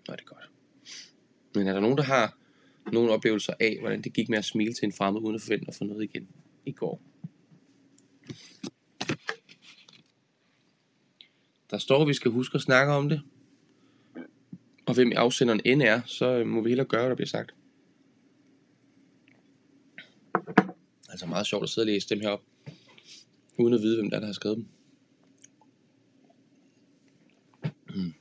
Nå, 0.08 0.12
er 0.12 0.16
det 0.16 0.26
godt. 0.26 0.50
Men 1.56 1.68
er 1.68 1.74
der 1.74 1.80
nogen, 1.80 1.98
der 1.98 2.04
har 2.04 2.38
nogle 2.92 3.12
oplevelser 3.12 3.54
af, 3.60 3.78
hvordan 3.80 4.02
det 4.02 4.14
gik 4.14 4.30
med 4.30 4.38
at 4.38 4.46
smile 4.46 4.74
til 4.74 4.86
en 4.86 4.94
fremmed, 4.94 5.22
uden 5.22 5.36
at 5.36 5.42
forvente 5.42 5.66
at 5.68 5.76
få 5.76 5.84
noget 5.84 6.04
igen 6.04 6.28
i 6.66 6.72
går? 6.72 7.02
Der 11.72 11.78
står, 11.78 12.02
at 12.02 12.08
vi 12.08 12.14
skal 12.14 12.32
huske 12.32 12.56
at 12.56 12.62
snakke 12.62 12.94
om 12.94 13.10
det. 13.10 13.22
Og 14.86 14.94
hvem 14.94 15.12
afsenderen 15.16 15.62
end 15.66 15.82
er, 15.82 16.02
så 16.06 16.26
øh, 16.26 16.48
må 16.48 16.62
vi 16.62 16.70
hellere 16.70 16.88
gøre, 16.88 17.02
hvad 17.02 17.10
der 17.10 17.16
bliver 17.16 17.28
sagt. 17.28 17.54
Altså 21.10 21.26
meget 21.26 21.48
sjovt 21.48 21.64
at 21.64 21.70
sidde 21.70 21.86
og 21.86 21.88
læse 21.88 22.10
dem 22.10 22.20
her 22.20 22.30
op, 22.30 22.44
uden 23.58 23.74
at 23.74 23.82
vide, 23.82 23.98
hvem 23.98 24.10
der, 24.10 24.18
er, 24.18 24.20
der 24.20 24.28
har 24.28 24.34
skrevet 24.34 24.58
dem. 24.58 24.66
Mm. 27.96 28.14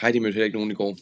Heidi 0.00 0.18
mødte 0.18 0.34
heller 0.34 0.44
ikke 0.44 0.58
nogen 0.58 0.70
i 0.70 0.74
går. 0.74 0.96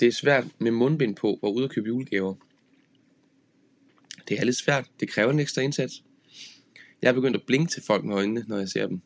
Det 0.00 0.08
er 0.08 0.12
svært 0.12 0.44
med 0.58 0.70
mundbind 0.70 1.16
på 1.16 1.38
og 1.42 1.54
ude 1.54 1.64
at 1.64 1.70
købe 1.70 1.86
julegaver. 1.86 2.34
Det 4.28 4.38
er 4.38 4.44
lidt 4.44 4.56
svært. 4.56 4.90
Det 5.00 5.08
kræver 5.08 5.30
en 5.30 5.38
ekstra 5.38 5.62
indsats. 5.62 6.02
Jeg 7.02 7.08
er 7.08 7.12
begyndt 7.12 7.36
at 7.36 7.46
blinke 7.46 7.70
til 7.70 7.82
folk 7.82 8.04
med 8.04 8.14
øjnene, 8.14 8.44
når 8.48 8.58
jeg 8.58 8.68
ser 8.68 8.86
dem. 8.86 9.00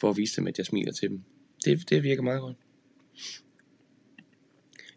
For 0.00 0.10
at 0.10 0.16
vise 0.16 0.36
dem, 0.36 0.46
at 0.46 0.58
jeg 0.58 0.66
smiler 0.66 0.92
til 0.92 1.08
dem. 1.10 1.22
Det, 1.64 1.90
det 1.90 2.02
virker 2.02 2.22
meget 2.22 2.40
godt. 2.40 2.56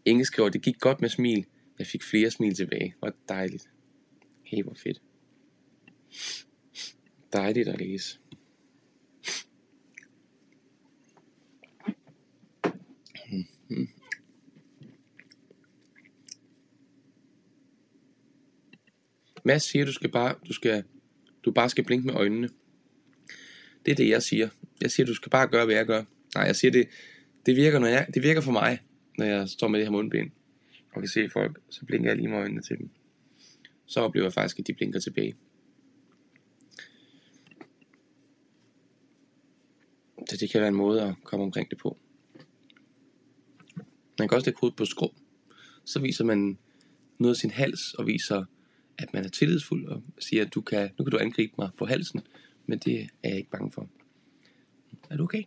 Inge 0.06 0.26
skriver, 0.26 0.50
det 0.50 0.62
gik 0.62 0.80
godt 0.80 1.02
med 1.02 1.10
smil. 1.10 1.46
Jeg 1.80 1.88
fik 1.88 2.04
flere 2.04 2.32
smil 2.32 2.56
tilbage. 2.56 2.96
Hvor 3.00 3.14
dejligt. 3.30 3.70
Hey, 4.44 4.64
hvor 4.64 4.74
fedt. 4.74 5.02
Dejligt 7.34 7.68
at 7.68 7.80
læse. 7.80 8.20
Mads 19.44 19.64
siger, 19.64 19.86
du 19.86 19.94
skal 19.94 20.12
bare, 20.12 20.36
du 20.48 20.54
skal, 20.54 20.84
du 21.48 21.52
bare 21.52 21.70
skal 21.70 21.84
blinke 21.84 22.06
med 22.08 22.16
øjnene. 22.16 22.50
Det 23.86 23.92
er 23.92 23.96
det, 23.96 24.10
jeg 24.10 24.24
siger. 24.24 24.50
Jeg 24.82 24.92
siger, 24.92 25.06
du 25.06 25.14
skal 25.14 25.30
bare 25.30 25.48
gøre, 25.48 25.66
hvad 25.66 25.76
jeg 25.76 25.86
gør. 25.86 26.04
Nej, 26.36 26.44
jeg 26.44 26.56
siger, 26.56 26.72
det, 26.72 26.88
det, 27.46 27.56
virker, 27.56 27.80
når 27.80 27.88
jeg, 27.88 28.08
det 28.14 28.24
virker 28.24 28.42
for 28.42 28.52
mig, 28.52 28.80
når 29.18 29.26
jeg 29.26 29.50
står 29.50 29.68
med 29.68 29.80
det 29.80 29.88
her 29.88 29.92
mundbind 29.92 30.32
og 30.94 31.02
kan 31.02 31.10
se 31.10 31.30
folk, 31.30 31.60
så 31.70 31.86
blinker 31.86 32.10
jeg 32.10 32.18
lige 32.18 32.28
med 32.28 32.38
øjnene 32.38 32.62
til 32.62 32.78
dem. 32.78 32.90
Så 33.86 34.00
oplever 34.00 34.26
jeg 34.26 34.34
faktisk, 34.34 34.60
at 34.60 34.68
de 34.68 34.74
blinker 34.74 35.00
tilbage. 35.00 35.36
Så 40.30 40.38
det 40.38 40.50
kan 40.50 40.62
være 40.62 40.68
en 40.68 40.76
måde 40.76 41.02
at 41.02 41.16
komme 41.24 41.46
omkring 41.46 41.70
det 41.70 41.78
på. 41.78 41.98
Man 44.20 44.28
kan 44.28 44.36
også 44.36 44.48
lægge 44.48 44.60
hovedet 44.60 44.78
på 44.78 44.86
skrå. 44.86 45.16
Så 45.86 46.00
viser 46.00 46.24
man 46.24 46.58
noget 47.18 47.36
af 47.36 47.38
sin 47.38 47.52
hals 47.52 47.94
og 47.94 48.08
viser, 48.08 48.46
at 48.98 49.14
man 49.14 49.26
er 49.26 49.30
tillidsfuld 49.30 49.88
og 49.88 50.04
siger, 50.20 50.46
at 50.46 50.54
du 50.54 50.62
kan, 50.62 50.90
nu 50.98 51.06
kan 51.06 51.12
du 51.12 51.18
angribe 51.18 51.54
mig 51.58 51.70
på 51.78 51.86
halsen, 51.86 52.22
men 52.66 52.80
det 52.80 53.02
er 53.24 53.30
jeg 53.30 53.38
ikke 53.38 53.50
bange 53.50 53.72
for. 53.72 53.90
Er 55.10 55.18
du 55.18 55.24
okay? 55.24 55.44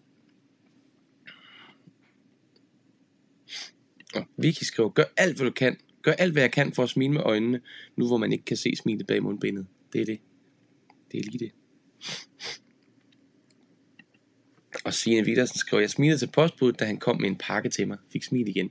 Og 4.15 4.27
Vicky 4.37 4.63
skriver, 4.63 4.89
gør 4.89 5.05
alt 5.17 5.37
hvad 5.37 5.47
du 5.47 5.53
kan. 5.53 5.77
Gør 6.03 6.13
alt 6.13 6.33
hvad 6.33 6.43
jeg 6.43 6.53
kan 6.53 6.73
for 6.73 6.83
at 6.83 6.91
smile 6.91 7.13
med 7.13 7.21
øjnene, 7.21 7.61
nu 7.97 8.07
hvor 8.07 8.17
man 8.17 8.33
ikke 8.33 8.45
kan 8.45 8.57
se 8.57 8.77
smilet 8.77 9.07
bag 9.07 9.23
mundbindet. 9.23 9.67
Det 9.93 10.01
er 10.01 10.05
det. 10.05 10.21
Det 11.13 11.21
er 11.21 11.25
lige 11.25 11.39
det. 11.39 11.53
Og 14.85 14.95
Signe 14.95 15.25
Vidersen 15.25 15.59
skriver, 15.59 15.81
jeg 15.81 15.91
smilede 15.91 16.19
til 16.19 16.27
postbuddet, 16.27 16.81
da 16.81 16.85
han 16.85 16.97
kom 16.97 17.21
med 17.21 17.29
en 17.29 17.37
pakke 17.37 17.69
til 17.69 17.89
mig. 17.89 17.99
Fik 18.13 18.23
smil 18.23 18.49
igen. 18.49 18.71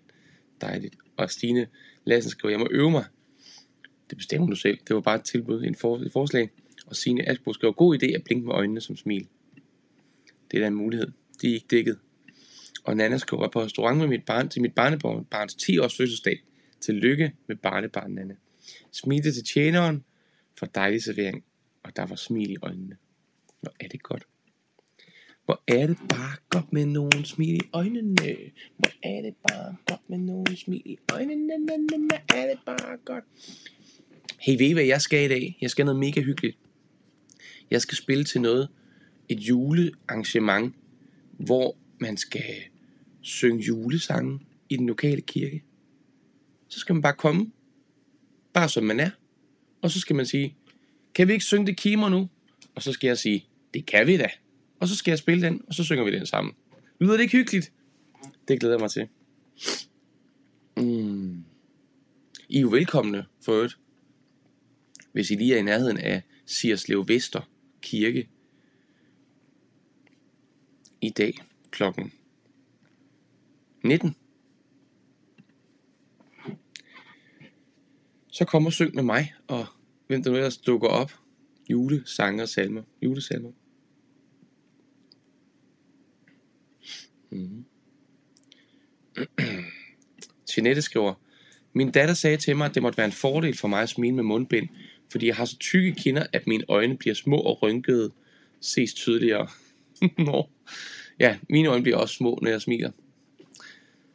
Dejligt. 0.61 0.95
Og 1.17 1.32
Stine 1.32 1.67
Lassen 2.05 2.32
skriver, 2.32 2.51
jeg 2.51 2.59
må 2.59 2.67
øve 2.71 2.91
mig. 2.91 3.05
Det 4.10 4.18
bestemmer 4.18 4.47
du 4.47 4.55
selv. 4.55 4.78
Det 4.88 4.95
var 4.95 5.01
bare 5.01 5.16
et 5.16 5.24
tilbud, 5.24 5.64
en 5.64 5.76
for, 5.76 5.97
et 5.97 6.12
forslag. 6.12 6.49
Og 6.86 6.95
Signe 6.95 7.30
Asbro 7.30 7.53
skriver, 7.53 7.74
god 7.74 8.03
idé 8.03 8.16
at 8.16 8.24
blinke 8.24 8.45
med 8.45 8.55
øjnene 8.55 8.82
som 8.82 8.97
smil. 8.97 9.28
Det 10.51 10.57
er 10.57 10.62
da 10.62 10.68
en 10.68 10.76
mulighed. 10.76 11.07
De 11.41 11.49
er 11.49 11.53
ikke 11.53 11.68
dækket. 11.70 11.97
Og 12.84 12.97
Nana 12.97 13.18
skriver, 13.18 13.47
på 13.47 13.62
restaurant 13.64 13.97
med 13.97 14.07
mit 14.07 14.26
barn 14.26 14.49
til 14.49 14.62
mit 14.62 14.76
barnebarns 14.76 15.55
10 15.55 15.78
års 15.78 15.97
fødselsdag. 15.97 16.43
Tillykke 16.82 17.32
med 17.47 17.55
barnebarn, 17.55 18.12
Nana. 18.12 18.36
Smilte 18.91 19.32
til 19.32 19.43
tjeneren 19.43 20.03
for 20.60 20.66
dejlig 20.66 21.03
servering. 21.03 21.43
Og 21.84 21.95
der 21.95 22.05
var 22.05 22.16
smil 22.16 22.51
i 22.51 22.57
øjnene. 22.62 22.97
Hvor 23.62 23.74
er 23.80 23.88
det 23.88 24.03
godt. 24.03 24.28
Hvor 25.45 25.64
er 25.68 25.88
det 25.88 25.97
bare 26.10 26.36
godt 26.49 26.74
med 26.74 26.86
nogen 26.86 27.26
smil 27.26 27.55
i 27.55 27.70
øjnene. 27.74 28.16
Hvor 28.78 28.91
er 29.03 29.22
det 29.22 29.36
bare 29.47 29.76
godt 29.86 30.10
med 30.10 30.18
nogen 30.18 30.55
smil 30.55 30.82
i 30.86 30.97
øjnene. 31.14 31.53
Hvor 31.66 32.36
er 32.36 32.47
det 32.47 32.60
bare 32.66 32.97
godt. 33.05 33.24
Hey, 34.41 34.57
ved 34.57 34.69
I 34.69 34.73
hvad 34.73 34.83
jeg 34.83 35.01
skal 35.01 35.25
i 35.25 35.27
dag? 35.27 35.57
Jeg 35.61 35.69
skal 35.69 35.85
noget 35.85 35.99
mega 35.99 36.21
hyggeligt. 36.21 36.57
Jeg 37.71 37.81
skal 37.81 37.97
spille 37.97 38.23
til 38.23 38.41
noget, 38.41 38.69
et 39.29 39.39
julearrangement, 39.39 40.75
hvor 41.31 41.77
man 41.99 42.17
skal 42.17 42.55
synge 43.21 43.63
julesange 43.63 44.39
i 44.69 44.77
den 44.77 44.87
lokale 44.87 45.21
kirke. 45.21 45.63
Så 46.67 46.79
skal 46.79 46.95
man 46.95 47.01
bare 47.01 47.13
komme, 47.13 47.51
bare 48.53 48.69
som 48.69 48.83
man 48.83 48.99
er, 48.99 49.09
og 49.81 49.91
så 49.91 49.99
skal 49.99 50.15
man 50.15 50.25
sige, 50.25 50.55
kan 51.15 51.27
vi 51.27 51.33
ikke 51.33 51.45
synge 51.45 51.67
det 51.67 51.77
kimer 51.77 52.09
nu? 52.09 52.29
Og 52.75 52.83
så 52.83 52.91
skal 52.91 53.07
jeg 53.07 53.17
sige, 53.17 53.45
det 53.73 53.85
kan 53.85 54.07
vi 54.07 54.17
da. 54.17 54.27
Og 54.79 54.87
så 54.87 54.95
skal 54.95 55.11
jeg 55.11 55.19
spille 55.19 55.47
den, 55.47 55.61
og 55.67 55.73
så 55.73 55.83
synger 55.83 56.03
vi 56.03 56.11
den 56.11 56.25
sammen. 56.25 56.53
Lyder 56.99 57.13
det 57.13 57.21
ikke 57.21 57.37
hyggeligt? 57.37 57.71
Det 58.47 58.59
glæder 58.59 58.75
jeg 58.75 58.81
mig 58.81 58.91
til. 58.91 59.07
Mm. 60.77 61.43
I 62.49 62.57
er 62.57 62.61
jo 62.61 62.69
velkomne 62.69 63.25
for 63.45 63.51
øvrigt. 63.51 63.77
Hvis 65.20 65.32
I 65.32 65.36
lige 65.36 65.55
er 65.55 65.59
i 65.59 65.61
nærheden 65.61 65.97
af 65.97 66.24
Sierslev 66.45 67.07
Vester 67.07 67.41
Kirke 67.82 68.30
i 71.01 71.09
dag 71.09 71.34
klokken 71.72 72.13
19. 73.84 74.15
Så 78.32 78.45
kom 78.45 78.65
og 78.65 78.74
syng 78.74 78.95
med 78.95 79.03
mig, 79.03 79.34
og 79.47 79.65
hvem 80.07 80.24
der 80.24 80.30
nu 80.32 80.36
ellers 80.36 80.57
dukker 80.57 80.88
op. 80.88 81.11
Julesanger 81.70 82.43
og 82.43 82.49
salmer. 82.49 82.84
Julesalmer. 83.01 83.51
Mm. 87.30 87.65
Jeanette 90.55 90.82
skriver, 90.82 91.13
min 91.74 91.91
datter 91.91 92.13
sagde 92.13 92.38
til 92.38 92.57
mig, 92.57 92.65
at 92.65 92.76
det 92.76 92.82
måtte 92.82 92.97
være 92.97 93.05
en 93.05 93.11
fordel 93.11 93.57
for 93.57 93.67
mig 93.67 93.82
at 93.82 93.89
smile 93.89 94.15
med 94.15 94.24
mundbind, 94.24 94.70
fordi 95.12 95.28
jeg 95.28 95.36
har 95.36 95.45
så 95.45 95.57
tykke 95.57 95.93
kinder, 95.93 96.26
at 96.34 96.47
mine 96.47 96.64
øjne 96.68 96.97
bliver 96.97 97.14
små 97.14 97.38
og 97.38 97.64
rynkede, 97.64 98.12
ses 98.62 98.93
tydeligere. 98.93 99.47
Nå. 100.18 100.49
Ja, 101.20 101.38
mine 101.49 101.70
øjne 101.70 101.84
bliver 101.84 101.97
også 101.97 102.16
små, 102.16 102.39
når 102.41 102.49
jeg 102.49 102.62
smiler. 102.62 102.91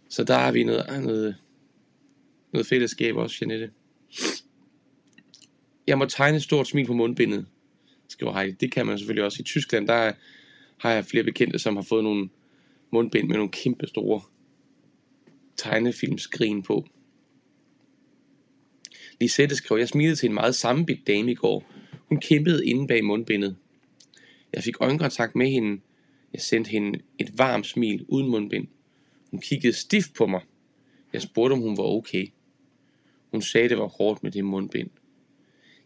Så 0.08 0.24
der 0.24 0.38
har 0.38 0.52
vi 0.52 0.64
noget, 0.64 1.02
noget, 1.02 1.36
noget 2.52 2.66
fællesskab 2.66 3.16
også, 3.16 3.36
Janette. 3.40 3.70
Jeg 5.86 5.98
må 5.98 6.04
tegne 6.04 6.36
et 6.36 6.42
stort 6.42 6.68
smil 6.68 6.86
på 6.86 6.92
mundbindet, 6.92 7.46
skriver 8.08 8.32
Heidi. 8.32 8.52
Det 8.52 8.72
kan 8.72 8.86
man 8.86 8.98
selvfølgelig 8.98 9.24
også. 9.24 9.36
I 9.40 9.44
Tyskland, 9.44 9.86
der 9.88 10.12
har 10.76 10.90
jeg 10.90 11.04
flere 11.04 11.24
bekendte, 11.24 11.58
som 11.58 11.76
har 11.76 11.82
fået 11.82 12.04
nogle 12.04 12.28
mundbind 12.92 13.28
med 13.28 13.36
nogle 13.36 13.52
kæmpe 13.52 13.86
store 13.86 14.20
tegnefilmskrin 15.56 16.62
på. 16.62 16.86
Lisette 19.20 19.56
skrev, 19.56 19.78
jeg 19.78 19.88
smilede 19.88 20.16
til 20.16 20.28
en 20.28 20.34
meget 20.34 20.54
sammenbidt 20.54 21.06
dame 21.06 21.30
i 21.30 21.34
går. 21.34 21.72
Hun 22.08 22.20
kæmpede 22.20 22.66
inde 22.66 22.86
bag 22.86 23.04
mundbindet. 23.04 23.56
Jeg 24.52 24.62
fik 24.62 24.74
øjenkontakt 24.80 25.36
med 25.36 25.50
hende. 25.50 25.80
Jeg 26.32 26.40
sendte 26.40 26.70
hende 26.70 27.00
et 27.18 27.38
varmt 27.38 27.66
smil 27.66 28.04
uden 28.08 28.30
mundbind. 28.30 28.68
Hun 29.30 29.40
kiggede 29.40 29.72
stift 29.72 30.14
på 30.14 30.26
mig. 30.26 30.40
Jeg 31.12 31.22
spurgte, 31.22 31.52
om 31.52 31.60
hun 31.60 31.76
var 31.76 31.84
okay. 31.84 32.26
Hun 33.30 33.42
sagde, 33.42 33.68
det 33.68 33.78
var 33.78 33.86
hårdt 33.86 34.22
med 34.22 34.30
det 34.30 34.44
mundbind. 34.44 34.90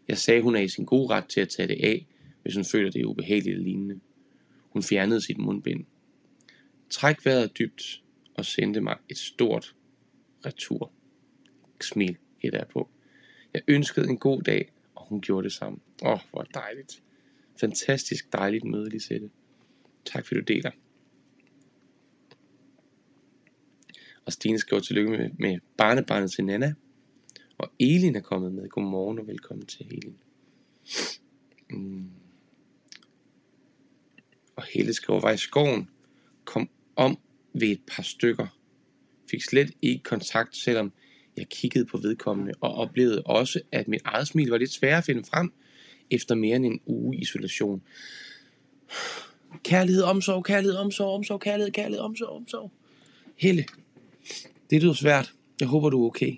Jeg 0.07 0.17
sagde, 0.17 0.41
hun 0.41 0.55
er 0.55 0.59
i 0.59 0.67
sin 0.67 0.85
gode 0.85 1.09
ret 1.09 1.25
til 1.25 1.41
at 1.41 1.49
tage 1.49 1.67
det 1.67 1.77
af, 1.83 2.05
hvis 2.41 2.55
hun 2.55 2.65
føler, 2.65 2.91
det 2.91 3.01
er 3.01 3.05
ubehageligt 3.05 3.53
eller 3.53 3.63
lignende. 3.63 3.99
Hun 4.69 4.83
fjernede 4.83 5.21
sit 5.21 5.37
mundbind. 5.37 5.85
Træk 6.89 7.25
vejret 7.25 7.57
dybt 7.59 8.03
og 8.33 8.45
sendte 8.45 8.81
mig 8.81 8.97
et 9.09 9.17
stort 9.17 9.75
retur. 10.45 10.91
Smil 11.81 12.17
hætter 12.37 12.59
jeg 12.59 12.67
på. 12.67 12.89
Jeg 13.53 13.61
ønskede 13.67 14.09
en 14.09 14.17
god 14.17 14.41
dag, 14.41 14.71
og 14.95 15.05
hun 15.05 15.21
gjorde 15.21 15.43
det 15.43 15.53
samme. 15.53 15.79
Åh, 16.01 16.11
oh, 16.11 16.19
hvor 16.31 16.43
dejligt. 16.43 17.03
Fantastisk 17.59 18.33
dejligt 18.33 18.63
møde, 18.63 18.89
Lisette. 18.89 19.29
Tak 20.05 20.25
fordi 20.25 20.39
du 20.39 20.45
deler. 20.53 20.71
Og 24.25 24.33
Stine 24.33 24.59
skriver 24.59 24.81
tillykke 24.81 25.11
med, 25.11 25.29
med 25.39 25.59
barnebarnet 25.77 26.31
til 26.31 26.45
Nana. 26.45 26.73
Og 27.57 27.71
Elin 27.79 28.15
er 28.15 28.21
kommet 28.21 28.53
med. 28.53 28.69
Godmorgen 28.69 29.19
og 29.19 29.27
velkommen 29.27 29.65
til 29.65 29.85
Elin. 29.85 30.17
Mm. 31.69 32.09
Og 34.55 34.63
Helle 34.63 34.93
skriver, 34.93 35.19
var 35.19 35.31
i 35.31 35.37
skoven, 35.37 35.89
kom 36.43 36.69
om 36.95 37.17
ved 37.53 37.67
et 37.67 37.81
par 37.87 38.03
stykker. 38.03 38.47
Fik 39.31 39.43
slet 39.43 39.71
ikke 39.81 40.03
kontakt, 40.03 40.55
selvom 40.55 40.91
jeg 41.39 41.49
kiggede 41.49 41.85
på 41.85 41.97
vedkommende, 41.97 42.53
og 42.61 42.75
oplevede 42.75 43.21
også, 43.23 43.61
at 43.71 43.87
mit 43.87 44.01
eget 44.05 44.27
smil 44.27 44.49
var 44.49 44.57
lidt 44.57 44.71
svært 44.71 44.97
at 44.97 45.03
finde 45.03 45.23
frem, 45.23 45.53
efter 46.11 46.35
mere 46.35 46.55
end 46.55 46.65
en 46.65 46.79
uge 46.85 47.17
isolation. 47.17 47.81
Kærlighed, 49.63 50.03
omsorg, 50.03 50.45
kærlighed, 50.45 50.75
omsorg, 50.75 51.15
omsorg, 51.15 51.39
kærlighed, 51.39 51.71
kærlighed, 51.71 51.99
omsorg, 51.99 52.29
omsorg. 52.29 52.71
Helle, 53.35 53.65
det 54.69 54.81
lyder 54.81 54.93
svært. 54.93 55.33
Jeg 55.59 55.67
håber, 55.67 55.89
du 55.89 56.03
er 56.03 56.07
okay. 56.07 56.37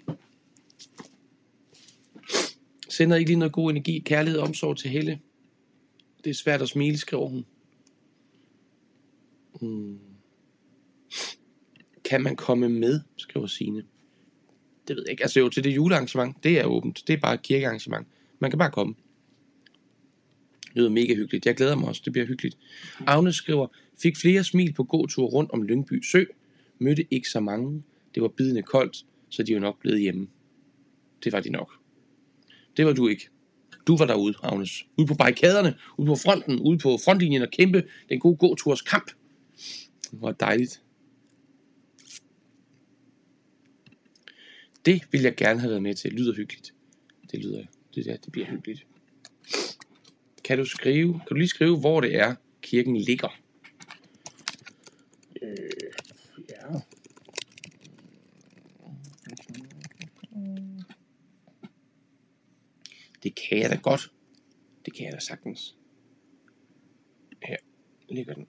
Sender 2.89 3.15
ikke 3.17 3.29
lige 3.29 3.39
noget 3.39 3.53
god 3.53 3.71
energi, 3.71 3.99
kærlighed 3.99 4.39
og 4.39 4.47
omsorg 4.47 4.77
til 4.77 4.89
Helle. 4.89 5.19
Det 6.23 6.29
er 6.29 6.33
svært 6.33 6.61
at 6.61 6.69
smile, 6.69 6.97
skriver 6.97 7.27
hun. 7.27 7.45
Hmm. 9.61 9.99
Kan 12.03 12.21
man 12.21 12.35
komme 12.35 12.69
med, 12.69 13.01
skriver 13.17 13.47
Signe. 13.47 13.83
Det 14.87 14.95
ved 14.95 15.03
jeg 15.05 15.11
ikke. 15.11 15.23
Altså 15.23 15.39
jo, 15.39 15.49
til 15.49 15.63
det 15.63 15.75
julearrangement, 15.75 16.43
det 16.43 16.59
er 16.59 16.65
åbent. 16.65 17.03
Det 17.07 17.13
er 17.13 17.17
bare 17.17 17.33
et 17.33 17.41
kirkearrangement. 17.41 18.07
Man 18.39 18.51
kan 18.51 18.59
bare 18.59 18.71
komme. 18.71 18.95
Det 20.63 20.75
lyder 20.75 20.89
mega 20.89 21.15
hyggeligt. 21.15 21.45
Jeg 21.45 21.55
glæder 21.55 21.75
mig 21.75 21.89
også. 21.89 22.01
Det 22.05 22.13
bliver 22.13 22.27
hyggeligt. 22.27 22.57
Agnes 23.07 23.35
skriver, 23.35 23.67
fik 24.01 24.17
flere 24.17 24.43
smil 24.43 24.73
på 24.73 24.83
gåtur 24.83 25.25
rundt 25.25 25.51
om 25.51 25.63
Lyngby 25.63 26.03
Sø. 26.03 26.23
Mødte 26.79 27.05
ikke 27.11 27.29
så 27.29 27.39
mange. 27.39 27.83
Det 28.15 28.23
var 28.23 28.27
bidende 28.27 28.61
koldt, 28.61 29.05
så 29.29 29.43
de 29.43 29.53
var 29.53 29.59
nok 29.59 29.79
blevet 29.79 30.01
hjemme. 30.01 30.27
Det 31.23 31.33
var 31.33 31.39
de 31.39 31.49
nok. 31.49 31.71
Det 32.77 32.85
var 32.85 32.93
du 32.93 33.07
ikke. 33.07 33.29
Du 33.87 33.97
var 33.97 34.05
derude, 34.05 34.33
Agnes. 34.43 34.85
Ude 34.97 35.07
på 35.07 35.13
barrikaderne, 35.13 35.75
ude 35.97 36.07
på 36.07 36.15
fronten, 36.15 36.59
ude 36.59 36.77
på 36.77 36.99
frontlinjen 37.05 37.41
og 37.41 37.49
kæmpe 37.51 37.83
den 38.09 38.19
gode 38.19 38.37
gåturs 38.37 38.81
kamp. 38.81 39.11
Det 40.11 40.21
var 40.21 40.31
dejligt. 40.31 40.80
Det 44.85 45.01
vil 45.11 45.21
jeg 45.21 45.35
gerne 45.35 45.59
have 45.59 45.69
været 45.69 45.83
med 45.83 45.95
til. 45.95 46.11
Det 46.11 46.19
lyder 46.19 46.33
hyggeligt. 46.33 46.73
Det 47.31 47.39
lyder, 47.39 47.65
det 47.95 48.05
der, 48.05 48.17
det 48.17 48.31
bliver 48.31 48.47
hyggeligt. 48.47 48.85
Kan 50.43 50.57
du 50.57 50.65
skrive, 50.65 51.13
kan 51.13 51.27
du 51.29 51.35
lige 51.35 51.47
skrive, 51.47 51.79
hvor 51.79 52.01
det 52.01 52.15
er, 52.15 52.35
kirken 52.61 52.97
ligger? 52.97 53.39
Øh, 55.41 55.69
ja. 56.49 56.79
Det 63.23 63.35
kan 63.35 63.57
jeg 63.59 63.69
da 63.69 63.75
godt. 63.75 64.11
Det 64.85 64.93
kan 64.93 65.05
jeg 65.05 65.13
da 65.13 65.19
sagtens. 65.19 65.75
Her 67.43 67.57
ligger 68.09 68.33
den. 68.33 68.47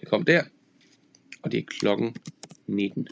Det 0.00 0.08
kom 0.08 0.24
der. 0.24 0.44
Og 1.42 1.52
det 1.52 1.58
er 1.58 1.64
klokken 1.66 2.16
19. 2.66 3.08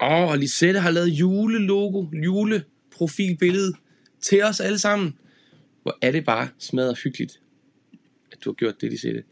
Åh, 0.00 0.30
og 0.30 0.38
Lisette 0.38 0.80
har 0.80 0.90
lavet 0.90 1.08
julelogo, 1.08 2.06
juleprofilbillede 2.24 3.72
til 4.20 4.42
os 4.42 4.60
alle 4.60 4.78
sammen. 4.78 5.18
Hvor 5.82 5.98
er 6.02 6.12
det 6.12 6.24
bare 6.24 6.48
smadret 6.58 6.98
hyggeligt, 7.04 7.40
at 8.32 8.44
du 8.44 8.50
har 8.50 8.54
gjort 8.54 8.80
det, 8.80 8.90
Lisette. 8.90 9.24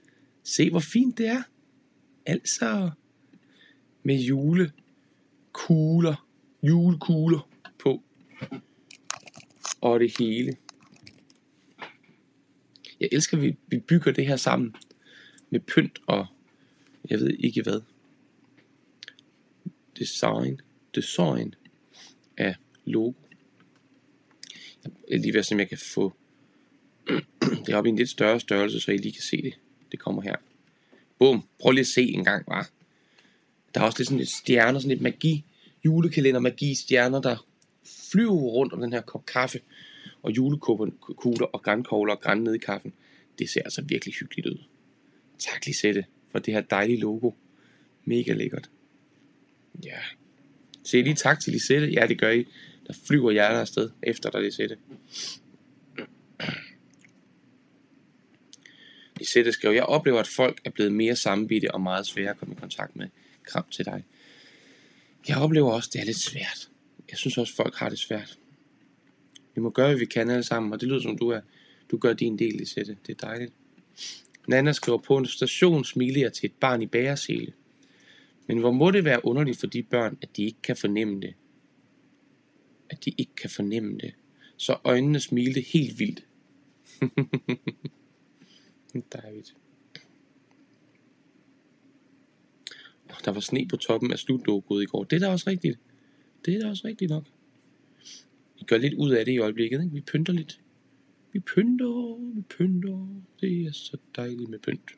Se, 0.44 0.70
hvor 0.70 0.80
fint 0.80 1.18
det 1.18 1.26
er. 1.28 1.42
Altså, 2.26 2.90
med 4.02 4.16
julekugler, 4.18 4.74
julekugler 6.62 7.48
på. 7.78 8.02
Og 9.80 10.00
det 10.00 10.18
hele. 10.18 10.56
Jeg 13.00 13.08
elsker, 13.12 13.36
at 13.36 13.42
vi, 13.42 13.56
vi 13.68 13.78
bygger 13.78 14.12
det 14.12 14.26
her 14.26 14.36
sammen. 14.36 14.74
Med 15.50 15.60
pynt 15.60 15.98
og 16.06 16.26
jeg 17.10 17.20
ved 17.20 17.30
ikke 17.38 17.62
hvad 17.62 17.80
design, 19.98 20.60
design 20.94 21.54
af 22.36 22.54
logo. 22.84 23.12
Jeg 24.84 25.16
er 25.16 25.18
lige 25.18 25.32
ved 25.32 25.40
at 25.40 25.46
se, 25.46 25.54
om 25.54 25.58
jeg 25.58 25.68
kan 25.68 25.78
få 25.78 26.16
det 27.66 27.74
op 27.74 27.86
i 27.86 27.88
en 27.88 27.96
lidt 27.96 28.10
større 28.10 28.40
størrelse, 28.40 28.80
så 28.80 28.92
I 28.92 28.96
lige 28.96 29.12
kan 29.12 29.22
se 29.22 29.42
det. 29.42 29.58
Det 29.92 29.98
kommer 29.98 30.22
her. 30.22 30.36
Bum. 31.18 31.42
Prøv 31.58 31.70
lige 31.70 31.80
at 31.80 31.86
se 31.86 32.02
en 32.02 32.24
gang, 32.24 32.44
var. 32.48 32.70
Der 33.74 33.80
er 33.80 33.84
også 33.84 33.98
lidt 33.98 34.08
sådan 34.08 34.18
lidt 34.18 34.30
stjerner, 34.30 34.78
sådan 34.78 34.88
lidt 34.88 35.00
magi, 35.00 35.44
julekalender, 35.84 36.40
magi, 36.40 36.74
stjerner, 36.74 37.20
der 37.20 37.46
flyver 38.10 38.32
rundt 38.32 38.72
om 38.72 38.80
den 38.80 38.92
her 38.92 39.00
kop 39.00 39.26
kaffe, 39.26 39.60
og 40.22 40.36
julekugler 40.36 41.46
og 41.46 41.62
grænkogler 41.62 42.14
og 42.14 42.20
græn 42.20 42.38
ned 42.38 42.54
i 42.54 42.58
kaffen. 42.58 42.92
Det 43.38 43.50
ser 43.50 43.62
altså 43.62 43.82
virkelig 43.82 44.14
hyggeligt 44.14 44.46
ud. 44.46 44.64
Tak 45.38 45.66
Lisette 45.66 46.04
for 46.32 46.38
det 46.38 46.54
her 46.54 46.60
dejlige 46.60 46.98
logo. 46.98 47.30
Mega 48.04 48.32
lækkert. 48.32 48.70
Ja. 49.84 49.98
Se 50.84 51.02
lige 51.02 51.14
tak 51.14 51.40
til 51.40 51.52
Lisette. 51.52 51.86
Ja, 51.86 52.06
det 52.06 52.18
gør 52.20 52.30
I. 52.30 52.46
Der 52.86 52.92
flyver 53.06 53.30
hjerter 53.30 53.60
afsted 53.60 53.90
efter 54.02 54.30
dig, 54.30 54.42
Lisette. 54.42 54.76
Lisette 59.18 59.52
skrev, 59.52 59.72
jeg 59.72 59.82
oplever, 59.82 60.20
at 60.20 60.26
folk 60.26 60.60
er 60.64 60.70
blevet 60.70 60.92
mere 60.92 61.16
sammenbitte 61.16 61.74
og 61.74 61.80
meget 61.80 62.06
svære 62.06 62.30
at 62.30 62.38
komme 62.38 62.54
i 62.54 62.60
kontakt 62.60 62.96
med. 62.96 63.08
Kram 63.44 63.64
til 63.70 63.84
dig. 63.84 64.04
Jeg 65.28 65.36
oplever 65.36 65.72
også, 65.72 65.88
at 65.88 65.92
det 65.92 66.00
er 66.00 66.04
lidt 66.04 66.16
svært. 66.16 66.68
Jeg 67.10 67.18
synes 67.18 67.38
også, 67.38 67.52
at 67.52 67.56
folk 67.56 67.74
har 67.74 67.88
det 67.88 67.98
svært. 67.98 68.38
Vi 69.54 69.60
må 69.60 69.70
gøre, 69.70 69.88
hvad 69.88 69.98
vi 69.98 70.04
kan 70.04 70.30
alle 70.30 70.42
sammen, 70.42 70.72
og 70.72 70.80
det 70.80 70.88
lyder 70.88 71.00
som 71.00 71.18
du 71.18 71.28
er. 71.28 71.40
Du 71.90 71.98
gør 71.98 72.12
din 72.12 72.38
del, 72.38 72.54
Lisette. 72.54 72.96
Det 73.06 73.22
er 73.22 73.26
dejligt. 73.26 73.52
Nana 74.48 74.72
skriver 74.72 74.98
på 74.98 75.16
en 75.16 75.26
station, 75.26 75.84
smiler 75.84 76.20
jeg 76.20 76.32
til 76.32 76.46
et 76.46 76.54
barn 76.60 76.82
i 76.82 76.86
bæresele. 76.86 77.52
Men 78.46 78.58
hvor 78.58 78.70
må 78.70 78.90
det 78.90 79.04
være 79.04 79.24
underligt 79.24 79.58
for 79.58 79.66
de 79.66 79.82
børn, 79.82 80.18
at 80.22 80.36
de 80.36 80.44
ikke 80.44 80.62
kan 80.62 80.76
fornemme 80.76 81.20
det? 81.20 81.34
At 82.90 83.04
de 83.04 83.12
ikke 83.18 83.34
kan 83.34 83.50
fornemme 83.50 83.98
det. 83.98 84.14
Så 84.56 84.78
øjnene 84.84 85.20
smilte 85.20 85.60
helt 85.60 85.98
vildt. 85.98 86.26
Dejligt. 89.12 89.56
Og 93.08 93.24
der 93.24 93.30
var 93.30 93.40
sne 93.40 93.68
på 93.68 93.76
toppen 93.76 94.12
af 94.12 94.18
slutlogoet 94.18 94.82
i 94.82 94.86
går. 94.86 95.04
Det 95.04 95.16
er 95.16 95.20
da 95.20 95.32
også 95.32 95.50
rigtigt. 95.50 95.78
Det 96.44 96.54
er 96.54 96.60
da 96.60 96.68
også 96.68 96.86
rigtigt 96.86 97.10
nok. 97.10 97.24
Vi 98.58 98.64
gør 98.66 98.76
lidt 98.76 98.94
ud 98.94 99.10
af 99.10 99.24
det 99.24 99.32
i 99.32 99.38
øjeblikket. 99.38 99.82
Ikke? 99.82 99.94
Vi 99.94 100.00
pynter 100.00 100.32
lidt. 100.32 100.60
Vi 101.32 101.40
pynter, 101.40 102.34
vi 102.34 102.40
pynter. 102.40 103.08
Det 103.40 103.66
er 103.66 103.72
så 103.72 103.96
dejligt 104.16 104.50
med 104.50 104.58
pynt. 104.58 104.90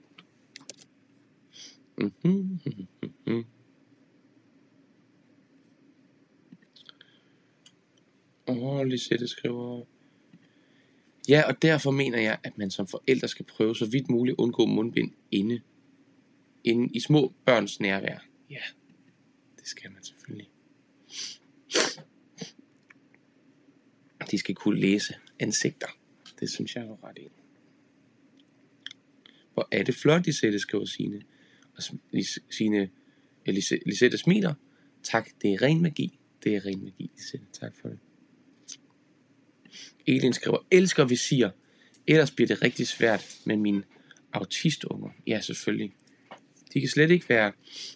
Mm-hmm. 2.01 2.59
Mm-hmm. 3.03 3.45
Åh, 8.47 8.87
Lisette 8.87 9.29
skriver... 9.29 9.85
Ja, 11.29 11.43
og 11.49 11.63
derfor 11.63 11.91
mener 11.91 12.21
jeg, 12.21 12.39
at 12.45 12.59
man 12.59 12.71
som 12.71 12.87
forældre 12.87 13.29
skal 13.29 13.45
prøve 13.45 13.77
så 13.77 13.87
vidt 13.87 14.11
muligt 14.11 14.35
at 14.35 14.39
undgå 14.39 14.67
mundbind 14.67 15.13
inde, 15.31 15.61
inde 16.65 16.95
i 16.95 17.01
små 17.01 17.33
børns 17.45 17.81
nærvær. 17.81 18.19
Ja, 18.51 18.63
det 19.59 19.69
skal 19.69 19.93
man 19.93 20.05
selvfølgelig. 20.05 20.51
De 24.31 24.39
skal 24.39 24.55
kunne 24.55 24.81
læse 24.81 25.15
ansigter. 25.39 25.87
Det 26.41 26.51
synes 26.51 26.77
jeg 26.77 26.85
er 26.85 27.05
ret 27.05 27.19
i. 27.19 27.29
Hvor 29.55 29.69
er 29.71 29.83
det 29.83 29.95
flot, 29.95 30.27
Lisette 30.27 30.59
skriver 30.59 30.85
Signe. 30.85 31.23
Og 31.79 31.99
Elise, 33.47 33.79
Lisette 33.87 34.19
smiler. 34.19 34.55
Tak, 35.03 35.29
det 35.43 35.53
er 35.53 35.63
ren 35.63 35.83
magi. 35.83 36.19
Det 36.45 36.57
er 36.57 36.67
ren 36.67 36.85
magi, 36.85 37.11
Lisette. 37.17 37.47
Tak 37.53 37.73
for 37.81 37.89
det. 37.89 37.99
Elin 40.07 40.33
skriver, 40.33 40.59
elsker 40.71 41.05
visir. 41.05 41.49
Ellers 42.07 42.31
bliver 42.31 42.49
det 42.49 42.63
rigtig 42.63 42.87
svært 42.89 43.39
med 43.45 43.57
mine 43.57 43.83
autistunger. 44.33 45.11
Ja, 45.27 45.41
selvfølgelig. 45.41 45.93
De 46.75 46.81
kan 46.81 46.89
slet 46.89 47.11
ikke 47.11 47.29
være, 47.29 47.53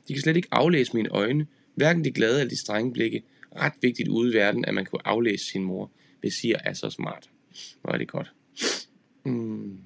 de 0.08 0.12
kan 0.12 0.22
slet 0.22 0.36
ikke 0.36 0.48
aflæse 0.50 0.94
mine 0.94 1.08
øjne. 1.08 1.46
Hverken 1.74 2.04
de 2.04 2.10
glade 2.10 2.40
eller 2.40 2.50
de 2.50 2.60
strenge 2.60 2.92
blikke. 2.92 3.22
Ret 3.56 3.72
vigtigt 3.82 4.08
ude 4.08 4.30
i 4.30 4.34
verden, 4.34 4.64
at 4.64 4.74
man 4.74 4.84
kan 4.84 4.98
aflæse 5.04 5.44
sin 5.44 5.62
mor. 5.62 5.90
Visir 6.22 6.56
er 6.64 6.72
så 6.72 6.90
smart. 6.90 7.30
Hvor 7.80 7.92
er 7.92 7.98
det 7.98 8.08
godt. 8.08 8.32
Mm. 9.24 9.78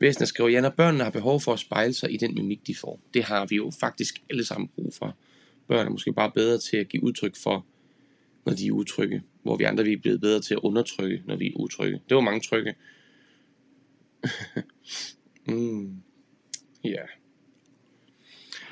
Væsner 0.00 0.26
skriver, 0.26 0.50
ja, 0.50 0.60
når 0.60 0.70
børnene 0.70 1.04
har 1.04 1.10
behov 1.10 1.40
for 1.40 1.52
at 1.52 1.58
spejle 1.58 1.94
sig 1.94 2.12
i 2.12 2.16
den 2.16 2.34
mimik, 2.34 2.66
de 2.66 2.74
får. 2.74 3.00
Det 3.14 3.24
har 3.24 3.46
vi 3.46 3.56
jo 3.56 3.72
faktisk 3.80 4.22
alle 4.30 4.44
sammen 4.44 4.68
brug 4.68 4.94
for. 4.94 5.16
Børn 5.68 5.86
er 5.86 5.90
måske 5.90 6.12
bare 6.12 6.30
bedre 6.30 6.58
til 6.58 6.76
at 6.76 6.88
give 6.88 7.02
udtryk 7.02 7.36
for, 7.36 7.66
når 8.44 8.52
de 8.52 8.66
er 8.66 8.72
utrygge. 8.72 9.22
Hvor 9.42 9.56
vi 9.56 9.64
andre 9.64 9.84
vi 9.84 9.92
er 9.92 10.00
blevet 10.00 10.20
bedre 10.20 10.40
til 10.40 10.54
at 10.54 10.60
undertrykke, 10.62 11.22
når 11.26 11.36
vi 11.36 11.46
er 11.46 11.52
utrygge. 11.56 12.00
Det 12.08 12.14
var 12.14 12.20
mange 12.20 12.40
trygge. 12.40 12.74
mm. 15.54 16.02
Ja. 16.84 17.02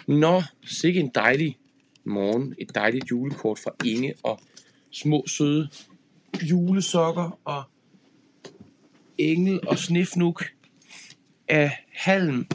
Nå, 0.08 0.42
sikke 0.66 1.00
en 1.00 1.10
dejlig 1.14 1.58
morgen. 2.04 2.54
Et 2.58 2.74
dejligt 2.74 3.10
julekort 3.10 3.58
fra 3.58 3.74
Inge 3.84 4.14
og 4.22 4.40
små 4.90 5.26
søde 5.26 5.68
julesokker 6.42 7.40
og 7.44 7.62
engel 9.18 9.68
og 9.68 9.78
snifnuk 9.78 10.44
af 11.48 11.84
halm. 11.92 12.46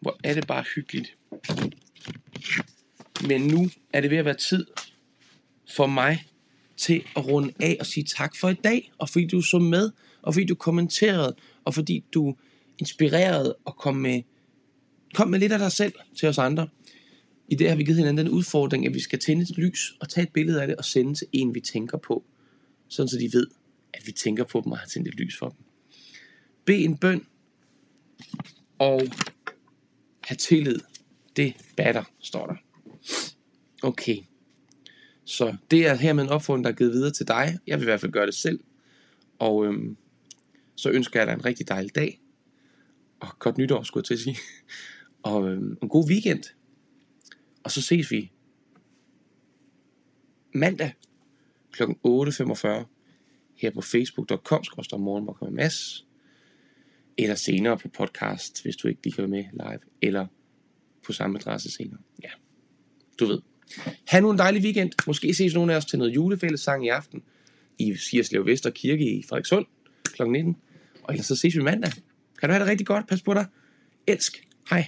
Hvor 0.00 0.18
er 0.24 0.34
det 0.34 0.46
bare 0.46 0.64
hyggeligt. 0.74 1.16
Men 3.28 3.40
nu 3.40 3.70
er 3.92 4.00
det 4.00 4.10
ved 4.10 4.18
at 4.18 4.24
være 4.24 4.36
tid 4.36 4.66
for 5.76 5.86
mig 5.86 6.24
til 6.76 7.04
at 7.16 7.26
runde 7.26 7.52
af 7.60 7.76
og 7.80 7.86
sige 7.86 8.04
tak 8.04 8.36
for 8.36 8.48
i 8.48 8.54
dag, 8.54 8.92
og 8.98 9.08
fordi 9.08 9.26
du 9.26 9.42
så 9.42 9.58
med, 9.58 9.90
og 10.22 10.34
fordi 10.34 10.46
du 10.46 10.54
kommenterede, 10.54 11.36
og 11.64 11.74
fordi 11.74 12.04
du 12.14 12.36
inspirerede 12.78 13.56
og 13.64 13.76
kom 13.76 13.96
med, 13.96 14.22
kom 15.14 15.28
med 15.28 15.38
lidt 15.38 15.52
af 15.52 15.58
dig 15.58 15.72
selv 15.72 15.92
til 16.18 16.28
os 16.28 16.38
andre. 16.38 16.68
I 17.48 17.54
det 17.54 17.68
har 17.68 17.76
vi 17.76 17.84
givet 17.84 17.98
hinanden 17.98 18.26
den 18.26 18.34
udfordring, 18.34 18.86
at 18.86 18.94
vi 18.94 19.00
skal 19.00 19.18
tænde 19.18 19.42
et 19.42 19.58
lys 19.58 19.94
og 20.00 20.08
tage 20.08 20.26
et 20.26 20.32
billede 20.32 20.62
af 20.62 20.66
det 20.66 20.76
og 20.76 20.84
sende 20.84 21.14
til 21.14 21.26
en, 21.32 21.54
vi 21.54 21.60
tænker 21.60 21.98
på, 21.98 22.24
sådan 22.88 23.08
så 23.08 23.18
de 23.18 23.30
ved, 23.32 23.46
at 23.94 24.02
vi 24.06 24.12
tænker 24.12 24.44
på 24.44 24.60
dem 24.64 24.72
og 24.72 24.78
har 24.78 24.86
tændt 24.86 25.08
et 25.08 25.14
lys 25.14 25.38
for 25.38 25.48
dem 25.48 25.65
bede 26.66 26.84
en 26.84 26.96
bøn 26.96 27.26
og 28.78 29.02
have 30.24 30.36
tillid. 30.36 30.80
Det 31.36 31.54
batter, 31.76 32.04
står 32.20 32.46
der. 32.46 32.56
Okay. 33.82 34.16
Så 35.24 35.56
det 35.70 35.86
er 35.86 35.94
hermed 35.94 36.24
en 36.24 36.30
opfordring, 36.30 36.64
der 36.64 36.70
er 36.70 36.74
givet 36.74 36.92
videre 36.92 37.10
til 37.10 37.28
dig. 37.28 37.58
Jeg 37.66 37.78
vil 37.78 37.82
i 37.82 37.84
hvert 37.84 38.00
fald 38.00 38.12
gøre 38.12 38.26
det 38.26 38.34
selv. 38.34 38.60
Og 39.38 39.66
øhm, 39.66 39.96
så 40.76 40.90
ønsker 40.90 41.20
jeg 41.20 41.26
dig 41.26 41.34
en 41.34 41.44
rigtig 41.44 41.68
dejlig 41.68 41.94
dag. 41.94 42.20
Og 43.20 43.38
godt 43.38 43.58
nytår, 43.58 43.82
skulle 43.82 44.02
jeg 44.02 44.06
til 44.06 44.14
at 44.14 44.20
sige. 44.20 44.36
Og 45.22 45.48
øhm, 45.48 45.78
en 45.82 45.88
god 45.88 46.10
weekend. 46.10 46.42
Og 47.64 47.70
så 47.70 47.82
ses 47.82 48.10
vi 48.10 48.32
mandag 50.54 50.92
kl. 51.72 51.82
8.45 51.82 51.88
her 53.56 53.70
på 53.74 53.80
facebook.com 53.80 54.64
skrøster 54.64 54.96
morgen, 54.96 55.24
hvor 55.24 55.32
kommer 55.32 55.54
Mads, 55.54 56.05
eller 57.18 57.34
senere 57.34 57.78
på 57.78 57.88
podcast, 57.88 58.62
hvis 58.62 58.76
du 58.76 58.88
ikke 58.88 59.00
lige 59.04 59.12
kan 59.12 59.22
være 59.22 59.30
med 59.30 59.44
live, 59.52 59.80
eller 60.02 60.26
på 61.06 61.12
samme 61.12 61.38
adresse 61.38 61.70
senere. 61.70 61.98
Ja, 62.22 62.28
du 63.20 63.26
ved. 63.26 63.40
Ha' 64.08 64.20
nu 64.20 64.30
en 64.30 64.38
dejlig 64.38 64.62
weekend. 64.62 64.92
Måske 65.06 65.34
ses 65.34 65.54
nogle 65.54 65.72
af 65.72 65.76
os 65.76 65.84
til 65.84 65.98
noget 65.98 66.14
julefællessang 66.14 66.86
i 66.86 66.88
aften 66.88 67.22
i 67.78 67.96
Sierslev 67.96 68.46
Vester 68.46 68.70
Kirke 68.70 69.10
i 69.10 69.22
Frederikssund 69.28 69.66
kl. 70.04 70.22
19. 70.22 70.56
Og 71.02 71.14
ellers 71.14 71.26
så 71.26 71.36
ses 71.36 71.56
vi 71.56 71.62
mandag. 71.62 71.92
Kan 72.40 72.48
du 72.48 72.52
have 72.52 72.60
det 72.60 72.68
rigtig 72.68 72.86
godt. 72.86 73.08
Pas 73.08 73.22
på 73.22 73.34
dig. 73.34 73.46
Elsk. 74.06 74.48
Hej. 74.70 74.86